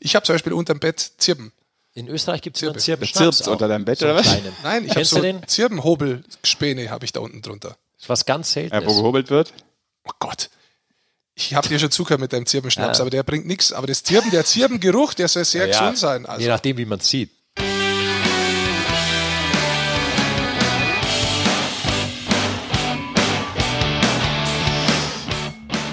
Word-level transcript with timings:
Ich 0.00 0.14
habe 0.14 0.24
zum 0.26 0.34
Beispiel 0.34 0.52
unterm 0.52 0.78
Bett 0.80 0.98
Zirben. 1.18 1.52
In 1.94 2.08
Österreich 2.08 2.42
gibt 2.42 2.56
es 2.56 2.62
einen 2.62 2.78
Zirbe. 2.78 3.06
Zirben. 3.06 3.32
Zirbt's 3.32 3.48
unter 3.48 3.66
deinem 3.68 3.84
Bett, 3.84 4.02
oder 4.02 4.14
was? 4.14 4.26
Nein, 4.62 4.84
ich 4.84 4.90
habe 4.92 5.04
so? 5.04 5.20
Zirbenhobelspäne 5.46 6.90
habe 6.90 7.04
ich 7.04 7.12
da 7.12 7.20
unten 7.20 7.42
drunter. 7.42 7.76
Das 7.96 8.04
ist 8.04 8.08
was 8.08 8.24
ganz 8.26 8.54
Ja, 8.54 8.62
Seltenes. 8.62 8.86
wo 8.86 8.96
gehobelt 8.96 9.30
wird? 9.30 9.52
Oh 10.04 10.10
Gott. 10.18 10.50
Ich 11.34 11.54
habe 11.54 11.68
dir 11.68 11.78
schon 11.78 11.90
zugehört 11.90 12.20
mit 12.20 12.32
deinem 12.32 12.46
Zirbenschnaps, 12.46 12.98
Ja. 12.98 13.02
aber 13.02 13.10
der 13.10 13.22
bringt 13.22 13.46
nichts. 13.46 13.72
Aber 13.72 13.86
das 13.86 14.02
Zirben, 14.02 14.30
der 14.30 14.44
Zirbengeruch, 14.44 15.14
der 15.14 15.28
soll 15.28 15.44
sehr 15.44 15.66
Ja, 15.68 15.72
gesund 15.78 15.98
sein. 15.98 16.26
Also. 16.26 16.42
Je 16.42 16.48
nachdem, 16.48 16.76
wie 16.78 16.84
man 16.84 16.98
es 16.98 17.08
sieht. 17.08 17.30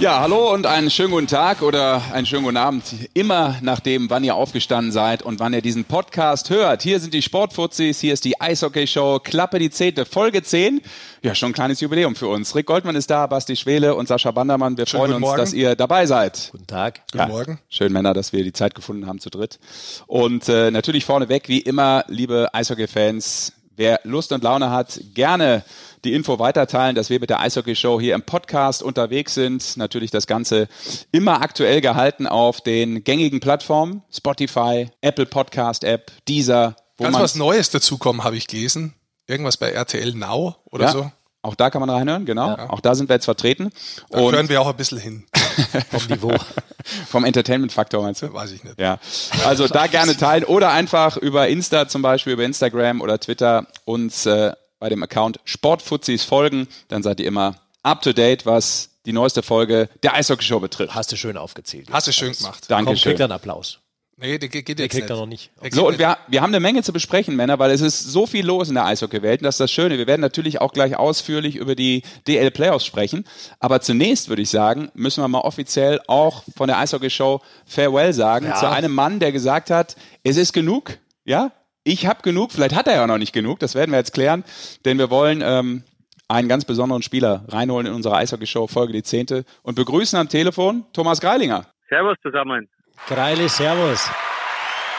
Ja, 0.06 0.20
hallo 0.20 0.54
und 0.54 0.68
einen 0.68 0.92
schönen 0.92 1.10
guten 1.10 1.26
Tag 1.26 1.64
oder 1.64 2.00
einen 2.14 2.28
schönen 2.28 2.44
guten 2.44 2.58
Abend. 2.58 2.84
Immer 3.16 3.56
nachdem, 3.64 4.08
wann 4.12 4.24
ihr 4.24 4.36
aufgestanden 4.36 4.92
seid 4.92 5.24
und 5.24 5.40
wann 5.40 5.52
ihr 5.52 5.64
diesen 5.64 5.84
Podcast 5.84 6.52
hört. 6.52 6.84
Hier 6.84 7.00
sind 7.00 7.16
die 7.16 7.24
Sportfuzis, 7.24 8.02
hier 8.02 8.14
ist 8.14 8.24
die 8.24 8.40
Eishockey-Show, 8.40 9.22
Klappe 9.24 9.58
die 9.58 9.72
Zehnte, 9.72 10.06
Folge 10.06 10.44
10. 10.44 10.82
Ja, 11.24 11.34
schon 11.34 11.50
ein 11.50 11.54
kleines 11.54 11.82
Jubiläum 11.82 12.16
für 12.16 12.28
uns. 12.28 12.54
Rick 12.54 12.68
Goldmann 12.68 12.96
ist 12.96 13.10
da, 13.10 13.26
Basti 13.26 13.56
Schwele 13.56 13.96
und 13.96 14.08
Sascha 14.08 14.30
Bandermann. 14.30 14.78
Wir 14.78 14.86
Schönen 14.86 15.00
freuen 15.00 15.14
uns, 15.14 15.22
Morgen. 15.22 15.38
dass 15.40 15.54
ihr 15.54 15.76
dabei 15.76 16.06
seid. 16.06 16.50
Guten 16.52 16.68
Tag. 16.68 17.02
Guten 17.12 17.28
Morgen. 17.28 17.60
Schön, 17.70 17.92
Männer, 17.92 18.14
dass 18.14 18.32
wir 18.32 18.44
die 18.44 18.54
Zeit 18.54 18.76
gefunden 18.76 19.08
haben 19.08 19.18
zu 19.18 19.32
dritt. 19.32 19.58
Und 20.06 20.48
äh, 20.50 20.70
natürlich 20.70 21.04
vorneweg, 21.04 21.50
wie 21.50 21.62
immer, 21.62 22.06
liebe 22.10 22.54
Eishockey-Fans, 22.54 23.54
wer 23.76 24.02
Lust 24.04 24.32
und 24.32 24.44
Laune 24.44 24.70
hat, 24.70 25.00
gerne 25.16 25.64
die 26.06 26.14
Info 26.14 26.40
weiterteilen, 26.40 26.96
dass 26.96 27.10
wir 27.10 27.20
mit 27.20 27.30
der 27.30 27.40
Eishockey-Show 27.40 28.00
hier 28.00 28.16
im 28.16 28.22
Podcast 28.22 28.84
unterwegs 28.84 29.34
sind. 29.34 29.76
Natürlich 29.78 30.12
das 30.12 30.28
Ganze 30.28 30.68
immer 31.12 31.42
aktuell 31.42 31.82
gehalten 31.82 32.28
auf 32.28 32.62
den 32.62 33.04
gängigen 33.04 33.40
Plattformen, 33.40 34.04
Spotify, 34.12 34.90
Apple 35.02 35.26
Podcast 35.26 35.84
App, 35.84 36.12
Deezer, 36.28 36.76
wo 36.98 37.06
Ganz 37.06 37.18
was 37.18 37.36
Neues 37.36 37.72
dazukommen, 37.72 38.24
habe 38.24 38.38
ich 38.38 38.48
gelesen. 38.48 38.94
Irgendwas 39.28 39.58
bei 39.58 39.72
RTL 39.72 40.14
Now 40.14 40.56
oder 40.66 40.86
ja, 40.86 40.92
so. 40.92 41.12
auch 41.42 41.56
da 41.56 41.70
kann 41.72 41.82
man 41.82 41.90
reinhören, 41.90 42.26
genau. 42.26 42.54
Auch 42.54 42.80
da 42.80 42.94
sind 42.94 43.10
wir 43.10 43.16
jetzt 43.16 43.26
vertreten. 43.26 43.72
Da 44.12 44.20
Und 44.20 44.36
hören 44.36 44.48
wir 44.48 44.62
auch 44.62 44.68
ein 44.68 44.78
bisschen 44.78 45.00
hin. 45.00 45.26
Vom 45.90 46.06
Niveau. 46.08 46.32
vom 47.08 47.26
Entertainment-Faktor 47.26 48.04
meinst 48.04 48.22
du? 48.22 48.32
Weiß 48.32 48.52
ich 48.52 48.64
nicht. 48.64 48.80
Ja, 48.80 49.00
also 49.46 49.68
da 49.68 49.88
gerne 49.88 50.16
teilen 50.16 50.44
oder 50.44 50.72
einfach 50.72 51.18
über 51.18 51.48
Insta 51.48 51.88
zum 51.88 52.02
Beispiel, 52.02 52.34
über 52.34 52.44
Instagram 52.44 53.02
oder 53.02 53.20
Twitter 53.20 53.66
uns 53.86 54.26
äh, 54.26 54.52
bei 54.80 54.90
dem 54.90 55.02
Account 55.04 55.40
Sportfuzis 55.46 56.24
folgen. 56.24 56.68
Dann 56.88 57.04
seid 57.04 57.20
ihr 57.20 57.28
immer 57.28 57.56
up 57.84 58.02
to 58.02 58.14
date, 58.14 58.46
was 58.46 58.90
die 59.06 59.14
neueste 59.14 59.44
Folge 59.44 59.90
der 60.04 60.16
Eishockey-Show 60.16 60.60
betrifft. 60.60 60.96
Hast 60.96 61.12
du 61.12 61.16
schön 61.18 61.38
aufgezählt. 61.38 61.90
Hast 61.92 62.08
du 62.08 62.12
schön 62.12 62.34
gemacht. 62.34 62.66
Komm, 62.68 62.86
Dankeschön. 62.86 63.12
kriegt 63.12 63.20
er 63.20 63.26
einen 63.26 63.34
Applaus. 63.34 63.80
Nee, 64.18 64.38
der 64.38 64.48
geht 64.48 64.68
Der 64.80 64.86
jetzt 64.86 64.92
kriegt 64.94 65.04
nicht. 65.04 65.10
er 65.10 65.18
noch 65.18 65.26
nicht. 65.26 65.52
Der 65.58 65.64
geht 65.70 65.74
So, 65.74 65.88
und 65.90 66.00
wir, 66.00 66.18
wir 66.30 66.42
haben 66.42 66.52
eine 66.52 66.62
Menge 66.62 66.82
zu 66.84 66.94
besprechen, 66.94 67.36
Männer, 67.36 67.60
weil 67.60 67.70
es 67.72 67.82
ist 67.82 68.00
so 68.02 68.26
viel 68.26 68.46
los 68.46 68.70
in 68.70 68.76
der 68.76 68.86
Eishockey-Welt. 68.86 69.42
Und 69.42 69.44
das 69.44 69.56
ist 69.56 69.60
das 69.60 69.72
Schöne. 69.72 69.98
Wir 69.98 70.08
werden 70.08 70.22
natürlich 70.22 70.62
auch 70.62 70.72
gleich 70.72 70.96
ausführlich 70.96 71.58
über 71.58 71.76
die 71.76 72.02
DL-Playoffs 72.26 72.86
sprechen. 72.86 73.26
Aber 73.60 73.82
zunächst 73.82 74.30
würde 74.30 74.42
ich 74.42 74.50
sagen, 74.50 74.90
müssen 74.94 75.22
wir 75.22 75.28
mal 75.28 75.42
offiziell 75.42 76.00
auch 76.08 76.44
von 76.56 76.68
der 76.70 76.80
Eishockey-Show 76.80 77.42
Farewell 77.66 78.14
sagen 78.14 78.48
Ja. 78.48 78.56
zu 78.56 78.70
einem 78.70 78.94
Mann, 78.96 79.20
der 79.20 79.34
gesagt 79.34 79.70
hat, 79.70 79.98
es 80.24 80.38
ist 80.38 80.54
genug. 80.54 80.98
Ja, 81.26 81.52
ich 81.86 82.06
habe 82.08 82.22
genug. 82.24 82.52
Vielleicht 82.52 82.76
hat 82.76 82.88
er 82.88 82.96
ja 82.96 83.08
noch 83.08 83.18
nicht 83.18 83.32
genug. 83.32 83.60
Das 83.60 83.76
werden 83.76 83.92
wir 83.92 84.00
jetzt 84.00 84.14
klären. 84.14 84.44
Denn 84.84 84.98
wir 84.98 85.10
wollen 85.10 85.42
ähm, 85.42 85.84
einen 86.28 86.50
ganz 86.50 86.66
besonderen 86.66 87.04
Spieler 87.04 87.46
reinholen 87.48 87.88
in 87.88 87.94
unsere 87.94 88.16
Eishockey-Show 88.16 88.68
Folge 88.68 88.92
die 88.92 89.04
Zehnte 89.04 89.46
und 89.62 89.76
begrüßen 89.76 90.20
am 90.20 90.28
Telefon 90.28 90.86
Thomas 90.92 91.22
Greilinger. 91.22 91.68
Servus 91.88 92.18
zusammen. 92.22 92.68
Greile, 93.08 93.48
Servus. 93.48 94.10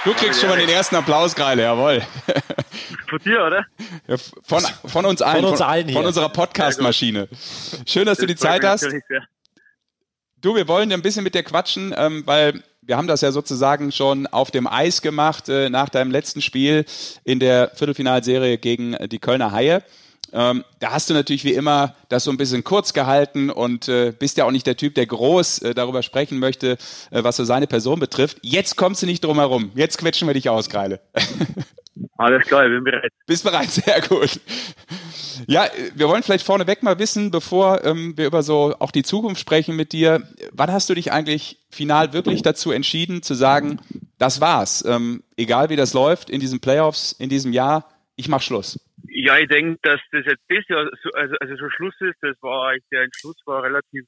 Du 0.05 0.15
kriegst 0.15 0.41
schon 0.41 0.49
mal 0.49 0.59
den 0.59 0.69
ersten 0.69 0.95
Applaus, 0.95 1.35
Greile, 1.35 1.63
jawohl. 1.63 2.01
Von 3.09 3.19
dir, 3.19 3.45
oder? 3.45 3.67
Ja, 4.07 4.17
von, 4.45 4.63
von 4.85 5.05
uns 5.05 5.23
allen. 5.23 5.45
uns 5.45 5.61
allen 5.61 5.89
hier. 5.89 5.97
Von 5.97 6.07
unserer 6.07 6.29
Podcast-Maschine. 6.29 7.29
Schön, 7.87 8.07
dass 8.07 8.19
du 8.19 8.27
die 8.27 8.35
Das 8.35 8.43
Zeit 8.43 8.65
hast. 8.65 8.87
Du, 10.41 10.55
wir 10.55 10.69
wollen 10.69 10.93
ein 10.93 11.03
bisschen 11.03 11.25
mit 11.25 11.35
dir 11.35 11.43
quatschen, 11.43 11.95
ähm, 11.97 12.23
weil 12.27 12.63
wir 12.87 12.97
haben 12.97 13.09
das 13.09 13.21
ja 13.21 13.33
sozusagen 13.33 13.91
schon 13.91 14.27
auf 14.29 14.51
dem 14.51 14.67
Eis 14.67 15.03
gemacht 15.03 15.49
äh, 15.49 15.69
nach 15.69 15.89
deinem 15.89 16.11
letzten 16.11 16.41
Spiel 16.41 16.85
in 17.25 17.41
der 17.41 17.71
Viertelfinalserie 17.75 18.59
gegen 18.59 18.95
äh, 18.95 19.09
die 19.09 19.19
Kölner 19.19 19.53
Haie. 19.53 19.83
Ähm, 20.33 20.65
da 20.81 20.93
hast 20.93 21.09
du 21.09 21.15
natürlich 21.15 21.45
wie 21.45 21.53
immer 21.53 21.95
das 22.09 22.25
so 22.25 22.31
ein 22.31 22.37
bisschen 22.37 22.65
kurz 22.65 22.93
gehalten 22.93 23.51
und 23.51 23.89
äh, 23.89 24.13
bist 24.17 24.37
ja 24.37 24.45
auch 24.45 24.51
nicht 24.51 24.67
der 24.67 24.77
Typ, 24.77 24.95
der 24.95 25.07
groß 25.07 25.61
äh, 25.61 25.75
darüber 25.75 26.03
sprechen 26.03 26.39
möchte, 26.39 26.79
äh, 27.11 27.23
was 27.23 27.37
so 27.37 27.45
seine 27.45 27.67
Person 27.67 28.01
betrifft. 28.01 28.39
Jetzt 28.43 28.77
kommst 28.77 29.03
du 29.03 29.07
nicht 29.07 29.25
drum 29.25 29.39
herum. 29.39 29.71
Jetzt 29.75 29.99
quetschen 29.99 30.29
wir 30.29 30.35
dich 30.35 30.49
aus, 30.49 30.69
Kreile. 30.69 31.01
Alles 32.19 32.47
klar, 32.47 32.67
ich 32.67 32.73
bin 32.73 32.85
bereit. 32.85 33.13
Bist 33.27 33.45
bereit, 33.45 33.71
sehr 33.71 34.01
gut. 34.03 34.41
Ja, 35.47 35.67
wir 35.95 36.09
wollen 36.09 36.23
vielleicht 36.23 36.47
vorneweg 36.47 36.83
mal 36.83 36.99
wissen, 36.99 37.31
bevor 37.31 37.85
ähm, 37.85 38.17
wir 38.17 38.27
über 38.27 38.43
so 38.43 38.75
auch 38.79 38.91
die 38.91 39.03
Zukunft 39.03 39.41
sprechen 39.41 39.77
mit 39.77 39.93
dir. 39.93 40.23
Wann 40.53 40.73
hast 40.73 40.89
du 40.89 40.95
dich 40.95 41.13
eigentlich 41.13 41.59
final 41.71 42.13
wirklich 42.13 42.43
dazu 42.43 42.71
entschieden, 42.71 43.23
zu 43.23 43.35
sagen, 43.35 43.81
das 44.19 44.41
war's? 44.41 44.85
Ähm, 44.87 45.23
egal 45.37 45.69
wie 45.69 45.77
das 45.77 45.95
läuft 45.95 46.31
in 46.31 46.41
diesen 46.41 46.61
Playoffs, 46.61 47.13
in 47.13 47.29
diesem 47.29 47.53
Jahr, 47.53 47.89
ich 48.17 48.29
mach 48.29 48.41
Schluss. 48.41 48.81
Ja, 49.09 49.39
ich 49.39 49.49
denke, 49.49 49.79
dass 49.83 50.01
das 50.13 50.25
jetzt 50.27 50.43
das 50.49 50.69
Jahr 50.69 50.89
so, 51.03 51.11
also, 51.13 51.35
also 51.41 51.57
so 51.57 51.71
Schluss 51.71 51.95
ist, 52.01 52.17
das 52.23 52.37
war 52.43 52.69
eigentlich, 52.69 52.85
der 52.91 53.03
Entschluss 53.03 53.37
war 53.45 53.63
relativ, 53.63 54.05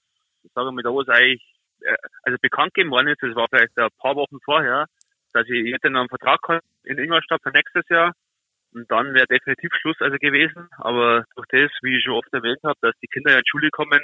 sagen 0.55 0.69
wir 0.69 0.73
mal, 0.73 0.83
da 0.83 0.91
was 0.91 1.09
eigentlich, 1.09 1.43
äh, 1.83 1.95
also 2.23 2.39
bekannt 2.41 2.75
gegeben 2.75 2.91
worden 2.91 3.09
ist, 3.09 3.23
das 3.23 3.35
war 3.35 3.47
vielleicht 3.51 3.77
ein 3.79 3.89
paar 3.99 4.17
Wochen 4.17 4.39
vorher, 4.45 4.87
dass 5.33 5.49
ich 5.49 5.73
hätte 5.73 5.91
noch 5.91 6.01
einen 6.01 6.09
Vertrag 6.09 6.41
gehabt 6.43 6.65
in 6.85 6.99
Ingolstadt 6.99 7.43
für 7.43 7.51
nächstes 7.51 7.89
Jahr 7.89 8.13
und 8.73 8.91
dann 8.91 9.15
wäre 9.15 9.27
definitiv 9.27 9.71
Schluss 9.81 9.97
also 10.01 10.17
gewesen, 10.19 10.69
aber 10.77 11.25
durch 11.35 11.47
das, 11.51 11.71
wie 11.83 11.97
ich 11.97 12.05
schon 12.05 12.15
oft 12.15 12.33
erwähnt 12.33 12.61
habe, 12.65 12.79
dass 12.83 12.95
die 13.03 13.07
Kinder 13.07 13.33
ja 13.33 13.39
in 13.39 13.43
die 13.45 13.51
Schule 13.51 13.71
kommen, 13.71 14.01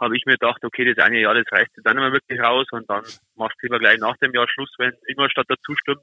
habe 0.00 0.16
ich 0.16 0.26
mir 0.26 0.32
gedacht, 0.32 0.64
okay, 0.64 0.84
das 0.84 1.04
eine 1.04 1.20
Jahr, 1.20 1.34
das 1.34 1.50
reicht 1.52 1.70
jetzt 1.76 1.86
dann 1.86 1.96
nicht 1.96 2.02
mehr 2.02 2.12
wirklich 2.12 2.40
raus 2.40 2.66
und 2.72 2.88
dann 2.90 3.04
machst 3.36 3.56
du 3.60 3.66
lieber 3.66 3.78
gleich 3.78 3.98
nach 3.98 4.16
dem 4.18 4.32
Jahr 4.32 4.48
Schluss, 4.48 4.72
wenn 4.78 4.92
Ingolstadt 5.06 5.46
dazu 5.48 5.74
stimmt. 5.76 6.02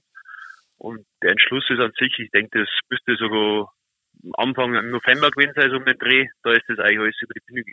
Und 0.78 1.06
der 1.22 1.32
Entschluss 1.32 1.70
ist 1.70 1.80
an 1.80 1.92
sich, 2.00 2.18
ich 2.18 2.32
denke, 2.32 2.60
das 2.60 2.70
müsste 2.90 3.16
sogar 3.16 3.72
Anfang 4.34 4.72
November 4.90 5.30
gewesen 5.30 5.54
sein, 5.56 5.70
so 5.70 5.78
um 5.78 5.86
den 5.86 5.98
Dreh. 5.98 6.28
Da 6.44 6.52
ist 6.52 6.68
das 6.68 6.80
eigentlich 6.80 7.00
alles 7.00 7.22
über 7.22 7.34
die 7.34 7.46
Bühne, 7.46 7.64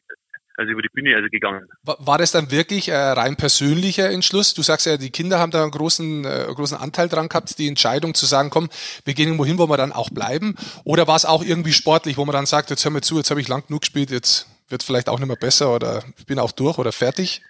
also 0.58 0.72
über 0.72 0.82
die 0.82 0.88
Bühne 0.88 1.14
also 1.14 1.28
gegangen. 1.28 1.69
War 1.84 2.19
das 2.19 2.32
dann 2.32 2.50
wirklich 2.50 2.88
äh, 2.88 2.96
rein 2.96 3.36
persönlicher 3.36 4.10
Entschluss? 4.10 4.54
Du 4.54 4.62
sagst 4.62 4.86
ja, 4.86 4.96
die 4.96 5.10
Kinder 5.10 5.38
haben 5.38 5.52
da 5.52 5.62
einen 5.62 5.70
großen, 5.70 6.24
äh, 6.24 6.46
großen 6.52 6.76
Anteil 6.76 7.08
dran 7.08 7.28
gehabt, 7.28 7.58
die 7.58 7.69
Entscheidung 7.69 8.14
zu 8.14 8.26
sagen, 8.26 8.50
komm, 8.50 8.68
wir 9.04 9.14
gehen 9.14 9.28
irgendwo 9.28 9.47
hin, 9.47 9.58
wo 9.58 9.68
wir 9.68 9.76
dann 9.76 9.92
auch 9.92 10.10
bleiben. 10.10 10.56
Oder 10.84 11.06
war 11.06 11.16
es 11.16 11.24
auch 11.24 11.44
irgendwie 11.44 11.72
sportlich, 11.72 12.16
wo 12.16 12.24
man 12.24 12.32
dann 12.32 12.47
sagt, 12.47 12.70
jetzt 12.70 12.84
hör 12.84 12.91
mir 12.91 13.02
zu, 13.02 13.16
jetzt 13.16 13.30
habe 13.30 13.41
ich 13.41 13.48
lang 13.48 13.66
genug 13.66 13.82
gespielt, 13.82 14.10
jetzt 14.10 14.48
wird 14.68 14.82
vielleicht 14.82 15.08
auch 15.08 15.18
nicht 15.18 15.28
mehr 15.28 15.36
besser 15.36 15.74
oder 15.74 16.02
ich 16.18 16.26
bin 16.26 16.38
auch 16.38 16.52
durch 16.52 16.78
oder 16.78 16.92
fertig? 16.92 17.42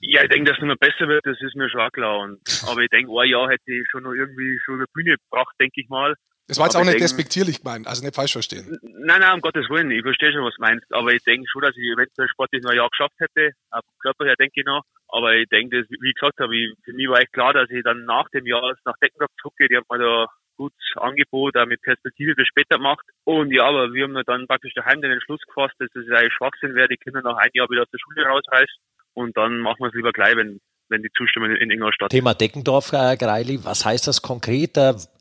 Ja, 0.00 0.22
ich 0.22 0.28
denke, 0.28 0.50
dass 0.50 0.58
es 0.58 0.64
noch 0.64 0.76
besser 0.76 1.08
wird, 1.08 1.26
das 1.26 1.40
ist 1.40 1.56
mir 1.56 1.70
schon 1.70 1.80
auch 1.80 1.92
klar. 1.92 2.18
Und, 2.18 2.40
aber 2.68 2.82
ich 2.82 2.90
denke, 2.90 3.10
ein 3.12 3.28
Jahr 3.28 3.48
hätte 3.50 3.72
ich 3.72 3.86
schon 3.90 4.02
noch 4.02 4.12
irgendwie 4.12 4.58
schon 4.64 4.76
über 4.76 4.84
die 4.84 4.92
Bühne 4.94 5.16
gebracht, 5.16 5.54
denke 5.60 5.80
ich 5.80 5.88
mal. 5.88 6.14
Das 6.48 6.58
war 6.58 6.66
jetzt 6.66 6.74
Aber 6.76 6.82
auch 6.82 6.86
nicht 6.86 6.94
ich 6.96 7.00
denke- 7.04 7.14
despektierlich 7.14 7.62
gemeint, 7.62 7.86
also 7.86 8.02
nicht 8.02 8.16
falsch 8.16 8.32
verstehen. 8.32 8.78
Nein, 8.82 9.20
nein, 9.20 9.34
um 9.34 9.40
Gottes 9.40 9.68
Willen, 9.68 9.90
ich 9.90 10.02
verstehe 10.02 10.32
schon, 10.32 10.42
was 10.44 10.54
du 10.56 10.62
meinst. 10.62 10.86
Aber 10.92 11.12
ich 11.12 11.22
denke 11.22 11.46
schon, 11.48 11.62
dass 11.62 11.76
ich 11.76 11.84
eventuell 11.92 12.28
sportlich 12.28 12.62
noch 12.62 12.70
ein 12.70 12.76
Jahr 12.78 12.88
geschafft 12.88 13.14
hätte. 13.18 13.52
Auch 13.70 13.82
vom 13.84 13.98
Körper 14.00 14.24
her 14.24 14.34
denke 14.38 14.60
ich 14.60 14.66
noch. 14.66 14.82
Aber 15.08 15.34
ich 15.34 15.46
denke, 15.48 15.78
das, 15.80 15.86
wie 15.90 16.08
ich 16.08 16.14
gesagt 16.14 16.38
habe, 16.40 16.56
ich, 16.56 16.72
für 16.84 16.92
mich 16.94 17.08
war 17.08 17.20
echt 17.20 17.32
klar, 17.32 17.52
dass 17.52 17.68
ich 17.70 17.82
dann 17.84 18.04
nach 18.04 18.28
dem 18.30 18.46
Jahr 18.46 18.74
nach 18.84 18.96
Deckendorf 19.02 19.30
zurückgehe. 19.40 19.68
Die 19.68 19.76
haben 19.76 19.84
mir 19.90 19.98
da 19.98 20.26
gut 20.56 20.72
Angebot, 20.96 21.56
auch 21.56 21.66
mit 21.66 21.80
Perspektive 21.82 22.34
für 22.34 22.44
später 22.46 22.76
gemacht. 22.78 23.04
Und 23.24 23.52
ja, 23.52 23.64
aber 23.64 23.92
wir 23.92 24.04
haben 24.04 24.20
dann 24.26 24.46
praktisch 24.46 24.72
daheim 24.74 25.00
den 25.00 25.12
Entschluss 25.12 25.40
gefasst, 25.46 25.74
dass 25.78 25.88
es 25.94 26.10
eigentlich 26.10 26.32
Schwachsinn 26.34 26.74
wäre, 26.74 26.88
die 26.88 26.96
Kinder 26.96 27.22
nach 27.22 27.36
einem 27.36 27.52
Jahr 27.54 27.68
wieder 27.70 27.82
aus 27.82 27.90
der 27.92 27.98
Schule 27.98 28.26
rausreißt. 28.26 28.76
Und 29.14 29.36
dann 29.36 29.58
machen 29.60 29.80
wir 29.80 29.88
es 29.88 29.94
lieber 29.94 30.12
gleich, 30.12 30.34
wenn, 30.36 30.60
wenn 30.88 31.02
die 31.02 31.10
zustimmen 31.16 31.54
in 31.56 31.70
Ingolstadt. 31.70 32.10
Thema 32.10 32.34
Deckendorf, 32.34 32.92
äh, 32.92 33.16
Greili. 33.16 33.60
Was 33.64 33.84
heißt 33.84 34.06
das 34.08 34.22
konkret? 34.22 34.76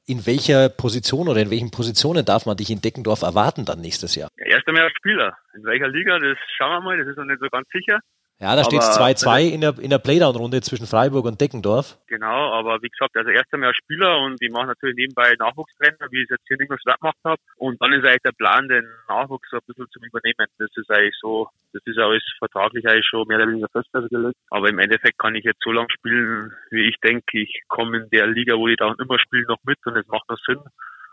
In 0.09 0.25
welcher 0.25 0.69
Position 0.69 1.27
oder 1.27 1.42
in 1.42 1.50
welchen 1.50 1.69
Positionen 1.69 2.24
darf 2.24 2.45
man 2.45 2.56
dich 2.56 2.71
in 2.71 2.80
Deckendorf 2.80 3.24
erwarten 3.24 3.65
dann 3.65 3.81
nächstes 3.81 4.15
Jahr? 4.15 4.30
Ja, 4.38 4.56
erst 4.56 4.65
einmal 4.65 4.83
als 4.83 4.94
Spieler. 4.95 5.38
In 5.54 5.65
welcher 5.65 5.89
Liga, 5.89 6.18
das 6.18 6.38
schauen 6.57 6.71
wir 6.71 6.80
mal, 6.80 6.98
das 6.98 7.07
ist 7.09 7.18
noch 7.18 7.25
nicht 7.25 7.42
so 7.42 7.50
ganz 7.50 7.68
sicher. 7.74 8.00
Ja, 8.39 8.56
da 8.56 8.63
steht 8.63 8.81
Aber- 8.84 8.94
2-2 8.94 9.50
in 9.50 9.62
der, 9.62 9.80
in 9.80 9.89
der 9.89 9.98
Playdown-Runde 9.98 10.62
zwischen 10.62 10.86
Freiburg 10.86 11.25
und 11.25 11.42
Deckendorf. 11.42 11.98
Genau, 12.06 12.54
aber 12.54 12.80
wie 12.84 12.89
gesagt, 12.89 13.18
also 13.18 13.31
erst 13.31 13.51
einmal 13.51 13.69
als 13.69 13.78
Spieler 13.78 14.19
und 14.22 14.38
ich 14.39 14.51
mache 14.51 14.68
natürlich 14.68 14.95
nebenbei 14.95 15.34
Nachwuchstrainer, 15.39 16.06
wie 16.12 16.22
ich 16.22 16.30
es 16.30 16.38
jetzt 16.38 16.48
hier 16.48 16.57
in 16.57 16.66
Ingolstadt 16.66 17.00
gemacht 17.00 17.18
habe. 17.24 17.42
Und 17.56 17.81
dann 17.81 17.94
ist 17.94 18.06
eigentlich 18.06 18.22
der 18.22 18.34
Plan, 18.34 18.68
den 18.69 18.86
Nachwuchs 19.10 19.50
so 19.50 19.57
ein 19.57 19.63
bisschen 19.66 19.88
zu 19.89 20.00
übernehmen. 20.00 20.45
Das 20.60 20.69
ist 20.75 20.92
eigentlich 20.92 21.18
so, 21.19 21.50
das 21.74 21.81
ist 21.86 21.98
alles 21.98 22.22
vertraglich 22.38 22.88
eigentlich 22.88 23.07
schon 23.10 23.28
mehr 23.28 23.38
oder 23.38 23.48
weniger 23.50 23.69
festgelegt. 23.69 24.38
Aber 24.51 24.69
im 24.69 24.78
Endeffekt 24.78 25.18
kann 25.18 25.34
ich 25.34 25.44
jetzt 25.44 25.63
so 25.63 25.72
lange 25.72 25.89
spielen, 25.89 26.54
wie 26.69 26.88
ich 26.88 26.95
denke, 27.04 27.42
ich 27.42 27.62
komme 27.69 27.98
in 27.98 28.10
der 28.12 28.28
Liga, 28.28 28.56
wo 28.56 28.68
ich 28.68 28.78
da 28.78 28.94
immer 29.00 29.18
spiele, 29.18 29.45
noch 29.48 29.57
mit 29.66 29.80
und 29.86 29.98
es 29.98 30.06
macht 30.07 30.30
noch 30.30 30.38
Sinn. 30.45 30.60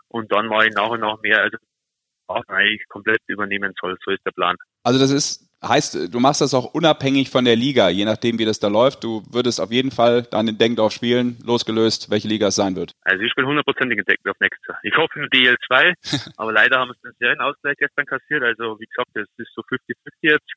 Und 0.09 0.31
dann 0.31 0.45
mache 0.45 0.67
ich 0.67 0.75
nach 0.75 0.89
und 0.89 0.99
nach 0.99 1.19
mehr, 1.21 1.41
also 1.41 1.57
auch 2.27 2.43
eigentlich 2.47 2.87
komplett 2.87 3.19
übernehmen 3.27 3.73
soll. 3.81 3.97
So 4.05 4.11
ist 4.11 4.25
der 4.25 4.31
Plan. 4.31 4.55
Also 4.83 4.99
das 4.99 5.11
ist 5.11 5.44
Heißt, 5.63 6.13
du 6.13 6.19
machst 6.19 6.41
das 6.41 6.53
auch 6.53 6.73
unabhängig 6.73 7.29
von 7.29 7.45
der 7.45 7.55
Liga, 7.55 7.89
je 7.89 8.05
nachdem, 8.05 8.37
wie 8.37 8.45
das 8.45 8.59
da 8.59 8.67
läuft. 8.67 9.03
Du 9.03 9.23
würdest 9.31 9.59
auf 9.59 9.71
jeden 9.71 9.91
Fall 9.91 10.23
dann 10.23 10.47
in 10.47 10.57
Denkdorf 10.57 10.93
spielen, 10.93 11.37
losgelöst, 11.43 12.11
welche 12.11 12.27
Liga 12.27 12.47
es 12.47 12.55
sein 12.55 12.75
wird. 12.75 12.91
Also 13.01 13.23
ich 13.23 13.31
spiele 13.31 13.47
hundertprozentig 13.47 13.97
in 13.97 14.05
Denkdorf 14.05 14.37
nächstes 14.39 14.67
Jahr. 14.67 14.79
Ich 14.83 14.95
hoffe 14.95 15.19
in 15.19 15.25
DL2, 15.29 16.33
aber 16.37 16.51
leider 16.51 16.79
haben 16.79 16.89
wir 16.89 17.11
den 17.11 17.17
Serienausgleich 17.19 17.77
gestern 17.77 18.05
kassiert. 18.05 18.43
Also 18.43 18.79
wie 18.79 18.85
gesagt, 18.85 19.09
das 19.13 19.27
ist 19.37 19.53
so 19.55 19.61
50-50 19.61 19.89
jetzt. 20.21 20.51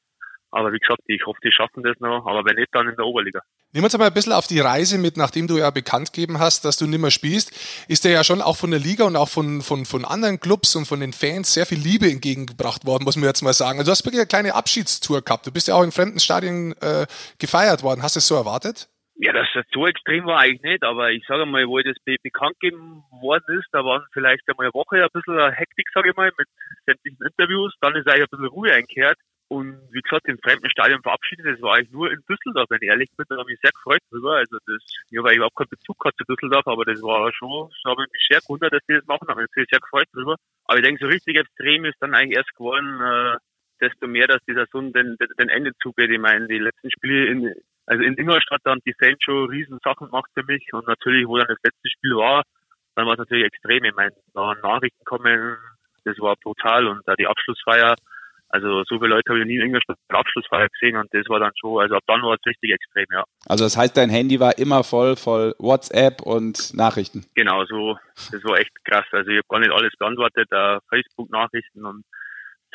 Aber 0.51 0.73
wie 0.73 0.79
gesagt, 0.79 1.01
ich 1.07 1.25
hoffe, 1.27 1.39
die 1.45 1.53
schaffen 1.53 1.83
das 1.83 1.99
noch. 2.01 2.27
Aber 2.27 2.45
wenn 2.45 2.57
nicht, 2.57 2.69
dann 2.73 2.89
in 2.89 2.97
der 2.97 3.05
Oberliga. 3.05 3.41
Nehmen 3.73 3.83
wir 3.83 3.85
uns 3.85 3.95
aber 3.95 4.07
ein 4.07 4.15
bisschen 4.15 4.33
auf 4.33 4.47
die 4.47 4.61
Reise 4.61 4.97
mit, 4.97 5.19
nachdem 5.19 5.47
du 5.47 5.59
ja 5.59 5.71
bekannt 5.71 6.13
gegeben 6.13 6.39
hast, 6.39 6.65
dass 6.65 6.79
du 6.79 6.87
nicht 6.87 7.01
mehr 7.01 7.11
spielst, 7.11 7.53
ist 7.89 8.05
dir 8.05 8.11
ja 8.11 8.25
schon 8.25 8.41
auch 8.41 8.57
von 8.57 8.71
der 8.71 8.81
Liga 8.81 9.05
und 9.05 9.17
auch 9.17 9.29
von, 9.29 9.61
von, 9.61 9.85
von 9.85 10.07
anderen 10.07 10.41
Clubs 10.41 10.75
und 10.75 10.87
von 10.87 11.01
den 11.01 11.13
Fans 11.13 11.53
sehr 11.53 11.67
viel 11.67 11.79
Liebe 11.79 12.11
entgegengebracht 12.11 12.87
worden, 12.87 13.05
muss 13.05 13.17
man 13.17 13.27
jetzt 13.27 13.43
mal 13.43 13.53
sagen. 13.53 13.79
Also 13.79 13.91
du 13.91 13.93
hast 13.93 14.07
wirklich 14.07 14.21
eine 14.21 14.27
kleine 14.27 14.55
Abschiedstour 14.55 15.21
gehabt. 15.21 15.47
Du 15.47 15.53
bist 15.53 15.69
ja 15.69 15.75
auch 15.75 15.83
in 15.83 15.93
fremden 15.93 16.19
Stadien 16.19 16.73
äh, 16.81 17.07
gefeiert 17.39 17.83
worden. 17.83 18.03
Hast 18.03 18.17
du 18.17 18.21
es 18.21 18.27
so 18.27 18.37
erwartet? 18.37 18.89
Ja, 19.21 19.33
dass 19.33 19.49
das 19.53 19.67
so 19.73 19.87
extrem 19.87 20.27
war 20.27 20.39
eigentlich 20.39 20.63
nicht, 20.63 20.85
aber 20.85 21.11
ich 21.11 21.25
sage 21.27 21.45
mal, 21.45 21.67
wo 21.67 21.79
das 21.81 21.97
bekannt 22.05 22.55
gegeben 22.61 23.03
worden 23.21 23.59
ist, 23.59 23.67
da 23.73 23.85
waren 23.85 24.07
vielleicht 24.13 24.49
einmal 24.49 24.67
eine 24.67 24.75
Woche 24.75 25.03
ein 25.03 25.09
bisschen 25.13 25.53
Hektik, 25.53 25.89
sage 25.93 26.11
ich 26.11 26.17
mal, 26.17 26.31
mit 26.39 26.49
sämtlichen 26.87 27.27
Interviews, 27.27 27.75
dann 27.81 27.97
ist 27.97 28.07
eigentlich 28.07 28.23
ein 28.23 28.31
bisschen 28.31 28.47
Ruhe 28.47 28.73
einkehrt 28.73 29.19
und 29.49 29.81
wie 29.93 30.03
gesagt, 30.03 30.29
im 30.29 30.39
fremden 30.39 30.69
Stadion 30.69 31.03
verabschiedet, 31.03 31.47
das 31.47 31.63
war 31.63 31.77
eigentlich 31.77 31.91
nur 31.91 32.13
in 32.13 32.21
Düsseldorf, 32.29 32.69
wenn 32.69 32.83
ich 32.83 32.89
ehrlich 32.89 33.09
bin, 33.17 33.25
da 33.29 33.37
habe 33.37 33.51
ich 33.51 33.57
mich 33.57 33.61
sehr 33.63 33.73
gefreut 33.73 34.03
drüber. 34.11 34.37
Also 34.37 34.59
das, 34.67 34.77
ja, 35.11 35.23
weil 35.23 35.33
ich 35.33 35.37
überhaupt 35.39 35.57
keinen 35.57 35.71
Bezug 35.71 36.05
hatte 36.05 36.17
zu 36.19 36.25
Düsseldorf, 36.25 36.67
aber 36.67 36.85
das 36.85 37.01
war 37.01 37.33
schon, 37.33 37.71
da 37.83 37.91
habe 37.91 38.05
ich 38.05 38.13
mich 38.13 38.27
sehr 38.29 38.41
gewundert, 38.41 38.75
dass 38.75 38.85
die 38.89 38.95
das 38.95 39.07
machen, 39.07 39.29
habe 39.29 39.43
mich 39.43 39.69
sehr 39.71 39.81
gefreut 39.81 40.07
drüber. 40.13 40.37
Aber 40.65 40.79
ich 40.79 40.85
denke, 40.85 41.01
so 41.03 41.09
richtig 41.09 41.37
extrem 41.37 41.87
ist 41.87 41.97
dann 42.01 42.15
eigentlich 42.15 42.37
erst 42.37 42.55
geworden, 42.55 43.01
äh, 43.01 43.39
desto 43.81 44.07
mehr, 44.07 44.27
dass 44.27 44.45
dieser 44.45 44.67
Sonn 44.71 44.93
den, 44.93 45.17
den, 45.17 45.29
den 45.39 45.49
Ende 45.49 45.73
zugeht. 45.81 46.11
Ich 46.11 46.21
meine, 46.21 46.47
die 46.47 46.59
letzten 46.59 46.91
Spiele 46.91 47.27
in, 47.27 47.55
also 47.87 48.05
in 48.05 48.19
Ingolstadt, 48.19 48.61
da 48.65 48.73
haben 48.73 48.83
die 48.85 48.95
Fans 48.99 49.17
schon 49.23 49.49
riesen 49.49 49.79
Sachen 49.83 50.09
gemacht 50.09 50.31
für 50.35 50.45
mich 50.45 50.69
und 50.75 50.87
natürlich, 50.87 51.27
wo 51.27 51.39
dann 51.39 51.49
das 51.49 51.63
letzte 51.63 51.89
Spiel 51.89 52.17
war, 52.17 52.43
dann 52.97 53.07
war 53.07 53.15
es 53.15 53.19
natürlich 53.19 53.47
extrem. 53.47 53.85
Ich 53.85 53.95
meine, 53.95 54.13
da 54.35 54.55
Nachrichten 54.63 55.05
kommen, 55.07 55.57
das 56.05 56.19
war 56.19 56.37
brutal 56.37 56.87
und 56.87 57.01
da 57.07 57.15
die 57.15 57.27
Abschlussfeier, 57.27 57.95
also 58.51 58.83
so 58.85 58.99
viele 58.99 59.11
Leute 59.11 59.31
habe 59.31 59.41
ich 59.41 59.47
nie 59.47 59.57
in 59.57 59.67
Ingolstadt 59.67 59.99
Abschlussfeier 60.09 60.69
gesehen 60.69 60.97
und 60.97 61.09
das 61.13 61.29
war 61.29 61.41
dann 61.41 61.53
schon, 61.61 61.81
also 61.81 61.97
ab 61.97 62.03
dann 62.07 62.23
war 62.23 62.35
es 62.35 62.47
richtig 62.47 62.73
extrem, 62.73 63.07
ja. 63.13 63.25
Also 63.47 63.65
das 63.65 63.77
heißt, 63.77 63.97
dein 63.97 64.11
Handy 64.11 64.41
war 64.41 64.59
immer 64.59 64.85
voll, 64.85 65.17
voll 65.17 65.55
WhatsApp 65.59 66.23
und 66.23 66.75
Nachrichten. 66.75 67.27
Genau, 67.35 67.65
so, 67.67 67.99
das 68.33 68.43
war 68.45 68.59
echt 68.59 68.73
krass. 68.85 69.05
Also 69.13 69.31
ich 69.31 69.39
habe 69.39 69.49
gar 69.49 69.61
nicht 69.61 69.73
alles 69.73 69.93
beantwortet, 69.99 70.49
uh, 70.53 70.79
Facebook-Nachrichten 70.89 71.85
und 71.85 72.05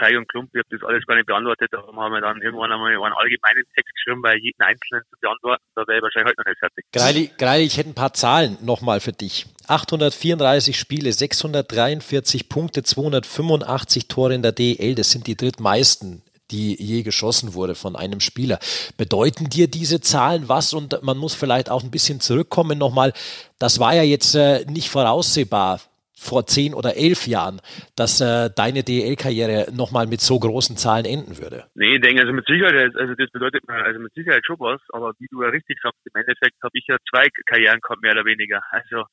Zeig 0.03 0.17
und 0.17 0.27
Klump, 0.27 0.49
ich 0.53 0.59
habe 0.59 0.77
das 0.77 0.87
alles 0.87 1.05
gar 1.05 1.15
nicht 1.15 1.27
beantwortet, 1.27 1.71
darum 1.71 1.97
haben 1.99 2.13
wir 2.13 2.21
dann 2.21 2.41
irgendwann 2.41 2.71
einmal 2.71 2.91
einen 2.91 3.13
allgemeinen 3.13 3.63
Text 3.73 3.93
geschrieben, 3.95 4.21
bei 4.21 4.35
jedem 4.35 4.59
Einzelnen 4.59 5.03
zu 5.09 5.19
beantworten, 5.21 5.63
da 5.75 5.87
wäre 5.87 5.97
ich 5.97 6.03
wahrscheinlich 6.03 6.31
heute 6.31 6.41
noch 6.41 6.51
nicht 6.51 6.59
fertig. 6.59 6.85
Greili, 6.91 7.31
Greili, 7.37 7.63
ich 7.63 7.77
hätte 7.77 7.89
ein 7.89 7.95
paar 7.95 8.13
Zahlen 8.13 8.57
nochmal 8.61 8.99
für 8.99 9.13
dich. 9.13 9.45
834 9.67 10.77
Spiele, 10.77 11.13
643 11.13 12.49
Punkte, 12.49 12.83
285 12.83 14.07
Tore 14.09 14.33
in 14.33 14.41
der 14.41 14.51
DEL, 14.51 14.95
das 14.95 15.11
sind 15.11 15.27
die 15.27 15.37
drittmeisten 15.37 16.21
die 16.51 16.79
je 16.79 17.01
geschossen 17.01 17.55
wurde 17.55 17.73
von 17.73 17.95
einem 17.95 18.19
Spieler. 18.19 18.59
Bedeuten 18.95 19.49
dir 19.49 19.67
diese 19.67 20.01
Zahlen 20.01 20.49
was? 20.49 20.73
Und 20.73 21.01
man 21.01 21.17
muss 21.17 21.33
vielleicht 21.33 21.71
auch 21.71 21.83
ein 21.83 21.89
bisschen 21.89 22.19
zurückkommen 22.19 22.77
nochmal. 22.77 23.13
Das 23.57 23.79
war 23.79 23.95
ja 23.95 24.03
jetzt 24.03 24.35
äh, 24.35 24.63
nicht 24.65 24.89
voraussehbar 24.89 25.79
vor 26.23 26.45
zehn 26.45 26.73
oder 26.73 26.95
elf 26.95 27.27
Jahren, 27.27 27.61
dass 27.95 28.21
äh, 28.21 28.49
deine 28.55 28.83
DEL-Karriere 28.83 29.67
nochmal 29.73 30.07
mit 30.07 30.21
so 30.21 30.39
großen 30.39 30.77
Zahlen 30.77 31.05
enden 31.05 31.37
würde? 31.37 31.65
Nee, 31.75 31.95
ich 31.95 32.01
denke, 32.01 32.21
also 32.21 32.33
mit 32.33 32.47
Sicherheit, 32.47 32.95
also 32.95 33.13
das 33.13 33.29
bedeutet 33.31 33.63
also 33.67 33.99
mit 33.99 34.13
Sicherheit 34.13 34.45
schon 34.45 34.59
was, 34.59 34.81
aber 34.89 35.13
wie 35.19 35.27
du 35.29 35.43
ja 35.43 35.49
richtig 35.49 35.77
sagst, 35.81 35.99
im 36.05 36.19
Endeffekt 36.19 36.55
habe 36.63 36.77
ich 36.77 36.85
ja 36.87 36.97
zwei 37.09 37.27
Karrieren 37.45 37.79
gehabt, 37.81 38.01
mehr 38.01 38.13
oder 38.13 38.25
weniger. 38.25 38.61
Also, 38.71 39.05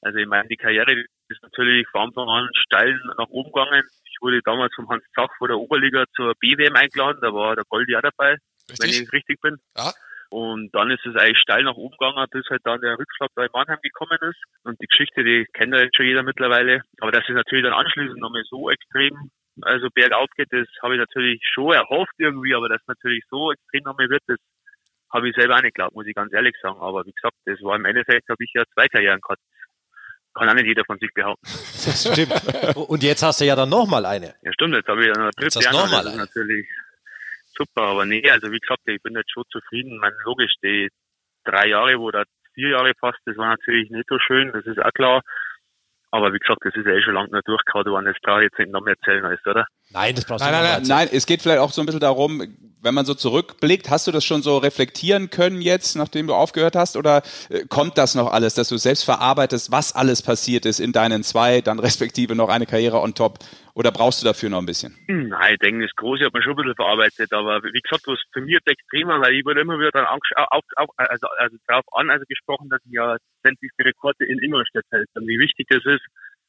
also 0.00 0.18
ich 0.18 0.26
meine, 0.26 0.48
die 0.48 0.56
Karriere 0.56 0.92
ist 1.28 1.42
natürlich 1.42 1.86
von 1.90 2.08
Anfang 2.08 2.28
an 2.28 2.48
steil 2.54 3.00
nach 3.18 3.28
oben 3.30 3.50
gegangen. 3.52 3.82
Ich 4.04 4.16
wurde 4.20 4.40
damals 4.44 4.72
vom 4.74 4.88
Hans 4.88 5.04
Zach 5.14 5.28
vor 5.38 5.48
der 5.48 5.58
Oberliga 5.58 6.04
zur 6.14 6.34
BWM 6.40 6.76
eingeladen, 6.76 7.18
da 7.20 7.32
war 7.32 7.56
der 7.56 7.64
Goldi 7.68 7.96
auch 7.96 8.02
dabei, 8.02 8.36
richtig? 8.70 8.78
wenn 8.80 8.90
ich 8.90 9.12
richtig 9.12 9.40
bin. 9.40 9.56
Ja. 9.76 9.92
Und 10.30 10.74
dann 10.74 10.90
ist 10.90 11.04
es 11.06 11.16
eigentlich 11.16 11.38
steil 11.38 11.62
nach 11.62 11.76
oben 11.76 11.96
gegangen, 11.98 12.26
bis 12.30 12.44
halt 12.50 12.60
dann 12.64 12.80
der 12.80 12.98
Rückschlag 12.98 13.30
da 13.34 13.44
in 13.44 13.50
Mannheim 13.52 13.78
gekommen 13.82 14.18
ist. 14.20 14.38
Und 14.62 14.80
die 14.80 14.86
Geschichte, 14.86 15.24
die 15.24 15.46
kennt 15.54 15.74
ja 15.74 15.80
jetzt 15.80 15.96
schon 15.96 16.06
jeder 16.06 16.22
mittlerweile. 16.22 16.82
Aber 17.00 17.12
dass 17.12 17.24
es 17.28 17.34
natürlich 17.34 17.64
dann 17.64 17.72
anschließend 17.72 18.20
nochmal 18.20 18.44
so 18.44 18.68
extrem, 18.68 19.30
also 19.62 19.88
bergauf 19.94 20.28
geht, 20.36 20.48
das 20.50 20.68
habe 20.82 20.94
ich 20.94 21.00
natürlich 21.00 21.40
schon 21.52 21.72
erhofft 21.72 22.12
irgendwie, 22.18 22.54
aber 22.54 22.68
dass 22.68 22.82
natürlich 22.86 23.24
so 23.30 23.52
extrem 23.52 23.84
nochmal 23.84 24.10
wird, 24.10 24.22
das 24.26 24.38
habe 25.10 25.28
ich 25.28 25.34
selber 25.34 25.56
auch 25.56 25.62
nicht 25.62 25.74
geglaubt, 25.74 25.94
muss 25.94 26.06
ich 26.06 26.14
ganz 26.14 26.32
ehrlich 26.34 26.54
sagen. 26.60 26.78
Aber 26.78 27.06
wie 27.06 27.12
gesagt, 27.12 27.36
das 27.46 27.60
war 27.62 27.76
im 27.76 27.86
Endeffekt, 27.86 28.28
habe 28.28 28.44
ich 28.44 28.52
ja 28.54 28.64
zwei 28.74 28.86
Karrieren 28.88 29.20
gehabt. 29.20 29.40
Kann 30.34 30.48
auch 30.50 30.54
nicht 30.54 30.66
jeder 30.66 30.84
von 30.84 30.98
sich 30.98 31.12
behaupten. 31.14 31.42
Das 31.42 32.06
stimmt. 32.12 32.76
Und 32.76 33.02
jetzt 33.02 33.22
hast 33.22 33.40
du 33.40 33.46
ja 33.46 33.56
dann 33.56 33.70
nochmal 33.70 34.04
eine. 34.04 34.34
Ja, 34.42 34.52
stimmt. 34.52 34.74
Jetzt 34.74 34.86
habe 34.86 35.00
ich 35.00 35.06
ja 35.06 35.14
noch 35.14 35.22
eine 35.22 35.30
dritte. 35.30 35.58
Jetzt 35.58 35.72
hast 35.72 36.06
eine. 36.06 36.16
natürlich 36.16 36.68
super. 37.58 37.82
Aber 37.82 38.06
nee, 38.06 38.28
also 38.30 38.50
wie 38.50 38.60
gesagt, 38.60 38.80
ich 38.86 39.02
bin 39.02 39.14
jetzt 39.14 39.32
schon 39.32 39.44
zufrieden. 39.50 39.98
Man, 39.98 40.12
logisch, 40.24 40.54
die 40.62 40.88
drei 41.44 41.68
Jahre 41.68 41.98
oder 41.98 42.24
vier 42.54 42.70
Jahre 42.70 42.92
fast, 42.98 43.18
das 43.26 43.36
war 43.36 43.48
natürlich 43.48 43.90
nicht 43.90 44.08
so 44.08 44.18
schön, 44.18 44.52
das 44.52 44.64
ist 44.66 44.78
auch 44.78 44.92
klar. 44.92 45.22
Aber 46.10 46.32
wie 46.32 46.38
gesagt, 46.38 46.60
das 46.64 46.74
ist 46.74 46.86
ja 46.86 46.92
eh 46.92 47.02
schon 47.02 47.14
lange 47.14 47.28
nicht 47.30 47.46
durchgehauen 47.46 47.86
worden. 47.86 48.06
Das 48.06 48.16
brauche 48.22 48.40
ich 48.40 48.44
jetzt 48.50 48.58
nicht 48.58 48.72
noch 48.72 48.80
mehr 48.80 48.94
erzählen, 48.98 49.24
alles, 49.26 49.40
oder? 49.44 49.66
Nein, 49.90 50.14
das 50.14 50.24
brauchst 50.24 50.44
du 50.44 50.50
nein, 50.50 50.62
nein, 50.62 50.82
nein, 50.82 50.88
nein, 50.88 51.08
es 51.12 51.26
geht 51.26 51.42
vielleicht 51.42 51.60
auch 51.60 51.70
so 51.70 51.82
ein 51.82 51.86
bisschen 51.86 52.00
darum, 52.00 52.40
wenn 52.80 52.94
man 52.94 53.04
so 53.04 53.12
zurückblickt, 53.12 53.90
hast 53.90 54.06
du 54.06 54.10
das 54.10 54.24
schon 54.24 54.40
so 54.40 54.56
reflektieren 54.56 55.28
können 55.28 55.60
jetzt, 55.60 55.96
nachdem 55.96 56.26
du 56.26 56.34
aufgehört 56.34 56.76
hast? 56.76 56.96
Oder 56.96 57.22
äh, 57.50 57.64
kommt 57.68 57.98
das 57.98 58.14
noch 58.14 58.32
alles, 58.32 58.54
dass 58.54 58.68
du 58.68 58.78
selbst 58.78 59.04
verarbeitest, 59.04 59.70
was 59.70 59.94
alles 59.94 60.22
passiert 60.22 60.64
ist 60.64 60.80
in 60.80 60.92
deinen 60.92 61.22
zwei, 61.24 61.60
dann 61.60 61.78
respektive 61.78 62.34
noch 62.34 62.48
eine 62.48 62.64
Karriere 62.64 63.00
on 63.00 63.14
top? 63.14 63.38
Oder 63.78 63.92
brauchst 63.92 64.20
du 64.20 64.26
dafür 64.26 64.50
noch 64.50 64.58
ein 64.58 64.66
bisschen? 64.66 64.98
Hm, 65.06 65.28
nein, 65.28 65.52
ich 65.54 65.60
denke, 65.60 65.86
das 65.86 65.94
Große 65.94 66.24
hat 66.24 66.32
man 66.32 66.42
schon 66.42 66.54
ein 66.54 66.56
bisschen 66.56 66.74
verarbeitet. 66.74 67.32
Aber 67.32 67.62
wie 67.62 67.78
gesagt, 67.78 68.08
was 68.08 68.18
für 68.32 68.40
mich 68.40 68.54
jetzt 68.54 68.66
extremer, 68.66 69.20
weil 69.20 69.34
ich 69.34 69.44
wurde 69.46 69.60
immer 69.60 69.78
wieder 69.78 69.92
dann 69.92 70.06
auf, 70.06 70.18
auf, 70.34 70.64
also, 70.96 71.28
also 71.38 71.56
darauf 71.68 71.84
an, 71.92 72.10
also 72.10 72.24
gesprochen, 72.28 72.68
dass 72.70 72.82
ich 72.84 72.90
ja 72.90 73.16
sämtliche 73.44 73.78
Rekorde 73.78 74.26
in 74.26 74.42
Ingolstadt 74.42 74.82
hält. 74.90 75.06
Und 75.14 75.28
wie 75.28 75.38
wichtig 75.38 75.68
das 75.70 75.84
ist, 75.86 76.02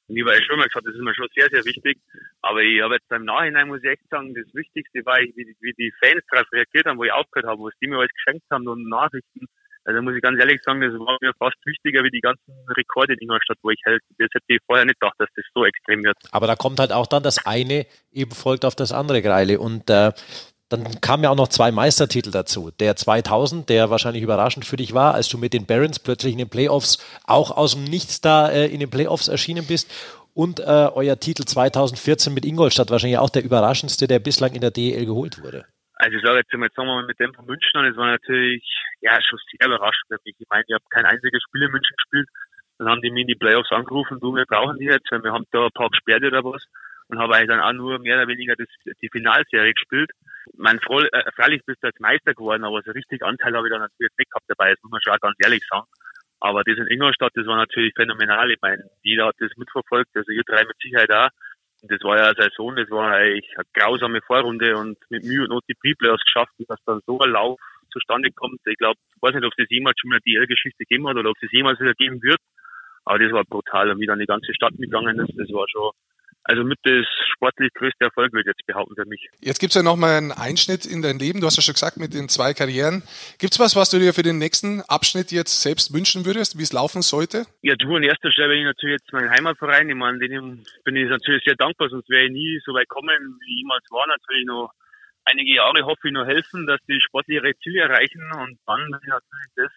und 0.08 0.18
ich 0.18 0.26
war 0.26 0.34
ja 0.34 0.42
schon 0.42 0.58
mal 0.58 0.66
gesagt, 0.66 0.88
das 0.88 0.96
ist 0.96 1.02
mir 1.02 1.14
schon 1.14 1.28
sehr, 1.36 1.50
sehr 1.52 1.64
wichtig. 1.66 2.00
Aber 2.42 2.64
ich 2.64 2.81
habe 2.81 2.96
jetzt 2.96 3.12
im 3.12 3.26
Nachhinein, 3.26 3.68
muss 3.68 3.84
ich 3.84 3.92
echt 3.92 4.10
sagen, 4.10 4.34
das 4.34 4.52
Wichtigste 4.56 5.06
war, 5.06 5.20
wie, 5.20 5.56
wie 5.62 5.74
die 5.74 5.94
Fans 6.02 6.24
darauf 6.31 6.52
reagiert 6.52 6.88
haben, 6.88 6.98
wo 6.98 7.04
ich 7.04 7.14
aufgehört 7.14 7.46
habe, 7.46 7.62
was 7.62 7.78
die 7.80 7.88
mir 7.88 8.00
alles 8.00 8.14
geschenkt 8.26 8.46
haben 8.50 8.68
und 8.68 8.90
Nachrichten. 8.90 9.46
Also 9.86 10.02
muss 10.02 10.16
ich 10.16 10.22
ganz 10.22 10.40
ehrlich 10.40 10.62
sagen, 10.64 10.81
das 10.81 10.94
war 10.94 11.18
mir 11.22 11.31
fast 11.40 11.56
wichtiger 11.66 12.04
wie 12.04 12.12
die 12.12 12.22
ganzen 12.22 12.54
Rekorde 12.70 13.14
in 13.14 13.20
Ingolstadt, 13.22 13.58
wo 13.64 13.70
ich 13.70 13.80
hält. 13.86 14.02
Das 14.18 14.30
hätte 14.34 14.46
ich 14.48 14.60
vorher 14.66 14.86
nicht 14.86 15.00
gedacht, 15.00 15.16
dass 15.18 15.30
das 15.36 15.45
so 15.54 15.66
extrem 15.66 16.04
wird. 16.04 16.18
Aber 16.31 16.48
da 16.48 16.56
kommt 16.56 16.80
halt 16.80 16.92
auch 16.92 17.07
dann 17.07 17.24
das 17.24 17.45
eine 17.45 17.86
eben 18.12 18.31
folgt 18.31 18.66
auf 18.66 18.76
das 18.76 18.92
andere 18.92 19.21
Greile. 19.21 19.59
Und 19.59 19.90
äh, 19.90 20.12
dann 20.69 21.02
kamen 21.02 21.24
ja 21.24 21.31
auch 21.31 21.36
noch 21.36 21.48
zwei 21.48 21.71
Meistertitel 21.71 22.30
dazu. 22.30 22.71
Der 22.80 22.95
2000, 22.95 23.69
der 23.69 23.90
wahrscheinlich 23.90 24.21
überraschend 24.24 24.66
für 24.66 24.78
dich 24.78 24.94
war, 24.94 25.16
als 25.16 25.28
du 25.28 25.38
mit 25.38 25.54
den 25.54 25.66
Barons 25.66 26.00
plötzlich 26.00 26.33
in 26.33 26.38
den 26.38 26.50
Playoffs 26.50 27.00
auch 27.26 27.52
aus 27.52 27.74
dem 27.74 27.83
Nichts 27.86 28.21
da 28.21 28.50
äh, 28.50 28.68
in 28.68 28.80
den 28.80 28.90
Playoffs 28.90 29.28
erschienen 29.28 29.66
bist. 29.66 29.90
Und 30.36 30.59
äh, 30.59 30.64
euer 30.94 31.19
Titel 31.19 31.44
2014 31.44 32.33
mit 32.33 32.45
Ingolstadt, 32.45 32.92
wahrscheinlich 32.92 33.18
auch 33.18 33.31
der 33.31 33.44
überraschendste, 33.44 34.07
der 34.07 34.19
bislang 34.19 34.54
in 34.54 34.62
der 34.62 34.71
DEL 34.71 35.06
geholt 35.06 35.44
wurde. 35.44 35.66
Also 35.99 36.18
ich 36.18 36.23
sage 36.23 36.39
jetzt 36.39 36.53
mal, 36.53 36.69
sagen 36.75 36.87
wir 36.87 36.95
mal 36.95 37.06
mit 37.06 37.19
dem 37.19 37.33
von 37.33 37.45
München 37.45 37.75
an, 37.75 37.85
das 37.85 37.97
war 37.97 38.07
natürlich 38.07 38.63
ja 39.01 39.19
schon 39.21 39.39
sehr 39.51 39.68
überraschend. 39.68 40.09
Ich 40.23 40.35
meine, 40.49 40.63
ich 40.68 40.73
habe 40.73 40.83
kein 40.89 41.06
einziges 41.06 41.44
Spiel 41.44 41.63
in 41.63 41.71
München 41.71 41.95
gespielt. 41.95 42.27
Dann 42.77 42.87
haben 42.87 43.01
die 43.01 43.11
mir 43.11 43.21
in 43.21 43.27
die 43.27 43.35
Playoffs 43.35 43.71
angerufen, 43.71 44.19
du, 44.21 44.33
wir 44.33 44.45
brauchen 44.45 44.79
die 44.79 44.85
jetzt, 44.85 45.11
weil 45.11 45.21
wir 45.21 45.33
haben 45.33 45.45
da 45.51 45.65
ein 45.65 45.71
paar 45.71 45.89
gesperrt 45.89 46.23
oder 46.23 46.44
was. 46.44 46.63
Und 47.09 47.19
habe 47.19 47.35
eigentlich 47.35 47.49
dann 47.49 47.59
auch 47.59 47.73
nur 47.73 47.99
mehr 47.99 48.18
oder 48.18 48.27
weniger 48.27 48.56
das, 48.56 48.68
die 49.01 49.09
Finalserie 49.09 49.73
gespielt 49.73 50.11
mein 50.57 50.79
Froh, 50.79 51.01
äh, 51.01 51.31
freilich 51.35 51.63
bist 51.65 51.83
du 51.83 51.87
als 51.87 51.99
Meister 51.99 52.33
geworden, 52.33 52.63
aber 52.63 52.81
so 52.81 52.91
richtig 52.91 53.23
Anteil 53.23 53.56
habe 53.56 53.68
ich 53.68 53.73
da 53.73 53.79
natürlich 53.79 54.11
nicht 54.18 54.31
gehabt 54.31 54.45
dabei, 54.47 54.71
das 54.71 54.81
muss 54.83 54.91
man 54.91 55.01
schon 55.01 55.13
auch 55.13 55.19
ganz 55.19 55.35
ehrlich 55.39 55.63
sagen. 55.69 55.87
Aber 56.41 56.63
das 56.63 56.77
in 56.77 56.87
Ingolstadt, 56.87 57.31
das 57.35 57.45
war 57.47 57.57
natürlich 57.57 57.94
phänomenal. 57.95 58.49
Ich 58.49 58.61
meine, 58.61 58.83
jeder 59.03 59.27
hat 59.27 59.35
das 59.39 59.51
mitverfolgt, 59.57 60.15
also 60.15 60.31
ihr 60.31 60.44
drei 60.45 60.63
mit 60.63 60.77
Sicherheit 60.81 61.11
auch. 61.11 61.29
Das 61.81 62.04
war 62.04 62.18
ja 62.18 62.26
eine 62.26 62.36
Saison, 62.36 62.76
das 62.76 62.90
war 62.90 63.12
eigentlich 63.12 63.50
eine 63.56 63.66
grausame 63.74 64.21
Vorrunde 64.21 64.76
und 64.76 64.98
mit 65.09 65.24
Mühe 65.24 65.44
und 65.44 65.50
Not 65.50 65.64
die 65.69 65.76
Pre-Playoffs 65.76 66.24
geschafft 66.26 66.52
dass 66.68 66.83
dann 66.86 67.00
so 67.06 67.19
ein 67.19 67.31
Lauf 67.31 67.59
zustande 67.92 68.31
kommt. 68.31 68.59
Ich 68.66 68.78
glaube, 68.78 69.00
ich 69.16 69.21
weiß 69.21 69.33
nicht, 69.33 69.45
ob 69.45 69.54
es 69.56 69.64
das 69.64 69.69
jemals 69.69 69.98
schon 70.00 70.09
mal 70.09 70.19
die 70.26 70.36
L-Geschichte 70.36 70.83
gegeben 70.83 71.07
hat 71.07 71.16
oder 71.16 71.30
ob 71.30 71.38
es 71.38 71.48
das 71.48 71.52
jemals 71.52 71.80
wieder 71.80 71.94
geben 71.94 72.21
wird. 72.21 72.40
Aber 73.06 73.18
das 73.18 73.31
war 73.31 73.44
brutal. 73.45 73.90
Und 73.92 74.00
wie 74.00 74.06
dann 74.06 74.19
die 74.19 74.26
ganze 74.26 74.54
Stadt 74.54 74.78
mitgegangen 74.78 75.19
ist, 75.19 75.33
das 75.38 75.50
war 75.52 75.68
schon 75.69 75.92
also 76.49 76.63
mit 76.63 76.79
das 76.81 77.06
sportlich 77.31 77.71
größte 77.75 78.06
Erfolg, 78.06 78.33
würde 78.33 78.49
ich 78.49 78.57
jetzt 78.57 78.65
behaupten 78.65 78.95
für 78.95 79.06
mich. 79.06 79.29
Jetzt 79.39 79.59
gibt 79.59 79.69
es 79.69 79.75
ja 79.75 79.83
nochmal 79.83 80.18
einen 80.18 80.31
Einschnitt 80.31 80.83
in 80.85 81.03
dein 81.03 81.19
Leben. 81.19 81.41
Du 81.41 81.45
hast 81.45 81.57
ja 81.57 81.61
schon 81.61 81.75
gesagt, 81.75 81.97
mit 81.97 82.15
den 82.15 82.27
zwei 82.27 82.56
Karrieren. 82.56 83.03
Gibt 83.37 83.53
es 83.53 83.59
was, 83.59 83.75
was 83.75 83.91
du 83.91 83.99
dir 83.99 84.13
für 84.13 84.23
den 84.23 84.39
nächsten 84.39 84.81
Abschnitt 84.81 85.31
jetzt 85.31 85.61
selbst 85.61 85.94
wünschen 85.94 86.25
würdest, 86.25 86.57
wie 86.57 86.63
es 86.63 86.73
laufen 86.73 87.03
sollte? 87.03 87.45
Ja, 87.61 87.75
du 87.75 87.95
an 87.95 88.01
erster 88.01 88.31
Stelle 88.31 88.49
bin 88.49 88.59
ich 88.59 88.65
natürlich 88.65 88.97
jetzt 88.99 89.13
mein 89.13 89.29
Heimatverein. 89.29 89.89
Ich 89.89 89.95
meine, 89.95 90.18
denen 90.18 90.65
bin 90.83 90.95
ich 90.95 91.07
natürlich 91.07 91.44
sehr 91.44 91.56
dankbar, 91.56 91.89
sonst 91.89 92.09
wäre 92.09 92.25
ich 92.25 92.31
nie 92.31 92.59
so 92.65 92.73
weit 92.73 92.89
kommen, 92.89 93.37
wie 93.41 93.53
ich 93.53 93.59
jemals 93.61 93.85
war. 93.91 94.07
Natürlich 94.07 94.47
noch 94.47 94.71
einige 95.25 95.53
Jahre 95.53 95.85
hoffe 95.85 96.07
ich 96.07 96.13
nur 96.13 96.25
helfen, 96.25 96.65
dass 96.65 96.79
die 96.89 96.99
sportliche 96.99 97.44
Ziele 97.61 97.81
erreichen 97.81 98.23
und 98.41 98.57
dann 98.65 98.89
natürlich 98.89 99.53
das, 99.56 99.71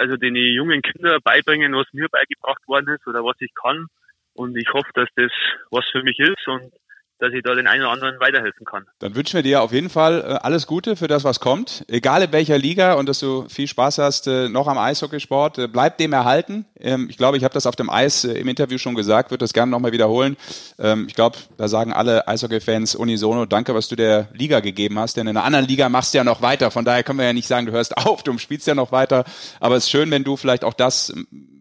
also 0.00 0.16
den 0.16 0.34
jungen 0.34 0.80
Kindern 0.80 1.20
beibringen, 1.22 1.74
was 1.74 1.92
mir 1.92 2.08
beigebracht 2.08 2.66
worden 2.66 2.94
ist 2.94 3.06
oder 3.06 3.22
was 3.22 3.36
ich 3.40 3.52
kann. 3.54 3.88
Und 4.36 4.56
ich 4.56 4.72
hoffe, 4.72 4.90
dass 4.94 5.08
das 5.16 5.32
was 5.70 5.84
für 5.90 6.02
mich 6.02 6.18
ist 6.18 6.46
und 6.46 6.72
dass 7.18 7.32
ich 7.32 7.42
da 7.42 7.54
den 7.54 7.66
einen 7.66 7.82
oder 7.82 7.92
anderen 7.92 8.20
weiterhelfen 8.20 8.66
kann. 8.66 8.84
Dann 8.98 9.14
wünschen 9.14 9.36
wir 9.36 9.42
dir 9.42 9.62
auf 9.62 9.72
jeden 9.72 9.88
Fall 9.88 10.20
äh, 10.20 10.32
alles 10.42 10.66
Gute 10.66 10.96
für 10.96 11.08
das, 11.08 11.24
was 11.24 11.40
kommt. 11.40 11.84
Egal 11.88 12.22
in 12.22 12.32
welcher 12.32 12.58
Liga 12.58 12.94
und 12.94 13.08
dass 13.08 13.20
du 13.20 13.46
viel 13.48 13.66
Spaß 13.66 13.98
hast 13.98 14.26
äh, 14.26 14.48
noch 14.48 14.68
am 14.68 14.76
Eishockeysport. 14.76 15.58
Äh, 15.58 15.68
bleib 15.68 15.96
dem 15.98 16.12
erhalten. 16.12 16.66
Ähm, 16.78 17.08
ich 17.08 17.16
glaube, 17.16 17.38
ich 17.38 17.44
habe 17.44 17.54
das 17.54 17.66
auf 17.66 17.76
dem 17.76 17.88
Eis 17.88 18.24
im 18.24 18.48
Interview 18.48 18.76
schon 18.76 18.94
gesagt, 18.94 19.30
würde 19.30 19.44
das 19.44 19.54
gerne 19.54 19.70
nochmal 19.70 19.92
wiederholen. 19.92 20.36
Ähm, 20.78 21.06
ich 21.08 21.14
glaube, 21.14 21.38
da 21.56 21.68
sagen 21.68 21.92
alle 21.92 22.28
Eishockey-Fans 22.28 22.94
unisono, 22.94 23.46
danke, 23.46 23.74
was 23.74 23.88
du 23.88 23.96
der 23.96 24.28
Liga 24.34 24.60
gegeben 24.60 24.98
hast. 24.98 25.16
Denn 25.16 25.26
in 25.26 25.36
einer 25.36 25.46
anderen 25.46 25.66
Liga 25.66 25.88
machst 25.88 26.12
du 26.12 26.18
ja 26.18 26.24
noch 26.24 26.42
weiter. 26.42 26.70
Von 26.70 26.84
daher 26.84 27.02
können 27.02 27.18
wir 27.18 27.26
ja 27.26 27.32
nicht 27.32 27.48
sagen, 27.48 27.66
du 27.66 27.72
hörst 27.72 27.96
auf, 28.06 28.22
du 28.24 28.36
spielst 28.36 28.66
ja 28.66 28.74
noch 28.74 28.92
weiter. 28.92 29.24
Aber 29.58 29.76
es 29.76 29.84
ist 29.84 29.90
schön, 29.90 30.10
wenn 30.10 30.24
du 30.24 30.36
vielleicht 30.36 30.64
auch 30.64 30.74
das, 30.74 31.14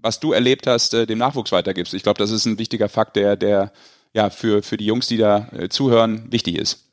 was 0.05 0.19
du 0.19 0.33
erlebt 0.33 0.67
hast, 0.67 0.93
dem 0.93 1.17
Nachwuchs 1.17 1.51
weitergibst. 1.51 1.93
Ich 1.95 2.03
glaube, 2.03 2.19
das 2.19 2.29
ist 2.29 2.45
ein 2.45 2.59
wichtiger 2.59 2.89
Fakt, 2.89 3.15
der, 3.15 3.35
der 3.35 3.71
ja, 4.13 4.29
für, 4.29 4.61
für 4.61 4.77
die 4.77 4.85
Jungs, 4.85 5.07
die 5.07 5.17
da 5.17 5.49
äh, 5.51 5.67
zuhören, 5.67 6.31
wichtig 6.31 6.57
ist. 6.57 6.91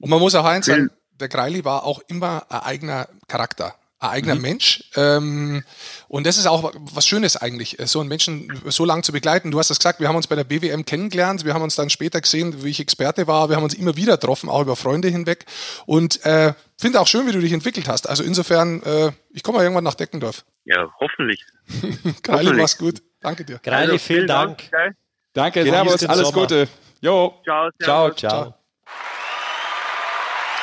Und 0.00 0.08
man 0.10 0.18
muss 0.18 0.34
auch 0.34 0.46
eins 0.46 0.66
sagen, 0.66 0.90
der 1.20 1.28
Greili 1.28 1.64
war 1.64 1.84
auch 1.84 2.00
immer 2.08 2.50
ein 2.50 2.60
eigener 2.60 3.08
Charakter, 3.28 3.74
ein 3.98 4.10
eigener 4.10 4.34
mhm. 4.34 4.40
Mensch. 4.40 4.84
Ähm, 4.96 5.62
und 6.08 6.26
das 6.26 6.38
ist 6.38 6.46
auch 6.46 6.72
was 6.74 7.06
Schönes 7.06 7.36
eigentlich, 7.36 7.76
so 7.84 8.00
einen 8.00 8.08
Menschen 8.08 8.60
so 8.64 8.86
lange 8.86 9.02
zu 9.02 9.12
begleiten. 9.12 9.50
Du 9.50 9.58
hast 9.58 9.68
das 9.68 9.78
gesagt, 9.78 10.00
wir 10.00 10.08
haben 10.08 10.16
uns 10.16 10.26
bei 10.26 10.34
der 10.34 10.44
BWM 10.44 10.86
kennengelernt, 10.86 11.44
wir 11.44 11.52
haben 11.52 11.62
uns 11.62 11.76
dann 11.76 11.90
später 11.90 12.20
gesehen, 12.20 12.64
wie 12.64 12.70
ich 12.70 12.80
Experte 12.80 13.26
war, 13.26 13.50
wir 13.50 13.56
haben 13.56 13.64
uns 13.64 13.74
immer 13.74 13.94
wieder 13.94 14.16
getroffen, 14.16 14.48
auch 14.48 14.62
über 14.62 14.74
Freunde 14.74 15.08
hinweg. 15.08 15.44
Und 15.84 16.24
äh, 16.24 16.54
finde 16.78 17.00
auch 17.00 17.06
schön, 17.06 17.26
wie 17.26 17.32
du 17.32 17.40
dich 17.40 17.52
entwickelt 17.52 17.88
hast. 17.88 18.08
Also 18.08 18.24
insofern, 18.24 18.82
äh, 18.82 19.12
ich 19.30 19.42
komme 19.42 19.58
mal 19.58 19.64
irgendwann 19.64 19.84
nach 19.84 19.94
Deckendorf. 19.94 20.44
Ja, 20.64 20.88
hoffentlich. 21.00 21.44
Greili, 22.22 22.52
mach's 22.54 22.78
gut. 22.78 23.02
Danke 23.20 23.44
dir. 23.44 23.58
Greili, 23.58 23.92
also, 23.92 23.98
vielen 23.98 24.26
Dank. 24.26 24.70
Dank. 24.70 24.96
Danke, 25.32 25.64
Servus, 25.64 26.04
alles 26.04 26.28
Sommer. 26.28 26.40
Gute. 26.42 26.68
Jo. 27.00 27.40
Ciao, 27.44 27.70
ciao, 27.82 28.10
ciao. 28.12 28.54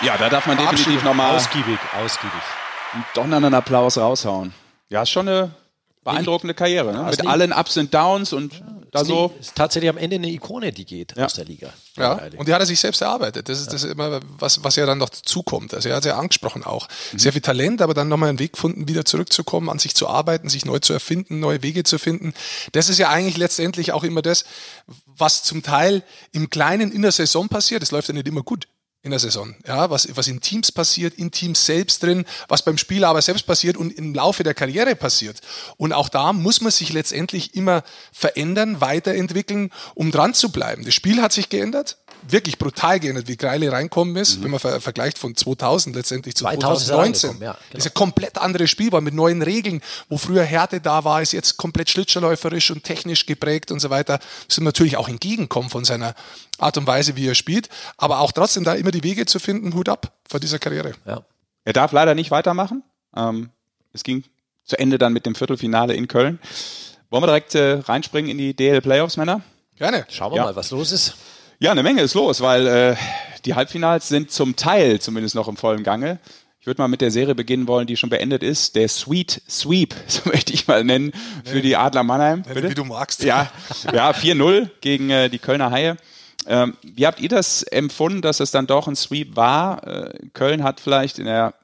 Ja, 0.02 0.18
da 0.18 0.30
darf 0.30 0.46
man 0.46 0.58
definitiv 0.58 1.04
nochmal 1.04 1.36
ausgiebig, 1.36 1.80
ausgiebig. 2.02 2.42
einen 2.94 3.06
donnernden 3.14 3.54
Applaus 3.54 3.98
raushauen. 3.98 4.54
Ja, 4.90 5.04
ist 5.04 5.10
schon 5.10 5.28
eine 5.28 5.52
beeindruckende 6.04 6.54
Karriere, 6.54 6.94
ne? 6.94 7.04
mit 7.04 7.28
allen 7.28 7.52
Ups 7.52 7.78
und 7.78 7.94
Downs 7.94 8.34
und 8.34 8.54
ja, 8.54 8.66
da 8.92 9.06
so. 9.06 9.34
Ist 9.40 9.56
tatsächlich 9.56 9.90
am 9.90 9.98
Ende 9.98 10.16
eine 10.16 10.30
Ikone, 10.30 10.72
die 10.72 10.86
geht 10.86 11.16
ja. 11.16 11.26
aus 11.26 11.34
der 11.34 11.46
Liga. 11.46 11.72
Ja, 11.96 12.20
und 12.38 12.48
die 12.48 12.54
hat 12.54 12.60
er 12.60 12.66
sich 12.66 12.80
selbst 12.80 13.02
erarbeitet. 13.02 13.50
Das 13.50 13.60
ist, 13.60 13.72
das 13.72 13.84
ist 13.84 13.92
immer 13.92 14.20
was, 14.38 14.64
was 14.64 14.76
ja 14.76 14.86
dann 14.86 14.98
noch 14.98 15.10
zukommt. 15.10 15.74
Also 15.74 15.90
er 15.90 15.96
hat 15.96 16.06
ja 16.06 16.18
angesprochen 16.18 16.64
auch. 16.64 16.88
Mhm. 17.14 17.20
Sehr 17.20 17.34
viel 17.34 17.42
Talent, 17.42 17.82
aber 17.82 17.94
dann 17.94 18.08
nochmal 18.08 18.30
einen 18.30 18.40
Weg 18.40 18.54
gefunden, 18.54 18.88
wieder 18.88 19.06
zurückzukommen, 19.06 19.70
an 19.70 19.80
sich 19.80 19.94
zu 19.96 20.08
arbeiten, 20.08 20.50
sich 20.50 20.66
neu 20.66 20.80
zu 20.80 20.94
erfinden, 20.94 21.40
neue 21.40 21.62
Wege 21.62 21.84
zu 21.84 22.00
finden. 22.00 22.34
Das 22.72 22.90
ist 22.90 22.98
ja 22.98 23.10
eigentlich 23.10 23.38
letztendlich 23.38 23.92
auch 23.92 24.04
immer 24.04 24.22
das, 24.22 24.46
was 25.06 25.44
zum 25.44 25.62
Teil 25.62 26.04
im 26.32 26.50
Kleinen 26.50 26.92
in 26.92 27.02
der 27.02 27.12
Saison 27.12 27.48
passiert. 27.50 27.82
Das 27.82 27.92
läuft 27.92 28.08
ja 28.08 28.14
nicht 28.14 28.28
immer 28.28 28.44
gut 28.44 28.68
in 29.02 29.12
der 29.12 29.20
Saison. 29.20 29.56
Ja, 29.66 29.90
was, 29.90 30.16
was 30.16 30.28
in 30.28 30.42
Teams 30.42 30.72
passiert, 30.72 31.14
in 31.14 31.32
Teams 31.32 31.66
selbst 31.66 32.04
drin, 32.04 32.26
was 32.50 32.64
beim 32.64 32.78
Spieler 32.78 33.08
aber 33.08 33.22
selbst 33.22 33.46
passiert 33.46 33.78
und 33.78 33.98
im 33.98 34.14
Laufe 34.14 34.44
der 34.44 34.54
Karriere 34.54 34.96
passiert. 34.96 35.40
Und 35.78 35.94
auch 35.94 36.10
da 36.10 36.34
muss 36.34 36.60
man 36.60 36.72
sich 36.72 36.92
letztendlich 36.92 37.56
immer 37.56 37.84
verändern, 38.12 38.82
weiterentwickeln, 38.82 39.72
um 39.96 40.12
dran 40.12 40.34
zu 40.34 40.52
bleiben. 40.52 40.84
Das 40.84 40.94
Spiel 40.94 41.22
hat 41.22 41.32
sich 41.32 41.50
geändert, 41.50 41.98
wirklich 42.28 42.58
brutal 42.58 43.00
geändert, 43.00 43.28
wie 43.28 43.38
Greile 43.38 43.72
reinkommen 43.72 44.16
ist, 44.16 44.38
mhm. 44.38 44.44
wenn 44.44 44.52
man 44.52 44.60
ver 44.60 44.82
vergleicht 44.82 45.18
von 45.18 45.36
2000 45.36 45.96
letztendlich 45.96 46.36
zu 46.36 46.44
2019. 46.44 47.32
Ja, 47.32 47.38
genau. 47.38 47.56
Das 47.72 47.86
ist 47.86 47.92
ein 47.92 47.94
komplett 47.94 48.38
anderes 48.38 48.70
Spiel, 48.70 48.92
war 48.92 49.02
mit 49.02 49.14
neuen 49.14 49.42
Regeln, 49.42 49.82
wo 50.10 50.18
früher 50.18 50.44
Härte 50.44 50.82
da 50.82 51.04
war, 51.04 51.22
ist 51.22 51.34
jetzt 51.34 51.58
komplett 51.58 51.90
schlittschuhläuferisch 51.90 52.72
und 52.72 52.84
technisch 52.84 53.26
geprägt 53.26 53.72
und 53.72 53.80
so 53.80 53.90
weiter. 53.90 54.20
Das 54.48 54.58
ist 54.58 54.64
natürlich 54.64 54.98
auch 54.98 55.10
entgegenkommen 55.10 55.70
von 55.70 55.86
seiner 55.86 56.16
Art 56.58 56.78
und 56.78 56.88
Weise, 56.88 57.16
wie 57.16 57.28
er 57.28 57.36
spielt, 57.36 57.70
aber 57.98 58.20
auch 58.20 58.32
trotzdem 58.32 58.64
da 58.64 58.74
immer 58.74 58.92
die 58.92 59.04
Wege 59.04 59.26
zu 59.26 59.40
finden, 59.40 59.74
Hut 59.74 59.90
ab 59.90 60.14
vor 60.28 60.40
dieser 60.40 60.60
Karriere. 60.60 60.94
Ja. 61.06 61.24
Er 61.66 61.74
darf 61.74 61.92
leider 61.92 62.16
nicht 62.16 62.32
weitermachen. 62.32 62.84
Ähm, 63.16 63.50
es 63.94 64.04
ging 64.04 64.24
zu 64.66 64.78
Ende 64.78 64.98
dann 64.98 65.14
mit 65.14 65.26
dem 65.26 65.36
Viertelfinale 65.36 65.94
in 65.94 66.08
Köln. 66.08 66.40
Wollen 67.10 67.24
wir 67.24 67.28
direkt 67.28 67.56
äh, 67.56 67.80
reinspringen 67.80 68.30
in 68.30 68.38
die 68.38 68.56
DL 68.56 68.82
Playoffs, 68.82 69.18
Männer? 69.18 69.42
Gerne. 69.76 70.06
Schauen 70.10 70.32
wir 70.32 70.38
ja. 70.38 70.44
mal, 70.44 70.56
was 70.56 70.72
los 70.72 70.92
ist. 70.92 71.16
Ja, 71.62 71.72
eine 71.72 71.84
Menge 71.84 72.02
ist 72.02 72.14
los, 72.14 72.40
weil 72.40 72.68
äh, 72.68 72.96
die 73.44 73.54
Halbfinals 73.54 74.08
sind 74.08 74.32
zum 74.32 74.56
Teil 74.56 75.02
zumindest 75.02 75.36
noch 75.36 75.50
im 75.50 75.58
vollen 75.58 75.84
Gange. 75.84 76.20
Ich 76.62 76.68
würde 76.68 76.82
mal 76.82 76.88
mit 76.88 77.02
der 77.02 77.12
Serie 77.12 77.36
beginnen 77.36 77.68
wollen, 77.68 77.86
die 77.86 77.98
schon 77.98 78.10
beendet 78.10 78.44
ist. 78.44 78.78
Der 78.78 78.88
Sweet 78.88 79.42
Sweep, 79.50 79.94
so 80.08 80.30
möchte 80.30 80.54
ich 80.54 80.68
mal 80.68 80.86
nennen, 80.86 81.12
für 81.44 81.58
nee. 81.58 81.62
die 81.62 81.76
Adler 81.76 82.04
Mannheim. 82.04 82.44
Bitte? 82.44 82.70
Wie 82.70 82.76
du 82.76 82.86
magst. 82.86 83.24
Ja, 83.24 83.52
ja 83.92 84.12
4-0 84.12 84.70
gegen 84.80 85.10
äh, 85.10 85.30
die 85.30 85.40
Kölner 85.40 85.70
Haie. 85.70 85.98
Ähm, 86.48 86.78
wie 86.82 87.06
habt 87.06 87.20
ihr 87.20 87.28
das 87.28 87.64
empfunden, 87.64 88.22
dass 88.22 88.40
es 88.40 88.52
dann 88.52 88.66
doch 88.66 88.88
ein 88.88 88.96
Sweep 88.96 89.36
war? 89.36 89.86
Äh, 89.86 90.30
Köln 90.32 90.64
hat 90.64 90.80
vielleicht 90.80 91.20
in 91.20 91.26
der 91.26 91.56